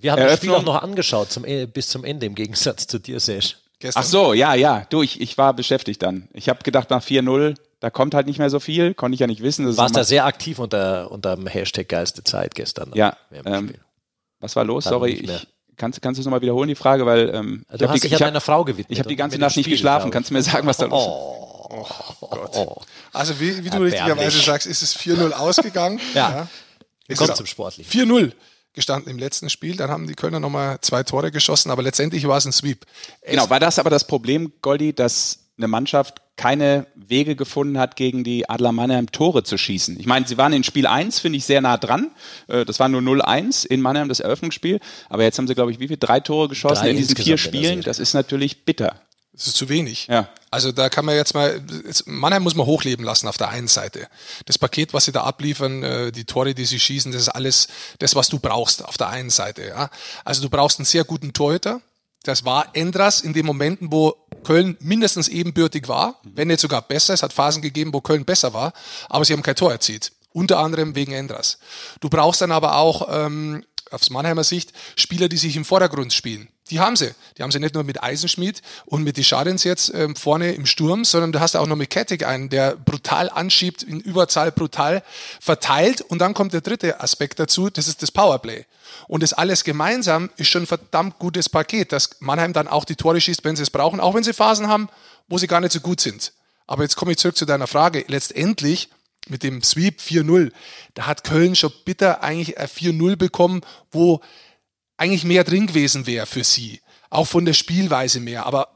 Wir 0.00 0.12
haben 0.12 0.22
das 0.22 0.38
Spiel 0.38 0.52
auch 0.52 0.64
noch 0.64 0.82
angeschaut 0.82 1.30
zum, 1.30 1.44
e, 1.44 1.66
bis 1.66 1.88
zum 1.88 2.04
Ende, 2.04 2.24
im 2.24 2.34
Gegensatz 2.34 2.86
zu 2.86 2.98
dir, 2.98 3.20
Sesh. 3.20 3.58
Ach 3.94 4.02
so, 4.02 4.32
ja, 4.32 4.54
ja. 4.54 4.86
Du, 4.88 5.02
ich, 5.02 5.20
ich 5.20 5.36
war 5.36 5.52
beschäftigt 5.52 6.02
dann. 6.02 6.28
Ich 6.32 6.48
habe 6.48 6.62
gedacht, 6.62 6.88
nach 6.88 7.04
4-0 7.04 7.56
da 7.84 7.90
kommt 7.90 8.14
halt 8.14 8.26
nicht 8.26 8.38
mehr 8.38 8.48
so 8.48 8.60
viel, 8.60 8.94
konnte 8.94 9.12
ich 9.12 9.20
ja 9.20 9.26
nicht 9.26 9.42
wissen. 9.42 9.66
Du 9.66 9.76
warst 9.76 9.94
da 9.94 10.04
sehr 10.04 10.24
aktiv 10.24 10.58
unter, 10.58 11.10
unter 11.10 11.36
dem 11.36 11.46
Hashtag 11.46 11.86
geilste 11.86 12.24
Zeit 12.24 12.54
gestern. 12.54 12.90
Ja. 12.94 13.14
Ähm, 13.44 13.74
was 14.40 14.56
war 14.56 14.64
los? 14.64 14.84
Sorry, 14.84 15.10
ich, 15.10 15.46
kannst, 15.76 16.00
kannst 16.00 16.16
du 16.16 16.22
es 16.22 16.24
nochmal 16.24 16.40
wiederholen, 16.40 16.68
die 16.68 16.76
Frage? 16.76 17.04
Weil, 17.04 17.28
ähm, 17.34 17.66
du 17.68 17.84
ich 17.84 17.90
hast 17.90 17.96
die, 17.96 18.08
dich 18.08 18.12
ja 18.12 18.18
deiner 18.20 18.40
Frau 18.40 18.64
gewidmet. 18.64 18.90
Ich 18.90 19.00
habe 19.00 19.10
die 19.10 19.16
ganze 19.16 19.36
Nacht 19.36 19.54
nicht 19.58 19.68
geschlafen. 19.68 20.10
Kannst 20.10 20.30
du 20.30 20.34
mir 20.34 20.40
sagen, 20.40 20.66
was 20.66 20.78
da 20.78 20.86
los 20.86 21.02
ist? 21.02 21.08
Oh, 21.10 21.86
oh 22.22 22.26
Gott. 22.30 22.50
Oh. 22.54 22.80
Also 23.12 23.38
wie, 23.38 23.62
wie 23.62 23.68
du 23.68 23.82
richtigerweise 23.82 24.40
sagst, 24.40 24.66
ist 24.66 24.80
es 24.80 24.96
4-0 24.96 25.32
ausgegangen. 25.32 26.00
ja. 26.14 26.48
ja. 27.06 27.16
Kommt 27.16 27.36
zum 27.36 27.44
Sportlichen. 27.44 28.08
4-0 28.08 28.32
gestanden 28.72 29.10
im 29.10 29.18
letzten 29.18 29.50
Spiel. 29.50 29.76
Dann 29.76 29.90
haben 29.90 30.06
die 30.06 30.14
Kölner 30.14 30.40
nochmal 30.40 30.78
zwei 30.80 31.02
Tore 31.02 31.30
geschossen, 31.30 31.70
aber 31.70 31.82
letztendlich 31.82 32.26
war 32.26 32.38
es 32.38 32.46
ein 32.46 32.52
Sweep. 32.52 32.86
Genau, 33.26 33.50
war 33.50 33.60
das 33.60 33.78
aber 33.78 33.90
das 33.90 34.06
Problem, 34.06 34.54
Goldi, 34.62 34.94
dass 34.94 35.43
eine 35.56 35.68
Mannschaft 35.68 36.20
keine 36.36 36.86
Wege 36.96 37.36
gefunden 37.36 37.78
hat, 37.78 37.94
gegen 37.94 38.24
die 38.24 38.48
Adler 38.48 38.72
Mannheim 38.72 39.12
Tore 39.12 39.44
zu 39.44 39.56
schießen. 39.56 40.00
Ich 40.00 40.06
meine, 40.06 40.26
sie 40.26 40.36
waren 40.36 40.52
in 40.52 40.64
Spiel 40.64 40.86
1, 40.86 41.20
finde 41.20 41.38
ich, 41.38 41.44
sehr 41.44 41.60
nah 41.60 41.76
dran. 41.76 42.10
Äh, 42.48 42.64
das 42.64 42.80
war 42.80 42.88
nur 42.88 43.00
0-1 43.00 43.66
in 43.66 43.80
Mannheim, 43.80 44.08
das 44.08 44.20
Eröffnungsspiel. 44.20 44.80
Aber 45.08 45.22
jetzt 45.22 45.38
haben 45.38 45.46
sie, 45.46 45.54
glaube 45.54 45.70
ich, 45.70 45.78
wie 45.78 45.88
viel? 45.88 45.96
Drei 45.96 46.20
Tore 46.20 46.48
geschossen 46.48 46.82
Drei 46.82 46.90
in 46.90 46.96
diesen 46.96 47.16
vier 47.16 47.38
Spielen. 47.38 47.82
Das 47.82 47.98
ist 47.98 48.14
natürlich 48.14 48.64
bitter. 48.64 49.00
Das 49.32 49.48
ist 49.48 49.56
zu 49.56 49.68
wenig. 49.68 50.06
Ja. 50.06 50.28
Also 50.50 50.70
da 50.70 50.88
kann 50.88 51.04
man 51.04 51.16
jetzt 51.16 51.34
mal, 51.34 51.60
Mannheim 52.06 52.44
muss 52.44 52.54
man 52.54 52.66
hochleben 52.66 53.04
lassen 53.04 53.26
auf 53.26 53.36
der 53.36 53.48
einen 53.48 53.66
Seite. 53.66 54.06
Das 54.46 54.58
Paket, 54.58 54.94
was 54.94 55.06
sie 55.06 55.12
da 55.12 55.22
abliefern, 55.22 55.82
äh, 55.82 56.12
die 56.12 56.24
Tore, 56.24 56.54
die 56.54 56.64
sie 56.64 56.78
schießen, 56.78 57.10
das 57.10 57.22
ist 57.22 57.28
alles 57.28 57.66
das, 57.98 58.14
was 58.14 58.28
du 58.28 58.38
brauchst 58.38 58.84
auf 58.84 58.96
der 58.96 59.08
einen 59.08 59.30
Seite. 59.30 59.66
Ja. 59.66 59.90
Also 60.24 60.42
du 60.42 60.50
brauchst 60.50 60.78
einen 60.78 60.86
sehr 60.86 61.02
guten 61.02 61.32
Torhüter, 61.32 61.80
das 62.24 62.44
war 62.44 62.68
Endras 62.74 63.20
in 63.20 63.32
den 63.32 63.46
Momenten, 63.46 63.92
wo 63.92 64.14
Köln 64.42 64.76
mindestens 64.80 65.28
ebenbürtig 65.28 65.88
war, 65.88 66.20
wenn 66.24 66.48
nicht 66.48 66.60
sogar 66.60 66.82
besser. 66.82 67.14
Es 67.14 67.22
hat 67.22 67.32
Phasen 67.32 67.62
gegeben, 67.62 67.92
wo 67.94 68.00
Köln 68.00 68.24
besser 68.24 68.52
war, 68.52 68.72
aber 69.08 69.24
sie 69.24 69.32
haben 69.32 69.42
kein 69.42 69.56
Tor 69.56 69.70
erzielt. 69.70 70.12
Unter 70.32 70.58
anderem 70.58 70.96
wegen 70.96 71.12
Endras. 71.12 71.58
Du 72.00 72.08
brauchst 72.08 72.40
dann 72.40 72.50
aber 72.50 72.76
auch, 72.76 73.08
ähm, 73.10 73.64
aus 73.94 74.10
Mannheimer 74.10 74.44
Sicht, 74.44 74.72
Spieler, 74.96 75.28
die 75.28 75.36
sich 75.36 75.56
im 75.56 75.64
Vordergrund 75.64 76.12
spielen. 76.12 76.48
Die 76.70 76.80
haben 76.80 76.96
sie. 76.96 77.14
Die 77.36 77.42
haben 77.42 77.50
sie 77.50 77.60
nicht 77.60 77.74
nur 77.74 77.84
mit 77.84 78.02
Eisenschmied 78.02 78.62
und 78.86 79.02
mit 79.02 79.18
Deschadens 79.18 79.64
jetzt 79.64 79.92
ähm, 79.94 80.16
vorne 80.16 80.52
im 80.52 80.64
Sturm, 80.64 81.04
sondern 81.04 81.30
du 81.30 81.40
hast 81.40 81.56
auch 81.56 81.66
noch 81.66 81.76
mit 81.76 81.90
Kettig 81.90 82.26
einen, 82.26 82.48
der 82.48 82.74
brutal 82.76 83.28
anschiebt, 83.28 83.82
in 83.82 84.00
Überzahl 84.00 84.50
brutal 84.50 85.02
verteilt. 85.40 86.00
Und 86.00 86.20
dann 86.20 86.32
kommt 86.32 86.54
der 86.54 86.62
dritte 86.62 87.00
Aspekt 87.00 87.38
dazu, 87.38 87.68
das 87.68 87.86
ist 87.86 88.02
das 88.02 88.10
Powerplay. 88.10 88.64
Und 89.08 89.22
das 89.22 89.34
alles 89.34 89.64
gemeinsam 89.64 90.30
ist 90.36 90.48
schon 90.48 90.62
ein 90.62 90.66
verdammt 90.66 91.18
gutes 91.18 91.50
Paket, 91.50 91.92
dass 91.92 92.16
Mannheim 92.20 92.54
dann 92.54 92.68
auch 92.68 92.84
die 92.86 92.96
Tore 92.96 93.20
schießt, 93.20 93.44
wenn 93.44 93.56
sie 93.56 93.62
es 93.62 93.70
brauchen, 93.70 94.00
auch 94.00 94.14
wenn 94.14 94.24
sie 94.24 94.32
Phasen 94.32 94.68
haben, 94.68 94.88
wo 95.28 95.36
sie 95.36 95.46
gar 95.46 95.60
nicht 95.60 95.72
so 95.72 95.80
gut 95.80 96.00
sind. 96.00 96.32
Aber 96.66 96.82
jetzt 96.82 96.96
komme 96.96 97.12
ich 97.12 97.18
zurück 97.18 97.36
zu 97.36 97.44
deiner 97.44 97.66
Frage. 97.66 98.04
Letztendlich 98.08 98.88
mit 99.28 99.42
dem 99.42 99.62
Sweep 99.62 100.00
4-0, 100.00 100.52
da 100.94 101.06
hat 101.06 101.24
Köln 101.24 101.56
schon 101.56 101.72
bitter 101.84 102.22
eigentlich 102.22 102.58
ein 102.58 102.66
4-0 102.66 103.16
bekommen, 103.16 103.62
wo 103.90 104.20
eigentlich 104.96 105.24
mehr 105.24 105.44
drin 105.44 105.66
gewesen 105.66 106.06
wäre 106.06 106.26
für 106.26 106.44
sie. 106.44 106.80
Auch 107.10 107.26
von 107.26 107.44
der 107.44 107.52
Spielweise 107.52 108.20
mehr. 108.20 108.46
Aber 108.46 108.73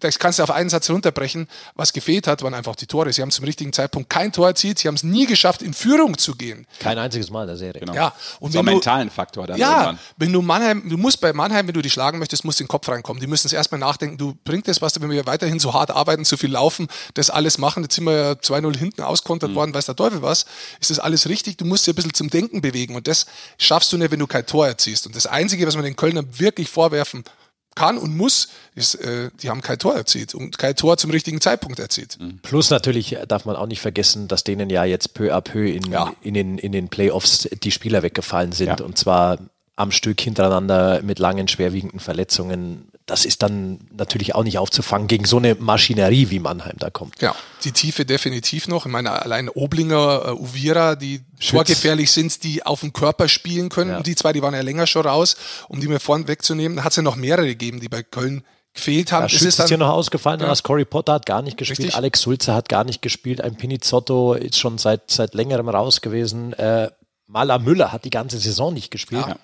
das 0.00 0.18
kannst 0.18 0.38
du 0.38 0.42
auf 0.42 0.50
einen 0.50 0.68
Satz 0.68 0.90
runterbrechen. 0.90 1.48
Was 1.74 1.92
gefehlt 1.92 2.26
hat, 2.26 2.42
waren 2.42 2.54
einfach 2.54 2.74
die 2.74 2.86
Tore. 2.86 3.12
Sie 3.12 3.22
haben 3.22 3.30
zum 3.30 3.44
richtigen 3.44 3.72
Zeitpunkt 3.72 4.10
kein 4.10 4.32
Tor 4.32 4.48
erzielt. 4.48 4.78
Sie 4.78 4.88
haben 4.88 4.96
es 4.96 5.04
nie 5.04 5.26
geschafft, 5.26 5.62
in 5.62 5.72
Führung 5.72 6.18
zu 6.18 6.34
gehen. 6.34 6.66
Kein 6.80 6.98
einziges 6.98 7.30
Mal 7.30 7.42
in 7.42 7.48
der 7.48 7.56
Serie. 7.56 7.80
Genau. 7.80 7.94
Ja, 7.94 8.12
und 8.40 8.52
so 8.52 8.58
wenn 8.58 8.60
einen 8.60 8.66
du, 8.66 8.72
mentalen 8.74 9.10
Faktor 9.10 9.46
dann 9.46 9.58
ja, 9.58 9.70
irgendwann. 9.70 9.98
wenn 10.16 10.32
du 10.32 10.42
Mannheim, 10.42 10.88
du 10.88 10.96
musst 10.96 11.20
bei 11.20 11.32
Mannheim, 11.32 11.66
wenn 11.66 11.74
du 11.74 11.82
die 11.82 11.90
schlagen 11.90 12.18
möchtest, 12.18 12.44
musst 12.44 12.58
du 12.58 12.64
in 12.64 12.66
den 12.66 12.70
Kopf 12.70 12.88
reinkommen. 12.88 13.20
Die 13.20 13.26
müssen 13.26 13.46
es 13.46 13.52
erstmal 13.52 13.78
nachdenken, 13.78 14.18
du 14.18 14.36
bringt 14.44 14.66
das 14.66 14.82
was, 14.82 15.00
wenn 15.00 15.10
wir 15.10 15.26
weiterhin 15.26 15.60
so 15.60 15.72
hart 15.72 15.90
arbeiten, 15.90 16.24
so 16.24 16.36
viel 16.36 16.50
laufen, 16.50 16.88
das 17.14 17.30
alles 17.30 17.58
machen, 17.58 17.84
jetzt 17.84 17.94
sind 17.94 18.04
wir 18.04 18.12
ja 18.12 18.32
2-0 18.32 18.76
hinten 18.76 19.02
auskontert 19.02 19.54
worden, 19.54 19.74
weiß 19.74 19.86
der 19.86 19.96
Teufel 19.96 20.22
was, 20.22 20.44
ist 20.80 20.90
das 20.90 20.98
alles 20.98 21.28
richtig? 21.28 21.56
Du 21.56 21.64
musst 21.64 21.86
dich 21.86 21.92
ein 21.92 21.96
bisschen 21.96 22.14
zum 22.14 22.30
Denken 22.30 22.60
bewegen 22.60 22.96
und 22.96 23.06
das 23.06 23.26
schaffst 23.58 23.92
du 23.92 23.98
nicht, 23.98 24.10
wenn 24.10 24.18
du 24.18 24.26
kein 24.26 24.46
Tor 24.46 24.66
erziehst. 24.66 25.06
Und 25.06 25.14
das 25.14 25.26
Einzige, 25.26 25.66
was 25.66 25.76
man 25.76 25.84
den 25.84 25.96
Kölnern 25.96 26.26
wirklich 26.38 26.68
vorwerfen 26.68 27.24
kann 27.74 27.98
und 27.98 28.16
muss, 28.16 28.48
ist, 28.74 28.94
äh, 28.96 29.30
die 29.42 29.48
haben 29.50 29.60
kein 29.62 29.78
Tor 29.78 29.94
erzielt 29.94 30.34
und 30.34 30.58
kein 30.58 30.76
Tor 30.76 30.96
zum 30.98 31.10
richtigen 31.10 31.40
Zeitpunkt 31.40 31.78
erzielt. 31.78 32.18
Plus 32.42 32.70
natürlich 32.70 33.16
darf 33.28 33.44
man 33.44 33.56
auch 33.56 33.66
nicht 33.66 33.80
vergessen, 33.80 34.28
dass 34.28 34.44
denen 34.44 34.68
ja 34.70 34.84
jetzt 34.84 35.14
peu 35.14 35.34
à 35.34 35.40
peu 35.40 35.66
in, 35.70 35.90
Ja. 35.90 36.12
in, 36.22 36.34
den, 36.34 36.58
in 36.58 36.72
den 36.72 36.88
Playoffs 36.88 37.48
die 37.62 37.70
Spieler 37.70 38.02
weggefallen 38.02 38.52
sind 38.52 38.80
Ja. 38.80 38.84
und 38.84 38.98
zwar 38.98 39.38
am 39.74 39.90
Stück 39.90 40.20
hintereinander 40.20 41.00
mit 41.02 41.18
langen, 41.18 41.48
schwerwiegenden 41.48 41.98
Verletzungen. 41.98 42.88
Das 43.06 43.24
ist 43.24 43.42
dann 43.42 43.80
natürlich 43.92 44.34
auch 44.34 44.44
nicht 44.44 44.58
aufzufangen 44.58 45.08
gegen 45.08 45.24
so 45.24 45.36
eine 45.38 45.56
Maschinerie, 45.56 46.30
wie 46.30 46.38
Mannheim 46.38 46.76
da 46.78 46.88
kommt. 46.88 47.20
Ja, 47.20 47.34
die 47.64 47.72
Tiefe 47.72 48.04
definitiv 48.04 48.68
noch. 48.68 48.86
Ich 48.86 48.92
meine, 48.92 49.10
allein 49.22 49.48
Oblinger, 49.48 50.22
äh, 50.26 50.30
Uvira, 50.32 50.94
die 50.94 51.22
torgefährlich 51.44 52.12
sind, 52.12 52.44
die 52.44 52.64
auf 52.64 52.80
dem 52.80 52.92
Körper 52.92 53.28
spielen 53.28 53.68
können. 53.70 53.90
Ja. 53.90 54.00
Die 54.02 54.14
zwei, 54.14 54.32
die 54.32 54.40
waren 54.42 54.54
ja 54.54 54.60
länger 54.60 54.86
schon 54.86 55.04
raus, 55.06 55.36
um 55.68 55.80
die 55.80 55.88
mir 55.88 55.98
vorn 56.00 56.28
wegzunehmen. 56.28 56.76
Da 56.76 56.84
hat 56.84 56.92
es 56.92 56.96
ja 56.96 57.02
noch 57.02 57.16
mehrere 57.16 57.46
gegeben, 57.46 57.80
die 57.80 57.88
bei 57.88 58.02
Köln 58.04 58.44
gefehlt 58.74 59.10
haben. 59.12 59.26
Es 59.26 59.32
Schütz 59.32 59.42
ist 59.42 59.58
ist 59.58 59.68
hier 59.68 59.78
dann, 59.78 59.88
noch 59.88 59.94
ausgefallen, 59.94 60.40
Ja. 60.40 60.46
ja. 60.46 60.54
Corey 60.62 60.84
Potter 60.84 61.14
hat 61.14 61.26
gar 61.26 61.42
nicht 61.42 61.56
gespielt, 61.56 61.80
Richtig. 61.80 61.96
Alex 61.96 62.20
Sulze 62.22 62.54
hat 62.54 62.68
gar 62.68 62.84
nicht 62.84 63.02
gespielt, 63.02 63.40
ein 63.40 63.56
Pinizotto 63.56 64.34
ist 64.34 64.58
schon 64.58 64.78
seit, 64.78 65.10
seit 65.10 65.34
längerem 65.34 65.68
raus 65.68 66.00
gewesen. 66.00 66.52
Äh, 66.54 66.90
Maler 67.26 67.58
Müller 67.58 67.92
hat 67.92 68.04
die 68.04 68.10
ganze 68.10 68.38
Saison 68.38 68.72
nicht 68.72 68.90
gespielt. 68.90 69.26
ja. 69.26 69.36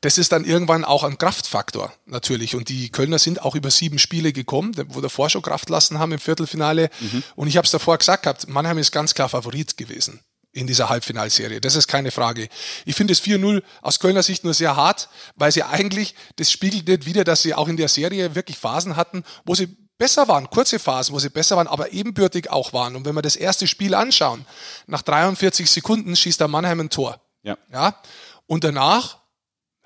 Das 0.00 0.18
ist 0.18 0.32
dann 0.32 0.44
irgendwann 0.44 0.84
auch 0.84 1.04
ein 1.04 1.18
Kraftfaktor, 1.18 1.92
natürlich. 2.06 2.54
Und 2.54 2.68
die 2.68 2.90
Kölner 2.90 3.18
sind 3.18 3.42
auch 3.42 3.54
über 3.54 3.70
sieben 3.70 3.98
Spiele 3.98 4.32
gekommen, 4.32 4.72
wo 4.88 5.00
davor 5.00 5.30
schon 5.30 5.42
Kraft 5.42 5.70
lassen 5.70 5.98
haben 5.98 6.12
im 6.12 6.18
Viertelfinale. 6.18 6.90
Und 7.36 7.48
ich 7.48 7.56
habe 7.56 7.64
es 7.64 7.70
davor 7.70 7.98
gesagt 7.98 8.24
gehabt, 8.24 8.48
Mannheim 8.48 8.78
ist 8.78 8.92
ganz 8.92 9.14
klar 9.14 9.28
Favorit 9.28 9.76
gewesen 9.76 10.20
in 10.54 10.66
dieser 10.66 10.88
Halbfinalserie. 10.88 11.60
Das 11.60 11.74
ist 11.74 11.88
keine 11.88 12.10
Frage. 12.10 12.48
Ich 12.84 12.94
finde 12.94 13.12
das 13.12 13.22
4-0 13.22 13.62
aus 13.82 13.98
Kölner 13.98 14.22
Sicht 14.22 14.44
nur 14.44 14.54
sehr 14.54 14.76
hart, 14.76 15.08
weil 15.34 15.52
sie 15.52 15.64
eigentlich, 15.64 16.14
das 16.36 16.50
spiegelt 16.50 16.86
nicht 16.86 17.06
wieder, 17.06 17.24
dass 17.24 17.42
sie 17.42 17.54
auch 17.54 17.68
in 17.68 17.76
der 17.76 17.88
Serie 17.88 18.34
wirklich 18.34 18.56
Phasen 18.56 18.96
hatten, 18.96 19.24
wo 19.44 19.54
sie 19.54 19.76
besser 19.98 20.28
waren, 20.28 20.48
kurze 20.50 20.78
Phasen, 20.78 21.14
wo 21.14 21.18
sie 21.18 21.28
besser 21.28 21.56
waren, 21.56 21.66
aber 21.66 21.92
ebenbürtig 21.92 22.50
auch 22.50 22.72
waren. 22.72 22.96
Und 22.96 23.04
wenn 23.04 23.14
wir 23.14 23.22
das 23.22 23.36
erste 23.36 23.66
Spiel 23.66 23.94
anschauen, 23.94 24.46
nach 24.86 25.02
43 25.02 25.70
Sekunden 25.70 26.16
schießt 26.16 26.40
der 26.40 26.48
Mannheim 26.48 26.80
ein 26.80 26.90
Tor. 26.90 27.20
Ja. 27.42 27.58
Ja. 27.72 28.00
Und 28.46 28.64
danach, 28.64 29.18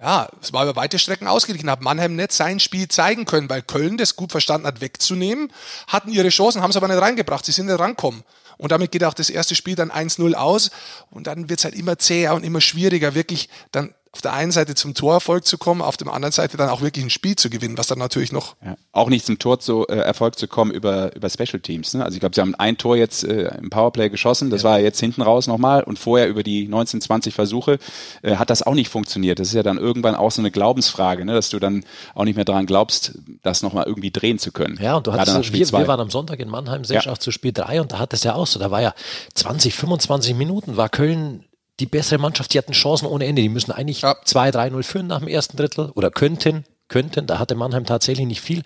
ja, 0.00 0.28
es 0.40 0.52
war 0.52 0.62
über 0.62 0.76
weite 0.76 0.98
Strecken 0.98 1.26
ausgeglichen, 1.26 1.70
hat 1.70 1.82
Mannheim 1.82 2.14
nicht 2.14 2.32
sein 2.32 2.60
Spiel 2.60 2.86
zeigen 2.88 3.24
können, 3.24 3.50
weil 3.50 3.62
Köln 3.62 3.96
das 3.96 4.14
gut 4.14 4.30
verstanden 4.30 4.66
hat, 4.66 4.80
wegzunehmen, 4.80 5.52
hatten 5.88 6.10
ihre 6.10 6.28
Chancen, 6.28 6.62
haben 6.62 6.70
es 6.70 6.76
aber 6.76 6.88
nicht 6.88 7.00
reingebracht, 7.00 7.44
sie 7.44 7.52
sind 7.52 7.66
nicht 7.66 7.78
rankommen. 7.78 8.22
Und 8.58 8.72
damit 8.72 8.92
geht 8.92 9.04
auch 9.04 9.14
das 9.14 9.30
erste 9.30 9.54
Spiel 9.54 9.76
dann 9.76 9.90
1-0 9.90 10.34
aus 10.34 10.70
und 11.10 11.26
dann 11.26 11.48
wird 11.48 11.60
es 11.60 11.64
halt 11.64 11.74
immer 11.74 11.98
zäher 11.98 12.34
und 12.34 12.44
immer 12.44 12.60
schwieriger, 12.60 13.14
wirklich 13.14 13.48
dann 13.72 13.94
auf 14.12 14.22
der 14.22 14.32
einen 14.32 14.52
Seite 14.52 14.74
zum 14.74 14.94
Torerfolg 14.94 15.44
zu 15.46 15.58
kommen, 15.58 15.82
auf 15.82 15.96
der 15.96 16.12
anderen 16.12 16.32
Seite 16.32 16.56
dann 16.56 16.70
auch 16.70 16.80
wirklich 16.80 17.04
ein 17.04 17.10
Spiel 17.10 17.36
zu 17.36 17.50
gewinnen, 17.50 17.76
was 17.76 17.86
dann 17.88 17.98
natürlich 17.98 18.32
noch 18.32 18.56
Ja. 18.64 18.76
Auch 18.92 19.08
nicht 19.10 19.26
zum 19.26 19.38
Tor 19.38 19.60
zu 19.60 19.86
äh, 19.86 19.96
Erfolg 19.96 20.38
zu 20.38 20.48
kommen 20.48 20.70
über, 20.70 21.14
über 21.14 21.28
Special 21.28 21.60
Teams. 21.60 21.94
Ne? 21.94 22.04
Also 22.04 22.14
ich 22.16 22.20
glaube, 22.20 22.34
sie 22.34 22.40
haben 22.40 22.54
ein 22.54 22.78
Tor 22.78 22.96
jetzt 22.96 23.24
äh, 23.24 23.54
im 23.58 23.70
Powerplay 23.70 24.08
geschossen, 24.08 24.50
das 24.50 24.64
war 24.64 24.80
jetzt 24.80 24.98
hinten 25.00 25.22
raus 25.22 25.46
nochmal 25.46 25.82
und 25.82 25.98
vorher 25.98 26.28
über 26.28 26.42
die 26.42 26.66
19, 26.68 27.00
20 27.00 27.34
Versuche 27.34 27.78
äh, 28.22 28.36
hat 28.36 28.50
das 28.50 28.62
auch 28.62 28.74
nicht 28.74 28.88
funktioniert. 28.88 29.38
Das 29.38 29.48
ist 29.48 29.54
ja 29.54 29.62
dann 29.62 29.78
irgendwann 29.78 30.14
auch 30.14 30.30
so 30.30 30.40
eine 30.42 30.50
Glaubensfrage, 30.50 31.24
ne? 31.24 31.34
dass 31.34 31.50
du 31.50 31.58
dann 31.58 31.84
auch 32.14 32.24
nicht 32.24 32.36
mehr 32.36 32.44
daran 32.44 32.66
glaubst, 32.66 33.12
das 33.42 33.62
nochmal 33.62 33.84
irgendwie 33.86 34.10
drehen 34.10 34.38
zu 34.38 34.52
können. 34.52 34.78
Ja, 34.80 34.96
und 34.96 35.06
du 35.06 35.12
hattest, 35.12 35.44
Spiel 35.44 35.60
wir, 35.60 35.78
wir 35.78 35.86
waren 35.86 36.00
am 36.00 36.10
Sonntag 36.10 36.40
in 36.40 36.48
Mannheim, 36.48 36.84
Sesch, 36.84 37.06
Ja. 37.06 37.12
auch 37.12 37.18
zu 37.18 37.30
Spiel 37.30 37.52
3 37.52 37.80
und 37.82 37.92
da 37.92 37.98
hat 37.98 38.12
es 38.14 38.24
ja 38.24 38.34
auch 38.34 38.46
so, 38.46 38.58
da 38.58 38.70
war 38.70 38.80
ja 38.82 38.94
20, 39.34 39.74
25 39.74 40.34
Minuten, 40.34 40.76
war 40.76 40.88
Köln 40.88 41.44
die 41.80 41.87
bessere 41.87 42.18
Mannschaft, 42.18 42.52
die 42.52 42.58
hatten 42.58 42.73
Chancen 42.73 43.06
ohne 43.06 43.26
Ende, 43.26 43.42
die 43.42 43.49
müssen 43.49 43.73
eigentlich 43.73 44.02
Ja. 44.02 44.16
2-3-0 44.25 44.82
führen 44.82 45.06
nach 45.06 45.20
dem 45.20 45.28
ersten 45.28 45.56
Drittel 45.56 45.90
oder 45.94 46.11
könnten, 46.11 46.64
könnten, 46.88 47.26
da 47.26 47.38
hatte 47.38 47.54
Mannheim 47.54 47.85
tatsächlich 47.87 48.26
nicht 48.26 48.40
viel. 48.40 48.62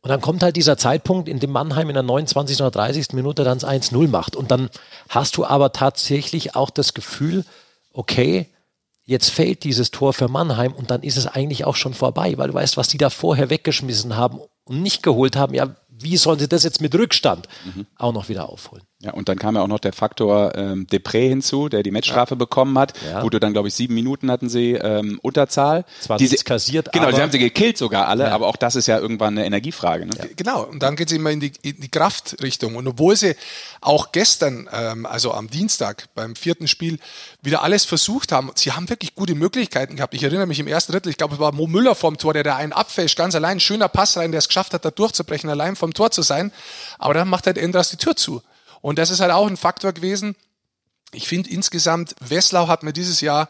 Und 0.00 0.10
dann 0.10 0.20
kommt 0.20 0.42
halt 0.42 0.56
dieser 0.56 0.76
Zeitpunkt, 0.76 1.28
in 1.30 1.38
dem 1.38 1.50
Mannheim 1.50 1.88
in 1.88 1.94
der 1.94 2.02
29. 2.02 2.60
oder 2.60 2.70
30. 2.70 3.12
Minute 3.12 3.42
dann 3.42 3.58
das 3.58 3.68
1-0 3.68 4.06
macht. 4.08 4.36
Und 4.36 4.50
dann 4.50 4.68
hast 5.08 5.38
du 5.38 5.46
aber 5.46 5.72
tatsächlich 5.72 6.54
auch 6.56 6.68
das 6.68 6.92
Gefühl, 6.92 7.44
okay, 7.92 8.48
jetzt 9.04 9.30
fällt 9.30 9.64
dieses 9.64 9.90
Tor 9.90 10.12
für 10.12 10.28
Mannheim 10.28 10.74
und 10.74 10.90
dann 10.90 11.02
ist 11.02 11.16
es 11.16 11.26
eigentlich 11.26 11.64
auch 11.64 11.76
schon 11.76 11.94
vorbei, 11.94 12.36
weil 12.36 12.48
du 12.48 12.54
weißt, 12.54 12.76
was 12.76 12.88
die 12.88 12.98
da 12.98 13.08
vorher 13.08 13.48
weggeschmissen 13.48 14.16
haben 14.16 14.40
und 14.64 14.82
nicht 14.82 15.02
geholt 15.02 15.36
haben. 15.36 15.54
Ja, 15.54 15.74
wie 15.88 16.16
sollen 16.16 16.38
sie 16.38 16.48
das 16.48 16.64
jetzt 16.64 16.80
mit 16.80 16.94
Rückstand 16.94 17.48
auch 17.96 18.12
noch 18.12 18.28
wieder 18.28 18.48
aufholen? 18.48 18.82
Ja, 19.00 19.12
und 19.12 19.28
dann 19.28 19.38
kam 19.38 19.56
ja 19.56 19.60
auch 19.60 19.66
noch 19.68 19.80
der 19.80 19.92
Faktor 19.92 20.54
ähm, 20.56 20.86
Depré 20.86 21.28
hinzu, 21.28 21.68
der 21.68 21.82
die 21.82 21.90
Matchstrafe 21.90 22.36
bekommen 22.36 22.78
hat, 22.78 22.94
Ja. 23.04 23.22
wo 23.22 23.28
du 23.28 23.38
dann, 23.38 23.52
glaube 23.52 23.68
ich, 23.68 23.74
sieben 23.74 23.92
Minuten 23.92 24.30
hatten 24.30 24.48
sie 24.48 24.72
ähm, 24.74 25.18
Unterzahl. 25.20 25.84
Zwar 26.00 26.16
Die 26.16 26.26
sie- 26.26 26.30
nichts 26.34 26.44
kassiert, 26.46 26.90
Genau, 26.92 27.08
aber- 27.08 27.16
sie 27.16 27.20
haben 27.20 27.32
sie 27.32 27.40
gekillt 27.40 27.76
sogar 27.76 28.06
alle, 28.08 28.30
aber 28.32 28.46
auch 28.46 28.56
das 28.56 28.76
ist 28.76 28.86
ja 28.86 28.98
irgendwann 28.98 29.36
eine 29.36 29.44
Energiefrage. 29.46 30.06
Ne? 30.06 30.12
Genau, 30.36 30.62
und 30.62 30.82
dann 30.82 30.96
geht 30.96 31.08
es 31.10 31.16
immer 31.16 31.30
in 31.32 31.40
die, 31.40 31.52
in 31.62 31.80
die 31.80 31.88
Kraftrichtung. 31.90 32.76
Und 32.76 32.86
obwohl 32.86 33.14
sie 33.16 33.34
auch 33.82 34.10
gestern, 34.12 34.70
ähm, 34.72 35.04
also 35.06 35.32
am 35.34 35.50
Dienstag 35.50 36.06
beim 36.14 36.34
vierten 36.36 36.66
Spiel, 36.68 36.98
wieder 37.42 37.62
alles 37.62 37.84
versucht 37.84 38.32
haben, 38.32 38.52
sie 38.54 38.72
haben 38.72 38.88
wirklich 38.88 39.14
gute 39.16 39.34
Möglichkeiten 39.34 39.96
gehabt. 39.96 40.14
Ich 40.14 40.22
erinnere 40.22 40.46
mich 40.46 40.60
im 40.60 40.68
ersten 40.68 40.92
Drittel, 40.92 41.10
ich 41.10 41.18
glaube, 41.18 41.34
es 41.34 41.40
war 41.40 41.52
Mo 41.52 41.66
Müller 41.66 41.96
vom 41.96 42.16
Tor, 42.16 42.32
der 42.32 42.44
da 42.44 42.56
einen 42.56 42.72
abfälscht, 42.72 43.18
ganz 43.18 43.34
allein, 43.34 43.60
schöner 43.60 43.88
Pass 43.88 44.16
rein, 44.16 44.30
der 44.30 44.38
es 44.38 44.48
geschafft 44.48 44.72
hat, 44.72 44.84
da 44.84 44.90
durchzubrechen, 44.92 45.50
allein 45.50 45.76
vom 45.76 45.92
Tor 45.92 46.10
zu 46.12 46.22
sein. 46.22 46.52
Aber 46.98 47.12
dann 47.12 47.28
macht 47.28 47.46
halt 47.46 47.58
Endras 47.58 47.90
die 47.90 47.96
Tür 47.96 48.16
zu. 48.16 48.40
Und 48.84 48.98
das 48.98 49.08
ist 49.08 49.20
halt 49.20 49.32
auch 49.32 49.46
ein 49.46 49.56
Faktor 49.56 49.94
gewesen. 49.94 50.36
Ich 51.10 51.26
finde 51.26 51.48
insgesamt, 51.48 52.14
Wesslau 52.20 52.68
hat 52.68 52.82
mir 52.82 52.92
dieses 52.92 53.22
Jahr 53.22 53.48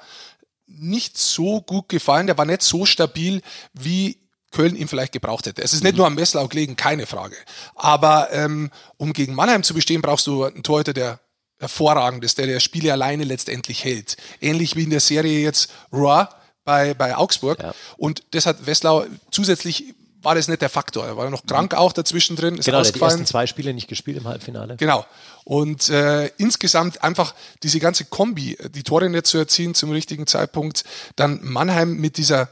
nicht 0.69 1.19
so 1.19 1.61
gut 1.61 1.89
gefallen. 1.89 2.29
Der 2.29 2.39
war 2.39 2.45
nicht 2.45 2.63
so 2.63 2.87
stabil, 2.87 3.43
wie 3.73 4.17
Köln 4.53 4.77
ihn 4.77 4.87
vielleicht 4.87 5.13
gebraucht 5.13 5.47
hätte. 5.47 5.61
Es 5.61 5.73
ist 5.73 5.83
nicht 5.83 5.97
nur 5.97 6.07
am 6.07 6.17
Wesslau 6.17 6.47
gelegen, 6.47 6.77
keine 6.77 7.07
Frage. 7.07 7.35
Aber 7.75 8.29
ähm, 8.31 8.71
um 8.97 9.13
gegen 9.13 9.35
Mannheim 9.35 9.65
zu 9.65 9.75
bestehen, 9.75 10.03
brauchst 10.03 10.29
du 10.29 10.45
einen 10.45 10.63
Torhüter, 10.63 10.93
der 10.93 11.19
hervorragend 11.59 12.23
ist, 12.25 12.39
der 12.39 12.47
der 12.47 12.61
Spiele 12.61 12.93
alleine 12.93 13.25
letztendlich 13.25 13.83
hält. 13.83 14.17
Ähnlich 14.41 14.77
wie 14.77 14.85
in 14.85 14.91
der 14.91 15.01
Serie 15.01 15.41
jetzt 15.41 15.69
Roy 15.93 16.27
bei, 16.65 16.95
bei 16.95 17.17
Augsburg. 17.17 17.59
Ja. 17.61 17.75
Und 17.97 18.23
das 18.31 18.47
hat 18.47 18.67
Wesslau 18.67 19.05
zusätzlich 19.33 19.97
war 20.25 20.35
das 20.35 20.49
nicht 20.49 20.63
der 20.63 20.69
Faktor. 20.71 21.07
Er 21.07 21.17
war 21.17 21.29
noch 21.31 21.45
krank 21.47 21.75
auch 21.75 21.93
dazwischen 21.93 22.37
drin, 22.37 22.57
ist 22.57 22.65
Genau, 22.65 22.79
der 22.79 22.81
hat 22.81 22.87
die 22.87 22.89
ausgefallen. 22.91 23.21
ersten 23.21 23.27
zwei 23.27 23.47
Spiele 23.47 23.75
nicht 23.75 23.89
gespielt 23.89 24.17
im 24.17 24.27
Halbfinale. 24.27 24.77
Genau. 24.77 25.05
Und 25.45 25.91
äh, 25.91 26.27
insgesamt 26.39 27.03
einfach 27.05 27.35
diese 27.63 27.81
ganze 27.81 28.07
Kombi, 28.07 28.57
die 28.75 28.83
Tore 28.83 29.11
nicht 29.11 29.27
zu 29.27 29.39
erzielen 29.39 29.75
zum 29.75 29.91
richtigen 29.91 30.27
Zeitpunkt, 30.27 30.85
dann 31.17 31.41
Mannheim 31.43 31.97
mit 31.97 32.17
dieser, 32.17 32.49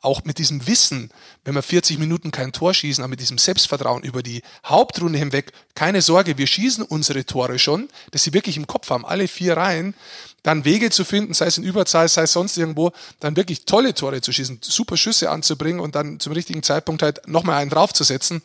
auch 0.00 0.22
mit 0.24 0.38
diesem 0.38 0.66
Wissen, 0.68 1.10
wenn 1.44 1.54
wir 1.54 1.62
40 1.62 1.98
Minuten 1.98 2.30
kein 2.30 2.52
Tor 2.52 2.72
schießen, 2.72 3.02
aber 3.02 3.10
mit 3.10 3.20
diesem 3.20 3.38
Selbstvertrauen 3.38 4.04
über 4.04 4.22
die 4.22 4.42
Hauptrunde 4.64 5.18
hinweg, 5.18 5.52
keine 5.74 6.02
Sorge, 6.02 6.38
wir 6.38 6.46
schießen 6.46 6.84
unsere 6.84 7.24
Tore 7.24 7.58
schon, 7.58 7.88
dass 8.12 8.22
sie 8.22 8.32
wirklich 8.32 8.56
im 8.56 8.66
Kopf 8.68 8.90
haben, 8.90 9.04
alle 9.04 9.26
vier 9.26 9.56
Reihen, 9.56 9.94
dann 10.42 10.64
Wege 10.64 10.90
zu 10.90 11.04
finden, 11.04 11.34
sei 11.34 11.46
es 11.46 11.58
in 11.58 11.64
Überzahl, 11.64 12.08
sei 12.08 12.22
es 12.22 12.32
sonst 12.32 12.56
irgendwo, 12.56 12.92
dann 13.20 13.36
wirklich 13.36 13.64
tolle 13.64 13.94
Tore 13.94 14.20
zu 14.20 14.32
schießen, 14.32 14.60
super 14.62 14.96
Schüsse 14.96 15.30
anzubringen 15.30 15.80
und 15.80 15.94
dann 15.94 16.20
zum 16.20 16.32
richtigen 16.32 16.62
Zeitpunkt 16.62 17.02
halt 17.02 17.26
nochmal 17.28 17.60
einen 17.60 17.70
draufzusetzen 17.70 18.42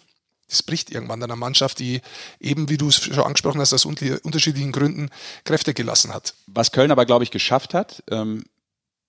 das 0.50 0.62
bricht 0.62 0.92
irgendwann 0.92 1.24
einer 1.24 1.36
Mannschaft, 1.36 1.80
die 1.80 2.02
eben, 2.40 2.70
wie 2.70 2.78
du 2.78 2.90
es 2.90 2.96
schon 2.98 3.18
angesprochen 3.20 3.60
hast, 3.60 3.74
aus 3.74 3.86
unter- 3.86 4.20
unterschiedlichen 4.24 4.72
Gründen 4.72 5.10
Kräfte 5.46 5.74
gelassen 5.74 6.14
hat. 6.14 6.36
Was 6.48 6.72
Köln 6.72 6.92
aber, 6.92 7.06
glaube 7.06 7.24
ich, 7.24 7.32
geschafft 7.32 7.74
hat, 7.74 8.04
ähm, 8.12 8.44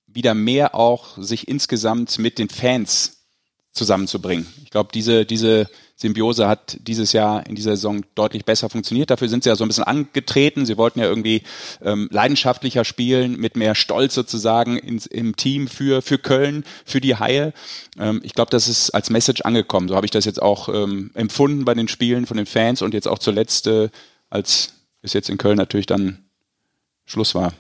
wieder 0.07 0.33
mehr 0.35 0.75
auch 0.75 1.19
sich 1.19 1.49
insgesamt 1.49 2.19
mit 2.19 2.39
den 2.39 2.49
Fans 2.49 3.19
zusammenzubringen. 3.73 4.47
Ich 4.63 4.71
glaube, 4.71 4.91
diese, 4.95 5.27
diese 5.27 5.69
Symbiose 5.97 6.49
hat 6.49 6.77
dieses 6.81 7.13
Jahr 7.13 7.47
in 7.47 7.55
dieser 7.55 7.77
Saison 7.77 8.05
deutlich 8.15 8.45
besser 8.45 8.69
funktioniert. 8.69 9.11
Dafür 9.11 9.29
sind 9.29 9.45
sie 9.45 9.51
ja 9.51 9.57
so 9.57 9.65
ein 9.65 9.69
bisschen 9.69 9.85
angetreten. 9.85 10.67
Sie 10.67 10.77
wollten 10.77 10.99
ja 10.99 11.07
irgendwie 11.07 11.43
ähm, 11.83 12.09
leidenschaftlicher 12.11 12.85
spielen, 12.85 13.39
mit 13.39 13.57
mehr 13.57 13.77
Stolz 13.77 14.15
sozusagen 14.15 14.77
ins, 14.77 15.07
im 15.07 15.37
Team 15.37 15.69
für, 15.69 16.03
für 16.03 16.19
Köln, 16.19 16.65
für 16.85 17.01
die 17.01 17.17
Haie. 17.17 17.53
Ähm, 17.99 18.21
ich 18.25 18.35
glaube, 18.35 18.51
das 18.51 18.67
ist 18.67 18.91
als 18.91 19.09
Message 19.09 19.43
angekommen. 19.43 19.89
So 19.89 19.95
habe 19.95 20.07
ich 20.07 20.11
das 20.11 20.25
jetzt 20.25 20.43
auch 20.43 20.69
ähm, 20.69 21.13
empfunden 21.15 21.65
bei 21.65 21.75
den 21.75 21.87
Spielen 21.87 22.27
von 22.27 22.37
den 22.37 22.47
Fans 22.47 22.83
und 22.83 22.93
jetzt 22.93 23.07
auch 23.07 23.21
zuletzt, 23.21 23.69
äh, 23.69 23.89
als 24.31 24.73
es 25.03 25.13
jetzt 25.13 25.31
in 25.31 25.39
Köln 25.39 25.57
natürlich 25.57 25.87
dann 25.87 26.25
Schluss 27.05 27.35
war. 27.37 27.53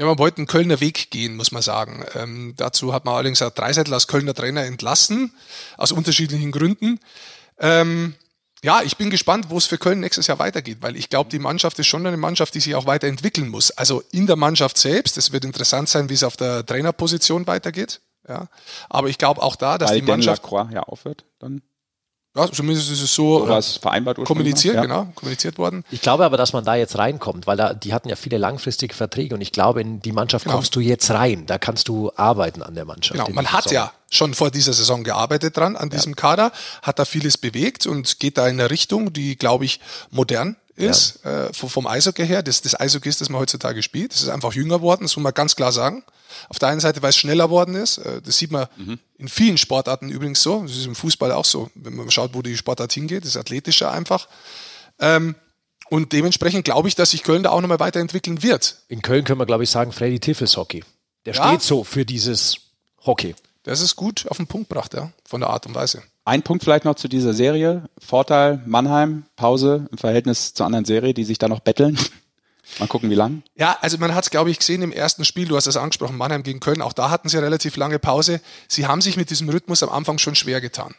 Ja, 0.00 0.06
man 0.06 0.18
wollte 0.18 0.38
einen 0.38 0.46
Kölner 0.46 0.80
Weg 0.80 1.10
gehen, 1.10 1.36
muss 1.36 1.52
man 1.52 1.60
sagen. 1.60 2.06
Ähm, 2.14 2.54
dazu 2.56 2.94
hat 2.94 3.04
man 3.04 3.12
allerdings 3.12 3.42
auch 3.42 3.50
Dreiseitel 3.50 3.92
als 3.92 4.06
Kölner 4.06 4.32
Trainer 4.32 4.64
entlassen, 4.64 5.34
aus 5.76 5.92
unterschiedlichen 5.92 6.52
Gründen. 6.52 6.98
Ähm, 7.58 8.14
ja, 8.64 8.80
ich 8.82 8.96
bin 8.96 9.10
gespannt, 9.10 9.50
wo 9.50 9.58
es 9.58 9.66
für 9.66 9.76
Köln 9.76 10.00
nächstes 10.00 10.26
Jahr 10.26 10.38
weitergeht, 10.38 10.78
weil 10.80 10.96
ich 10.96 11.10
glaube, 11.10 11.28
die 11.28 11.38
Mannschaft 11.38 11.78
ist 11.78 11.86
schon 11.86 12.06
eine 12.06 12.16
Mannschaft, 12.16 12.54
die 12.54 12.60
sich 12.60 12.74
auch 12.76 12.86
weiterentwickeln 12.86 13.50
muss. 13.50 13.72
Also 13.72 14.02
in 14.10 14.26
der 14.26 14.36
Mannschaft 14.36 14.78
selbst, 14.78 15.18
es 15.18 15.32
wird 15.32 15.44
interessant 15.44 15.90
sein, 15.90 16.08
wie 16.08 16.14
es 16.14 16.22
auf 16.22 16.38
der 16.38 16.64
Trainerposition 16.64 17.46
weitergeht. 17.46 18.00
Ja, 18.26 18.48
aber 18.88 19.08
ich 19.08 19.18
glaube 19.18 19.42
auch 19.42 19.56
da, 19.56 19.76
dass 19.76 19.90
Weil 19.90 20.00
die 20.00 20.06
Mannschaft 20.06 20.42
Lacroix 20.42 20.72
ja 20.72 20.82
aufhört, 20.82 21.26
dann 21.40 21.60
ja, 22.36 22.50
zumindest 22.50 22.90
ist 22.90 23.02
es 23.02 23.14
so 23.14 23.40
so 23.40 23.48
was 23.48 23.76
vereinbart 23.76 24.18
kommuniziert, 24.24 24.76
mal, 24.76 24.82
genau, 24.82 25.06
kommuniziert 25.14 25.58
worden. 25.58 25.84
Ich 25.90 26.00
glaube 26.00 26.24
aber, 26.24 26.36
dass 26.36 26.52
man 26.52 26.64
da 26.64 26.74
jetzt 26.76 26.96
reinkommt, 26.96 27.46
weil 27.46 27.56
da, 27.56 27.74
die 27.74 27.92
hatten 27.92 28.08
ja 28.08 28.16
viele 28.16 28.38
langfristige 28.38 28.94
Verträge 28.94 29.34
und 29.34 29.40
ich 29.40 29.52
glaube, 29.52 29.80
in 29.80 30.00
die 30.00 30.12
Mannschaft 30.12 30.44
Genau. 30.44 30.56
kommst 30.56 30.74
du 30.76 30.80
jetzt 30.80 31.10
rein. 31.10 31.46
Da 31.46 31.58
kannst 31.58 31.88
du 31.88 32.12
arbeiten 32.16 32.62
an 32.62 32.74
der 32.74 32.84
Mannschaft. 32.84 33.18
Genau, 33.18 33.34
man 33.34 33.52
hat 33.52 33.64
Saison. 33.64 33.74
ja 33.74 33.92
schon 34.10 34.34
vor 34.34 34.50
dieser 34.50 34.72
Saison 34.72 35.02
gearbeitet 35.04 35.56
dran, 35.56 35.76
an 35.76 35.90
diesem 35.90 36.14
Kader, 36.16 36.52
hat 36.82 36.98
da 36.98 37.04
vieles 37.04 37.36
bewegt 37.38 37.86
und 37.86 38.18
geht 38.20 38.38
da 38.38 38.46
in 38.48 38.60
eine 38.60 38.70
Richtung, 38.70 39.12
die, 39.12 39.36
glaube 39.36 39.64
ich, 39.64 39.80
modern 40.10 40.56
ist, 40.88 41.24
äh, 41.24 41.52
vom, 41.52 41.86
Eishockey 41.86 42.26
her. 42.26 42.42
Das, 42.42 42.62
das 42.62 42.78
Eishockey 42.78 43.08
ist, 43.08 43.20
das 43.20 43.28
man 43.28 43.40
heutzutage 43.40 43.82
spielt. 43.82 44.12
Das 44.12 44.22
ist 44.22 44.28
einfach 44.28 44.52
jünger 44.52 44.80
worden, 44.80 45.02
das 45.02 45.16
muss 45.16 45.22
man 45.22 45.34
ganz 45.34 45.56
klar 45.56 45.72
sagen. 45.72 46.04
Auf 46.48 46.58
der 46.58 46.68
einen 46.68 46.80
Seite, 46.80 47.02
weil 47.02 47.10
es 47.10 47.16
schneller 47.16 47.50
worden 47.50 47.74
ist, 47.74 47.98
äh, 47.98 48.22
das 48.22 48.38
sieht 48.38 48.50
man 48.50 48.66
in 49.18 49.28
vielen 49.28 49.58
Sportarten 49.58 50.08
übrigens 50.10 50.42
so, 50.42 50.62
das 50.62 50.76
ist 50.76 50.86
im 50.86 50.94
Fußball 50.94 51.32
auch 51.32 51.44
so, 51.44 51.70
wenn 51.74 51.94
man 51.94 52.10
schaut, 52.10 52.34
wo 52.34 52.42
die 52.42 52.56
Sportart 52.56 52.92
hingeht, 52.92 53.24
das 53.24 53.30
ist 53.30 53.36
athletischer 53.36 53.90
einfach. 53.90 54.28
Ähm, 54.98 55.34
und 55.90 56.12
dementsprechend 56.12 56.64
glaube 56.64 56.88
ich, 56.88 56.94
dass 56.94 57.10
sich 57.10 57.22
Köln 57.24 57.42
da 57.42 57.50
auch 57.50 57.60
nochmal 57.60 57.80
weiterentwickeln 57.80 58.42
wird. 58.42 58.76
In 58.88 59.02
Köln 59.02 59.24
können 59.24 59.40
wir, 59.40 59.46
glaube 59.46 59.64
ich, 59.64 59.70
sagen, 59.70 59.92
Freddy 59.92 60.20
Tiffels 60.20 60.56
Hockey. 60.56 60.84
Der 61.26 61.34
Ja. 61.34 61.48
steht 61.48 61.62
so 61.62 61.84
für 61.84 62.04
dieses 62.06 62.58
Hockey. 63.04 63.34
Das 63.62 63.80
ist 63.80 63.96
gut 63.96 64.26
auf 64.28 64.38
den 64.38 64.46
Punkt 64.46 64.68
gebracht, 64.68 64.94
ja, 64.94 65.10
von 65.28 65.40
der 65.40 65.50
Art 65.50 65.66
und 65.66 65.74
Weise. 65.74 66.02
Ein 66.24 66.42
Punkt 66.42 66.64
vielleicht 66.64 66.84
noch 66.84 66.94
zu 66.94 67.08
dieser 67.08 67.34
Serie. 67.34 67.88
Vorteil 67.98 68.62
Mannheim, 68.66 69.24
Pause 69.36 69.86
im 69.90 69.98
Verhältnis 69.98 70.54
zur 70.54 70.66
anderen 70.66 70.84
Serie, 70.84 71.12
die 71.14 71.24
sich 71.24 71.38
da 71.38 71.48
noch 71.48 71.60
betteln. 71.60 71.98
Mal 72.78 72.86
gucken, 72.86 73.10
wie 73.10 73.14
lang. 73.16 73.42
Ja, 73.56 73.76
also 73.80 73.98
man 73.98 74.14
hat 74.14 74.24
es, 74.24 74.30
glaube 74.30 74.50
ich, 74.50 74.58
gesehen 74.58 74.82
im 74.82 74.92
ersten 74.92 75.24
Spiel, 75.24 75.48
du 75.48 75.56
hast 75.56 75.66
es 75.66 75.76
angesprochen, 75.76 76.16
Mannheim 76.16 76.42
gegen 76.44 76.60
Köln, 76.60 76.82
auch 76.82 76.92
da 76.92 77.10
hatten 77.10 77.28
sie 77.28 77.36
eine 77.36 77.46
relativ 77.46 77.76
lange 77.76 77.98
Pause. 77.98 78.40
Sie 78.68 78.86
haben 78.86 79.00
sich 79.00 79.16
mit 79.16 79.30
diesem 79.30 79.48
Rhythmus 79.48 79.82
am 79.82 79.88
Anfang 79.90 80.18
schon 80.18 80.36
schwer 80.36 80.60
getan. 80.60 80.94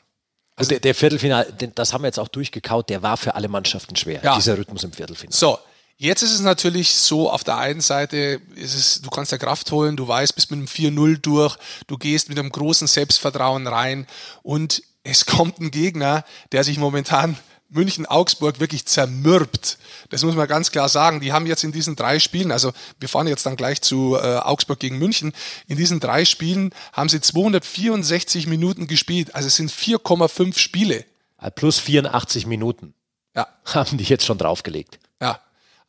Also 0.58 0.70
der, 0.70 0.80
der 0.82 0.94
Viertelfinal, 0.94 1.48
das 1.76 1.94
haben 1.94 2.02
wir 2.04 2.08
jetzt 2.08 2.20
auch 2.20 2.28
durchgekaut, 2.28 2.90
der 2.90 3.02
war 3.04 3.16
für 3.16 3.36
alle 3.36 3.48
Mannschaften 3.48 3.96
schwer, 3.96 4.22
Ja. 4.22 4.36
dieser 4.36 4.58
Rhythmus 4.58 4.84
im 4.84 4.92
Viertelfinal. 4.92 5.34
So, 5.34 5.58
jetzt 6.02 6.24
ist 6.24 6.34
es 6.34 6.42
natürlich 6.42 6.96
so, 6.96 7.30
auf 7.30 7.44
der 7.44 7.58
einen 7.58 7.82
Seite 7.82 8.42
ist 8.56 8.74
es, 8.74 9.02
du 9.02 9.10
kannst 9.12 9.32
ja 9.32 9.38
Kraft 9.38 9.72
holen, 9.72 9.96
du 9.96 10.08
weißt, 10.08 10.34
bist 10.34 10.50
mit 10.50 10.58
einem 10.58 10.68
4-0 10.68 11.18
durch, 11.18 11.58
du 11.86 11.98
gehst 11.98 12.28
mit 12.28 12.40
einem 12.40 12.52
großen 12.52 12.88
Selbstvertrauen 12.88 13.68
rein 13.68 14.08
und 14.42 14.82
es 15.04 15.26
kommt 15.28 15.60
ein 15.60 15.70
Gegner, 15.70 16.26
der 16.52 16.64
sich 16.64 16.80
momentan 16.80 17.38
München-Augsburg 17.70 18.60
wirklich 18.60 18.86
zermürbt. 18.86 19.78
Das 20.10 20.24
muss 20.24 20.36
man 20.36 20.48
ganz 20.48 20.72
klar 20.72 20.90
sagen. 20.90 21.22
Die 21.22 21.32
haben 21.32 21.46
jetzt 21.46 21.64
in 21.64 21.72
diesen 21.72 21.96
drei 21.96 22.20
Spielen, 22.20 22.52
also 22.52 22.74
wir 23.00 23.08
fahren 23.08 23.28
jetzt 23.28 23.46
dann 23.46 23.56
gleich 23.56 23.82
zu 23.82 24.18
äh, 24.18 24.38
Augsburg 24.38 24.80
gegen 24.80 24.98
München, 24.98 25.34
in 25.68 25.78
diesen 25.78 26.00
drei 26.00 26.26
Spielen 26.26 26.74
haben 26.94 27.10
sie 27.10 27.22
264 27.22 28.48
Minuten 28.48 28.88
gespielt. 28.88 29.36
Also 29.36 29.48
es 29.48 29.56
sind 29.56 29.72
4,5 29.72 30.58
Spiele. 30.58 31.06
Äh, 31.40 31.52
Plus 31.52 31.80
84 31.80 32.48
Minuten 32.48 32.96
Ja, 33.36 33.48
haben 33.66 33.98
die 33.98 34.04
jetzt 34.04 34.26
schon 34.26 34.40
draufgelegt. 34.40 35.00
Ja. 35.22 35.40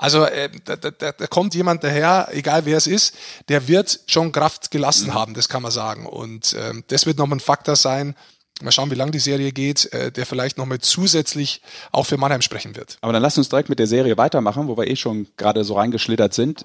Also 0.03 0.25
äh, 0.25 0.51
da, 0.65 0.75
da, 0.75 0.91
da 0.91 1.13
da 1.13 1.27
kommt 1.29 1.55
jemand 1.55 1.85
daher, 1.85 2.29
egal 2.33 2.65
wer 2.65 2.77
es 2.77 2.89
ist, 2.89 3.15
der 3.49 3.69
wird 3.69 4.01
schon 4.09 4.33
Kraft 4.33 4.73
gelassen 4.73 5.15
haben, 5.15 5.33
das 5.33 5.49
kann 5.49 5.63
man 5.63 5.71
sagen. 5.71 6.07
Und 6.07 6.57
ähm, 6.59 6.83
das 6.89 7.07
wird 7.07 7.19
nochmal 7.19 7.37
ein 7.37 7.41
Faktor 7.41 7.77
sein. 7.77 8.17
Mal 8.65 8.73
schauen, 8.73 8.91
wie 8.91 8.95
lange 8.95 9.13
die 9.13 9.19
Serie 9.19 9.53
geht, 9.53 9.93
äh, 9.93 10.13
der 10.13 10.27
vielleicht 10.27 10.59
nochmal 10.59 10.79
zusätzlich 10.79 11.63
auch 11.91 12.07
für 12.07 12.17
Mannheim 12.17 12.43
sprechen 12.43 12.77
wird. 12.77 12.99
Aber 13.01 13.13
dann 13.13 13.23
lasst 13.23 13.39
uns 13.39 13.49
direkt 13.49 13.69
mit 13.69 13.79
der 13.79 13.87
Serie 13.87 14.17
weitermachen, 14.17 14.69
wo 14.69 14.77
wir 14.77 14.89
eh 14.89 14.97
schon 14.97 15.27
gerade 15.37 15.65
so 15.65 15.75
reingeschlittert 15.75 16.35
sind. 16.35 16.65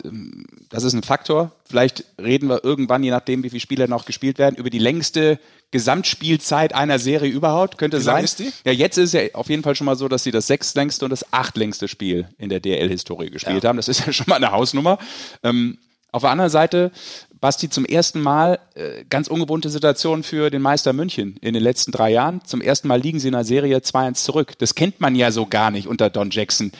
Das 0.70 0.84
ist 0.84 0.94
ein 0.94 1.04
Faktor. 1.04 1.52
Vielleicht 1.66 2.06
reden 2.22 2.50
wir 2.50 2.64
irgendwann, 2.64 3.04
je 3.04 3.12
nachdem, 3.12 3.44
wie 3.44 3.50
viele 3.50 3.60
Spiele 3.60 3.88
noch 3.88 4.06
gespielt 4.06 4.38
werden, 4.38 4.56
über 4.56 4.70
die 4.70 4.80
längste 4.80 5.40
Gesamtspielzeit 5.72 6.74
einer 6.74 6.98
Serie 6.98 7.30
überhaupt. 7.30 7.78
Könnte 7.78 7.98
Wie 7.98 8.04
sein. 8.04 8.24
ist 8.24 8.40
die? 8.40 8.52
Ja, 8.64 8.72
jetzt 8.72 8.98
ist 8.98 9.14
es 9.14 9.14
ja 9.14 9.22
auf 9.34 9.50
jeden 9.50 9.64
Fall 9.64 9.76
schon 9.76 9.86
mal 9.86 9.98
so, 9.98 10.08
dass 10.08 10.24
sie 10.24 10.32
das 10.32 10.48
sechstlängste 10.48 11.06
und 11.06 11.12
das 11.12 11.34
achtlängste 11.34 11.88
Spiel 11.88 12.30
in 12.38 12.50
der 12.50 12.62
DL-Historie 12.62 13.30
gespielt 13.30 13.66
haben. 13.66 13.76
Das 13.76 13.88
ist 13.88 14.06
ja 14.06 14.14
schon 14.14 14.26
mal 14.30 14.38
eine 14.38 14.52
Hausnummer. 14.52 14.98
Ähm, 15.44 15.78
auf 16.12 16.22
der 16.22 16.32
anderen 16.32 16.50
Seite, 16.50 16.92
Basti, 17.40 17.70
zum 17.70 17.86
ersten 17.86 18.22
Mal 18.22 18.60
äh, 18.76 19.04
ganz 19.10 19.28
ungewohnte 19.28 19.70
Situation 19.70 20.24
für 20.24 20.50
den 20.50 20.62
Meister 20.62 20.94
München 20.94 21.38
in 21.42 21.54
den 21.54 21.64
letzten 21.64 21.92
drei 21.92 22.12
Jahren. 22.12 22.42
Zum 22.46 22.62
ersten 22.62 22.88
Mal 22.88 23.00
liegen 23.00 23.20
sie 23.20 23.28
in 23.28 23.34
der 23.34 23.44
Serie 23.44 23.78
2-1 23.78 24.14
zurück. 24.16 24.58
Das 24.58 24.76
kennt 24.76 25.02
man 25.02 25.16
ja 25.16 25.32
so 25.32 25.46
gar 25.46 25.72
nicht 25.72 25.88
unter 25.88 26.10
Don 26.10 26.32
Jackson. 26.32 26.72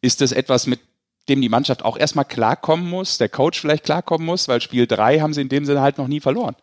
Ist 0.00 0.20
das 0.20 0.32
etwas, 0.32 0.66
mit 0.66 0.80
dem 1.28 1.40
die 1.40 1.48
Mannschaft 1.48 1.84
auch 1.84 1.98
erstmal 1.98 2.24
klarkommen 2.24 2.88
muss, 2.88 3.18
der 3.18 3.28
Coach 3.28 3.60
vielleicht 3.60 3.84
klarkommen 3.84 4.26
muss, 4.26 4.48
weil 4.48 4.60
Spiel 4.60 4.86
3 4.86 5.20
haben 5.20 5.34
sie 5.34 5.40
in 5.40 5.48
dem 5.48 5.64
Sinne 5.64 5.80
halt 5.80 5.98
noch 5.98 6.08
nie 6.08 6.20
verloren. 6.20 6.56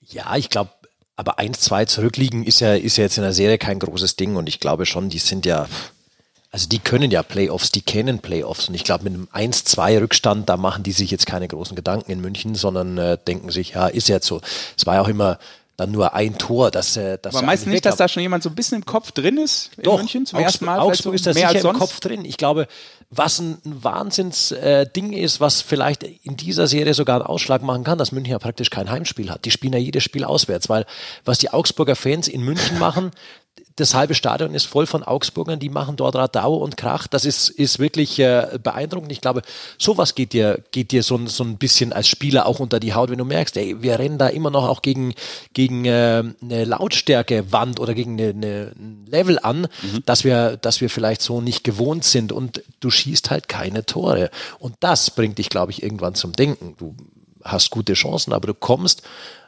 Ja, 0.00 0.36
ich 0.36 0.50
glaube, 0.50 0.70
aber 1.16 1.38
1-2 1.38 1.86
zurückliegen 1.86 2.44
ist 2.44 2.60
ja, 2.60 2.74
ist 2.74 2.96
ja 2.96 3.04
jetzt 3.04 3.16
in 3.16 3.22
der 3.22 3.32
Serie 3.32 3.58
kein 3.58 3.78
großes 3.78 4.16
Ding 4.16 4.36
und 4.36 4.48
ich 4.48 4.60
glaube 4.60 4.84
schon, 4.84 5.08
die 5.08 5.18
sind 5.18 5.46
ja, 5.46 5.66
also 6.54 6.68
die 6.68 6.78
können 6.78 7.10
ja 7.10 7.24
Playoffs, 7.24 7.72
die 7.72 7.82
kennen 7.82 8.20
Playoffs 8.20 8.68
und 8.68 8.76
ich 8.76 8.84
glaube, 8.84 9.10
mit 9.10 9.12
einem 9.12 9.50
1-2 9.50 10.00
Rückstand, 10.00 10.48
da 10.48 10.56
machen 10.56 10.84
die 10.84 10.92
sich 10.92 11.10
jetzt 11.10 11.26
keine 11.26 11.48
großen 11.48 11.74
Gedanken 11.74 12.12
in 12.12 12.20
München, 12.20 12.54
sondern 12.54 12.96
äh, 12.96 13.18
denken 13.26 13.50
sich, 13.50 13.70
ja, 13.70 13.88
ist 13.88 14.08
jetzt 14.08 14.28
so. 14.28 14.40
Es 14.76 14.86
war 14.86 14.94
ja 14.94 15.00
auch 15.00 15.08
immer 15.08 15.40
dann 15.76 15.90
nur 15.90 16.14
ein 16.14 16.38
Tor, 16.38 16.70
dass, 16.70 16.96
äh, 16.96 17.18
dass 17.20 17.34
Aber 17.34 17.44
meinst 17.44 17.66
du 17.66 17.70
nicht, 17.70 17.84
dass 17.84 17.96
da 17.96 18.06
schon 18.06 18.22
jemand 18.22 18.44
so 18.44 18.50
ein 18.50 18.54
bisschen 18.54 18.78
im 18.78 18.84
Kopf 18.86 19.10
drin 19.10 19.36
ist 19.36 19.72
in 19.76 19.82
Doch, 19.82 19.98
München 19.98 20.26
zum 20.26 20.36
Augsburg, 20.36 20.46
ersten 20.46 20.64
Mal? 20.66 20.78
Augsburg 20.78 21.14
ist 21.14 21.26
da 21.26 21.32
mehr 21.32 21.48
als 21.48 21.56
sicher 21.56 21.70
im? 21.70 21.76
Kopf 21.76 21.98
drin. 21.98 22.24
Ich 22.24 22.36
glaube, 22.36 22.68
was 23.10 23.40
ein, 23.40 23.58
ein 23.64 23.82
Wahnsinnsding 23.82 25.12
äh, 25.12 25.20
ist, 25.20 25.40
was 25.40 25.60
vielleicht 25.60 26.04
in 26.04 26.36
dieser 26.36 26.68
Serie 26.68 26.94
sogar 26.94 27.16
einen 27.16 27.26
Ausschlag 27.26 27.62
machen 27.62 27.82
kann, 27.82 27.98
dass 27.98 28.12
München 28.12 28.30
ja 28.30 28.38
praktisch 28.38 28.70
kein 28.70 28.88
Heimspiel 28.88 29.28
hat. 29.28 29.44
Die 29.44 29.50
spielen 29.50 29.72
ja 29.72 29.80
jedes 29.80 30.04
Spiel 30.04 30.22
auswärts, 30.22 30.68
weil 30.68 30.86
was 31.24 31.38
die 31.38 31.50
Augsburger 31.50 31.96
Fans 31.96 32.28
in 32.28 32.42
München 32.42 32.78
machen, 32.78 33.10
das 33.76 33.94
halbe 33.94 34.14
Stadion 34.14 34.54
ist 34.54 34.66
voll 34.66 34.86
von 34.86 35.02
Augsburgern, 35.02 35.58
die 35.58 35.68
machen 35.68 35.96
dort 35.96 36.14
Radau 36.14 36.54
und 36.54 36.76
Krach. 36.76 37.06
Das 37.08 37.24
ist, 37.24 37.48
ist 37.48 37.80
wirklich 37.80 38.18
äh, 38.20 38.58
beeindruckend. 38.62 39.10
Ich 39.10 39.20
glaube, 39.20 39.42
sowas 39.78 40.14
geht 40.14 40.32
dir, 40.32 40.62
geht 40.70 40.92
dir 40.92 41.02
so, 41.02 41.16
ein- 41.16 41.26
so 41.26 41.42
ein 41.42 41.56
bisschen 41.58 41.92
als 41.92 42.06
Spieler 42.08 42.46
auch 42.46 42.60
unter 42.60 42.78
die 42.78 42.94
Haut, 42.94 43.10
wenn 43.10 43.18
du 43.18 43.24
merkst, 43.24 43.56
ey, 43.56 43.82
wir 43.82 43.98
rennen 43.98 44.16
da 44.18 44.28
immer 44.28 44.50
noch 44.50 44.68
auch 44.68 44.80
gegen, 44.80 45.14
gegen 45.54 45.84
äh, 45.86 46.22
eine 46.40 46.64
Lautstärkewand 46.64 47.80
oder 47.80 47.94
gegen 47.94 48.12
eine, 48.20 48.30
eine, 48.30 48.72
ein 48.78 49.06
Level 49.08 49.38
an, 49.40 49.66
dass, 50.06 50.22
wir, 50.24 50.56
dass 50.56 50.80
wir 50.80 50.88
vielleicht 50.90 51.22
so 51.22 51.40
nicht 51.40 51.64
gewohnt 51.64 52.04
sind 52.04 52.30
und 52.32 52.62
du 52.80 52.90
schießt 52.90 53.30
halt 53.30 53.48
keine 53.48 53.84
Tore. 53.84 54.30
Und 54.58 54.76
das 54.80 55.10
bringt 55.10 55.38
dich, 55.38 55.48
glaube 55.48 55.72
ich, 55.72 55.82
irgendwann 55.82 56.14
zum 56.14 56.32
Denken. 56.32 56.74
Du 56.78 56.94
hast 57.42 57.70
gute 57.70 57.94
Chancen, 57.94 58.32
aber 58.32 58.46
du 58.46 58.54
kommst 58.54 59.02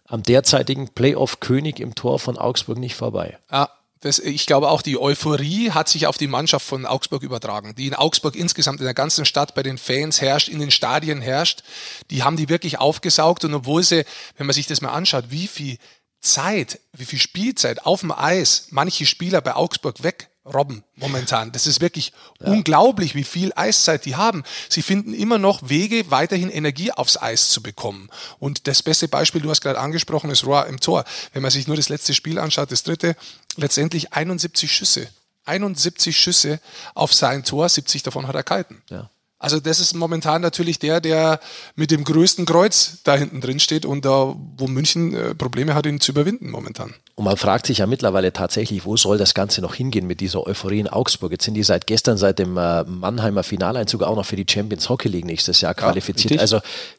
am 0.08 0.22
derzeitigen 0.22 0.88
Playoff-König 0.88 1.80
im 1.80 1.94
Tor 1.94 2.18
von 2.18 2.38
Augsburg 2.38 2.78
nicht 2.78 2.94
vorbei. 2.94 3.38
Ja, 3.50 3.70
das, 4.00 4.18
ich 4.18 4.46
glaube 4.46 4.68
auch, 4.68 4.82
die 4.82 4.98
Euphorie 4.98 5.70
hat 5.70 5.88
sich 5.88 6.06
auf 6.06 6.18
die 6.18 6.26
Mannschaft 6.26 6.66
von 6.66 6.84
Augsburg 6.84 7.22
übertragen, 7.22 7.74
die 7.74 7.86
in 7.86 7.94
Augsburg 7.94 8.36
insgesamt 8.36 8.80
in 8.80 8.84
der 8.84 8.94
ganzen 8.94 9.24
Stadt 9.24 9.54
bei 9.54 9.62
den 9.62 9.78
Fans 9.78 10.20
herrscht, 10.20 10.48
in 10.48 10.60
den 10.60 10.70
Stadien 10.70 11.22
herrscht. 11.22 11.62
Die 12.10 12.22
haben 12.22 12.36
die 12.36 12.48
wirklich 12.48 12.78
aufgesaugt 12.78 13.44
und 13.44 13.54
obwohl 13.54 13.82
sie, 13.82 14.04
wenn 14.36 14.46
man 14.46 14.54
sich 14.54 14.66
das 14.66 14.82
mal 14.82 14.92
anschaut, 14.92 15.26
wie 15.30 15.46
viel 15.46 15.78
Zeit, 16.20 16.80
wie 16.92 17.04
viel 17.04 17.18
Spielzeit 17.18 17.86
auf 17.86 18.00
dem 18.00 18.12
Eis 18.12 18.68
manche 18.70 19.06
Spieler 19.06 19.40
bei 19.40 19.54
Augsburg 19.54 20.02
wegrobben 20.46 20.84
momentan. 20.96 21.52
Das 21.52 21.66
ist 21.66 21.80
wirklich 21.80 22.12
unglaublich, 22.40 23.14
wie 23.14 23.24
viel 23.24 23.52
Eiszeit 23.54 24.04
die 24.04 24.16
haben. 24.16 24.44
Sie 24.68 24.82
finden 24.82 25.12
immer 25.12 25.38
noch 25.38 25.68
Wege, 25.68 26.10
weiterhin 26.10 26.50
Energie 26.50 26.92
aufs 26.92 27.16
Eis 27.16 27.50
zu 27.50 27.62
bekommen. 27.62 28.08
Und 28.38 28.66
das 28.66 28.82
beste 28.82 29.08
Beispiel, 29.08 29.42
du 29.42 29.50
hast 29.50 29.60
gerade 29.60 29.78
angesprochen, 29.78 30.30
ist 30.30 30.44
Rohr 30.44 30.66
im 30.66 30.80
Tor. 30.80 31.04
Wenn 31.32 31.42
man 31.42 31.50
sich 31.50 31.66
nur 31.66 31.76
das 31.76 31.88
letzte 31.88 32.14
Spiel 32.14 32.38
anschaut, 32.38 32.72
das 32.72 32.82
dritte, 32.82 33.16
letztendlich 33.56 34.12
71 34.12 34.72
Schüsse. 34.72 35.08
71 35.44 36.18
Schüsse 36.18 36.60
auf 36.94 37.12
sein 37.12 37.44
Tor, 37.44 37.68
70 37.68 38.02
davon 38.02 38.26
hat 38.26 38.34
er 38.34 38.42
gehalten. 38.42 38.82
Ja. 38.90 39.10
Also 39.46 39.60
das 39.60 39.78
ist 39.78 39.94
momentan 39.94 40.42
natürlich 40.42 40.80
der, 40.80 41.00
der 41.00 41.38
mit 41.76 41.92
dem 41.92 42.02
größten 42.02 42.46
Kreuz 42.46 42.98
da 43.04 43.14
hinten 43.14 43.40
drin 43.40 43.60
steht 43.60 43.86
und 43.86 44.04
da, 44.04 44.34
wo 44.56 44.66
München 44.66 45.14
äh, 45.14 45.36
Probleme 45.36 45.76
hat, 45.76 45.86
ihn 45.86 46.00
zu 46.00 46.10
überwinden 46.10 46.50
momentan. 46.50 46.94
Und 47.14 47.26
man 47.26 47.36
fragt 47.36 47.66
sich 47.66 47.78
ja 47.78 47.86
mittlerweile 47.86 48.32
tatsächlich, 48.32 48.84
wo 48.84 48.96
soll 48.96 49.18
das 49.18 49.34
Ganze 49.34 49.60
noch 49.60 49.76
hingehen 49.76 50.08
mit 50.08 50.18
dieser 50.18 50.44
Euphorie 50.44 50.80
in 50.80 50.88
Augsburg? 50.88 51.30
Jetzt 51.30 51.44
sind 51.44 51.54
die 51.54 51.62
seit 51.62 51.86
gestern, 51.86 52.16
seit 52.16 52.40
dem 52.40 52.56
äh, 52.56 52.82
Mannheimer 52.82 53.44
Finaleinzug 53.44 54.02
auch 54.02 54.16
noch 54.16 54.26
für 54.26 54.34
die 54.34 54.52
Champions 54.52 54.88
Hockey 54.88 55.06
League 55.08 55.26
nächstes 55.26 55.60
Jahr 55.60 55.74
qualifiziert. 55.74 56.32
richtig. 56.32 56.40
also 56.40 56.58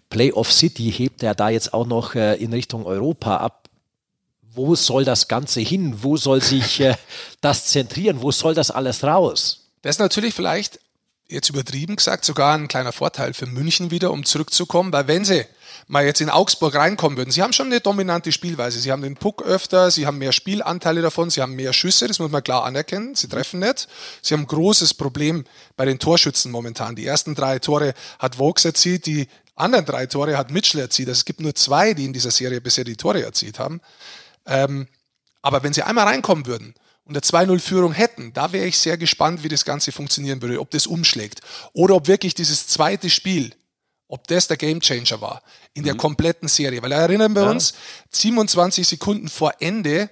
Playoff 0.09 0.49
City 0.53 0.89
hebt 0.89 1.23
er 1.23 1.35
da 1.35 1.49
jetzt 1.49 1.73
auch 1.73 1.85
noch 1.85 2.15
äh, 2.15 2.35
in 2.35 2.53
Richtung 2.53 2.85
Europa 2.85 3.35
ab. 3.35 3.67
Wo 4.53 4.73
soll 4.75 5.03
das 5.03 5.27
Ganze 5.27 5.59
hin? 5.59 5.97
Wo 6.01 6.15
soll 6.15 6.41
sich 6.41 6.79
äh, 6.79 6.95
das 7.41 7.65
zentrieren? 7.65 8.21
Wo 8.21 8.31
soll 8.31 8.53
das 8.53 8.71
alles 8.71 9.03
raus? 9.03 9.67
Das 9.81 9.97
ist 9.97 9.99
natürlich 9.99 10.33
vielleicht 10.33 10.79
jetzt 11.29 11.49
übertrieben 11.49 11.95
gesagt, 11.95 12.25
sogar 12.25 12.55
ein 12.55 12.67
kleiner 12.67 12.93
Vorteil 12.93 13.33
für 13.33 13.47
München 13.47 13.91
wieder, 13.91 14.11
um 14.11 14.23
zurückzukommen, 14.23 14.93
weil 14.93 15.07
wenn 15.07 15.25
sie 15.25 15.45
mal 15.87 16.05
jetzt 16.05 16.21
in 16.21 16.29
Augsburg 16.29 16.75
reinkommen 16.75 17.17
würden, 17.17 17.31
sie 17.31 17.43
haben 17.43 17.53
schon 17.53 17.67
eine 17.67 17.81
dominante 17.81 18.31
Spielweise, 18.31 18.79
sie 18.79 18.91
haben 18.91 19.01
den 19.01 19.15
Puck 19.15 19.41
öfter, 19.43 19.91
sie 19.91 20.05
haben 20.05 20.17
mehr 20.17 20.31
Spielanteile 20.31 21.01
davon, 21.01 21.29
sie 21.29 21.41
haben 21.41 21.55
mehr 21.55 21.73
Schüsse, 21.73 22.07
das 22.07 22.19
muss 22.19 22.31
man 22.31 22.43
klar 22.43 22.63
anerkennen, 22.63 23.15
sie 23.15 23.27
treffen 23.27 23.59
nicht, 23.59 23.87
sie 24.21 24.33
haben 24.33 24.41
ein 24.41 24.47
großes 24.47 24.93
Problem 24.93 25.43
bei 25.75 25.85
den 25.85 25.99
Torschützen 25.99 26.51
momentan. 26.51 26.95
Die 26.95 27.05
ersten 27.05 27.35
drei 27.35 27.59
Tore 27.59 27.93
hat 28.19 28.39
Vokes 28.39 28.65
erzielt, 28.65 29.05
die 29.05 29.27
anderen 29.55 29.85
drei 29.85 30.05
Tore 30.05 30.37
hat 30.37 30.51
Mitchell 30.51 30.81
erzielt, 30.81 31.09
also 31.09 31.19
es 31.19 31.25
gibt 31.25 31.41
nur 31.41 31.55
zwei, 31.55 31.93
die 31.93 32.05
in 32.05 32.13
dieser 32.13 32.31
Serie 32.31 32.61
bisher 32.61 32.83
die 32.83 32.95
Tore 32.95 33.23
erzielt 33.23 33.59
haben. 33.59 33.81
Ähm, 34.45 34.87
aber 35.41 35.63
wenn 35.63 35.73
sie 35.73 35.83
einmal 35.83 36.05
reinkommen 36.05 36.45
würden, 36.45 36.73
und 37.07 37.15
eine 37.15 37.21
2-0-Führung 37.21 37.93
hätten, 37.93 38.33
da 38.33 38.51
wäre 38.51 38.65
ich 38.65 38.77
sehr 38.77 38.97
gespannt, 38.97 39.41
wie 39.41 39.47
das 39.47 39.63
Ganze 39.63 39.93
funktionieren 39.93 40.41
würde, 40.41 40.59
ob 40.59 40.71
das 40.71 40.87
umschlägt. 40.87 41.39
Oder 41.71 41.95
ob 41.95 42.07
wirklich 42.07 42.35
dieses 42.35 42.67
zweite 42.67 43.09
Spiel, 43.09 43.53
ob 44.09 44.27
das 44.27 44.47
der 44.49 44.57
Gamechanger 44.57 45.21
war 45.21 45.41
in 45.73 45.83
der 45.83 45.93
mhm. 45.93 45.99
kompletten 45.99 46.49
Serie. 46.49 46.81
Weil 46.81 46.91
erinnern 46.91 47.33
wir 47.33 47.43
ja. 47.43 47.51
uns, 47.51 47.73
27 48.11 48.85
Sekunden 48.85 49.29
vor 49.29 49.53
Ende 49.59 50.09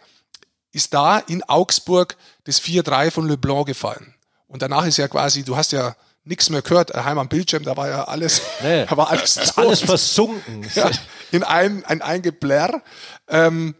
ist 0.71 0.93
da 0.93 1.19
in 1.19 1.43
Augsburg 1.43 2.15
das 2.45 2.61
4-3 2.61 3.11
von 3.11 3.27
LeBlanc 3.27 3.67
gefallen. 3.67 4.13
Und 4.47 4.61
danach 4.61 4.85
ist 4.85 4.95
ja 4.95 5.09
quasi, 5.09 5.43
du 5.43 5.57
hast 5.57 5.73
ja 5.73 5.97
nichts 6.23 6.49
mehr 6.49 6.61
gehört, 6.61 6.93
heim 6.93 7.19
am 7.19 7.27
Bildschirm, 7.27 7.63
da 7.63 7.75
war 7.75 7.89
ja 7.89 8.05
alles, 8.05 8.41
nee, 8.63 8.85
da 8.85 8.95
war 8.95 9.09
alles, 9.09 9.57
alles 9.57 9.81
versunken. 9.81 10.65
Ja, 10.75 10.89
in 11.31 11.43
ein, 11.43 11.83
ein, 11.83 12.01
ein 12.01 12.21
Geblär. 12.21 12.81
Ähm, 13.27 13.75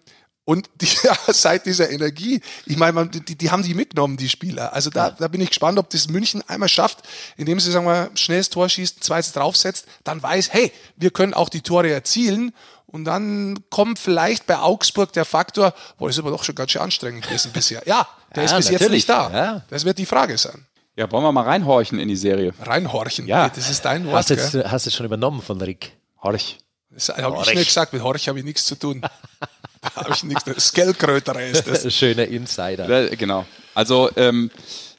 und 0.46 0.70
die, 0.80 0.88
ja, 1.04 1.18
seit 1.28 1.66
dieser 1.66 1.90
Energie, 1.90 2.40
ich 2.66 2.78
meine, 2.78 3.08
die, 3.08 3.36
die 3.36 3.52
haben 3.52 3.64
die 3.64 3.74
mitgenommen, 3.74 4.16
die 4.16 4.30
Spieler. 4.30 4.74
Also 4.74 4.92
da, 4.92 5.10
da 5.10 5.28
bin 5.28 5.42
ich 5.42 5.50
gespannt, 5.50 5.80
ob 5.80 5.90
das 5.90 6.08
München 6.08 6.44
einmal 6.48 6.70
schafft, 6.70 7.00
indem 7.36 7.60
sie, 7.60 7.72
sagen 7.72 7.88
wir, 7.88 8.12
schnelles 8.14 8.50
Tor 8.50 8.70
schießt, 8.70 9.04
zweites 9.04 9.34
draufsetzt, 9.34 9.88
dann 10.04 10.22
weiß, 10.22 10.54
hey, 10.54 10.72
wir 10.96 11.10
können 11.10 11.34
auch 11.34 11.50
die 11.50 11.62
Tore 11.62 11.92
erzielen. 11.92 12.54
Und 12.86 13.06
dann 13.06 13.60
kommt 13.72 14.00
vielleicht 14.00 14.46
bei 14.46 14.58
Augsburg 14.60 15.12
der 15.12 15.26
Faktor, 15.26 15.74
boah, 15.98 16.10
ist 16.10 16.20
aber 16.20 16.30
doch 16.30 16.44
schon 16.44 16.56
ganz 16.56 16.72
schön 16.72 16.82
anstrengend 16.82 17.24
gewesen 17.26 17.52
bisher. 17.52 17.82
Ja, 17.86 18.08
der 18.36 18.44
ja, 18.44 18.50
ist 18.52 18.56
bis 18.56 18.70
jetzt 18.70 18.90
nicht 18.90 19.10
da. 19.10 19.32
Ja. 19.32 19.62
Das 19.70 19.84
wird 19.84 19.98
die 19.98 20.06
Frage 20.06 20.38
sein. 20.38 20.66
Ja, 20.96 21.12
wollen 21.12 21.24
wir 21.24 21.32
mal 21.34 21.42
reinhorchen 21.42 22.00
in 22.00 22.08
die 22.08 22.16
Serie? 22.16 22.54
Reinhorchen? 22.62 23.28
Ja. 23.28 23.50
Das 23.50 23.70
ist 23.70 23.84
dein 23.84 24.06
Wort. 24.06 24.16
Hast 24.16 24.30
du 24.30 24.36
jetzt, 24.36 24.54
hast 24.54 24.86
jetzt 24.86 24.96
schon 24.96 25.06
übernommen 25.06 25.42
von 25.42 25.60
Rick. 25.60 25.92
Horch. 26.24 26.60
Das 26.90 27.10
habe 27.10 27.38
ich 27.42 27.56
nicht 27.56 27.68
gesagt, 27.68 27.92
mit 27.92 28.02
Horch 28.02 28.30
habe 28.30 28.40
ich 28.40 28.46
nichts 28.46 28.64
zu 28.64 28.76
tun. 28.76 29.02
da 29.96 30.02
habe 30.02 30.14
ich 30.14 30.24
nichts. 30.24 30.44
Das 30.44 30.74
Geldkrötere 30.74 31.46
ist 31.46 31.68
das. 31.68 31.94
Schöner 31.94 32.26
Insider. 32.26 33.10
Genau. 33.16 33.46
Also, 33.74 34.10
ähm, 34.16 34.52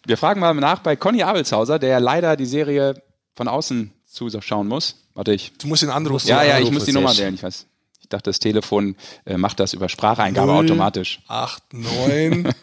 wir 0.07 0.17
fragen 0.17 0.41
mal 0.41 0.55
nach 0.55 0.81
bei 0.81 0.97
Conny 0.97 1.23
Abelshauser, 1.23 1.79
der 1.79 2.01
leider 2.01 2.37
die 2.37 2.47
Serie 2.47 3.03
von 3.35 3.49
außen 3.49 3.93
zuschauen 4.07 4.69
muss. 4.69 4.97
Warte, 5.15 5.33
ich. 5.33 5.53
Du 5.59 5.67
musst 5.67 5.83
ihn 5.83 5.91
anrufen. 5.91 6.29
Ja, 6.29 6.43
ja, 6.43 6.59
ich 6.59 6.71
muss 6.71 6.85
die 6.85 6.93
Nummer 6.93 7.17
wählen. 7.17 7.35
Ich 7.35 7.43
weiß. 7.43 7.67
Ich 8.01 8.09
dachte, 8.09 8.31
das 8.31 8.39
Telefon 8.39 8.97
äh, 9.25 9.37
macht 9.37 9.59
das 9.59 9.73
über 9.73 9.89
Spracheingabe 9.89 10.53
0, 10.53 10.65
automatisch. 10.65 11.21
8, 11.27 11.73
9, 11.73 12.55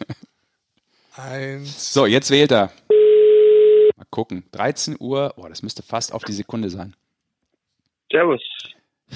1. 1.16 1.92
So, 1.92 2.06
jetzt 2.06 2.30
wählt 2.30 2.50
er. 2.50 2.72
Mal 3.96 4.06
gucken. 4.08 4.44
13 4.52 4.96
Uhr. 4.98 5.34
Oh, 5.36 5.46
das 5.46 5.62
müsste 5.62 5.82
fast 5.82 6.14
auf 6.14 6.24
die 6.24 6.32
Sekunde 6.32 6.70
sein. 6.70 6.96
Servus. 8.10 8.40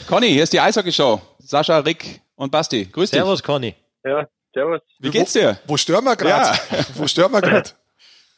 Conny, 0.07 0.29
hier 0.29 0.43
ist 0.43 0.53
die 0.53 0.61
Eishockey-Show. 0.61 1.21
Sascha, 1.39 1.79
Rick 1.79 2.21
und 2.39 2.51
Basti. 2.53 2.87
Grüß 2.87 3.11
dich. 3.11 3.19
Servus, 3.19 3.43
Conny. 3.43 3.75
Ja, 4.05 4.27
servus. 4.55 4.81
Wie 5.01 5.11
geht's 5.11 5.33
dir? 5.33 5.59
Wo, 5.67 5.73
wo 5.73 5.77
stören 5.77 6.05
wir 6.05 6.17
gerade? 6.17 6.57
Ja. 6.71 6.85
Wo 6.95 7.07
stören 7.07 7.33
wir 7.33 7.43
gerade? 7.43 7.71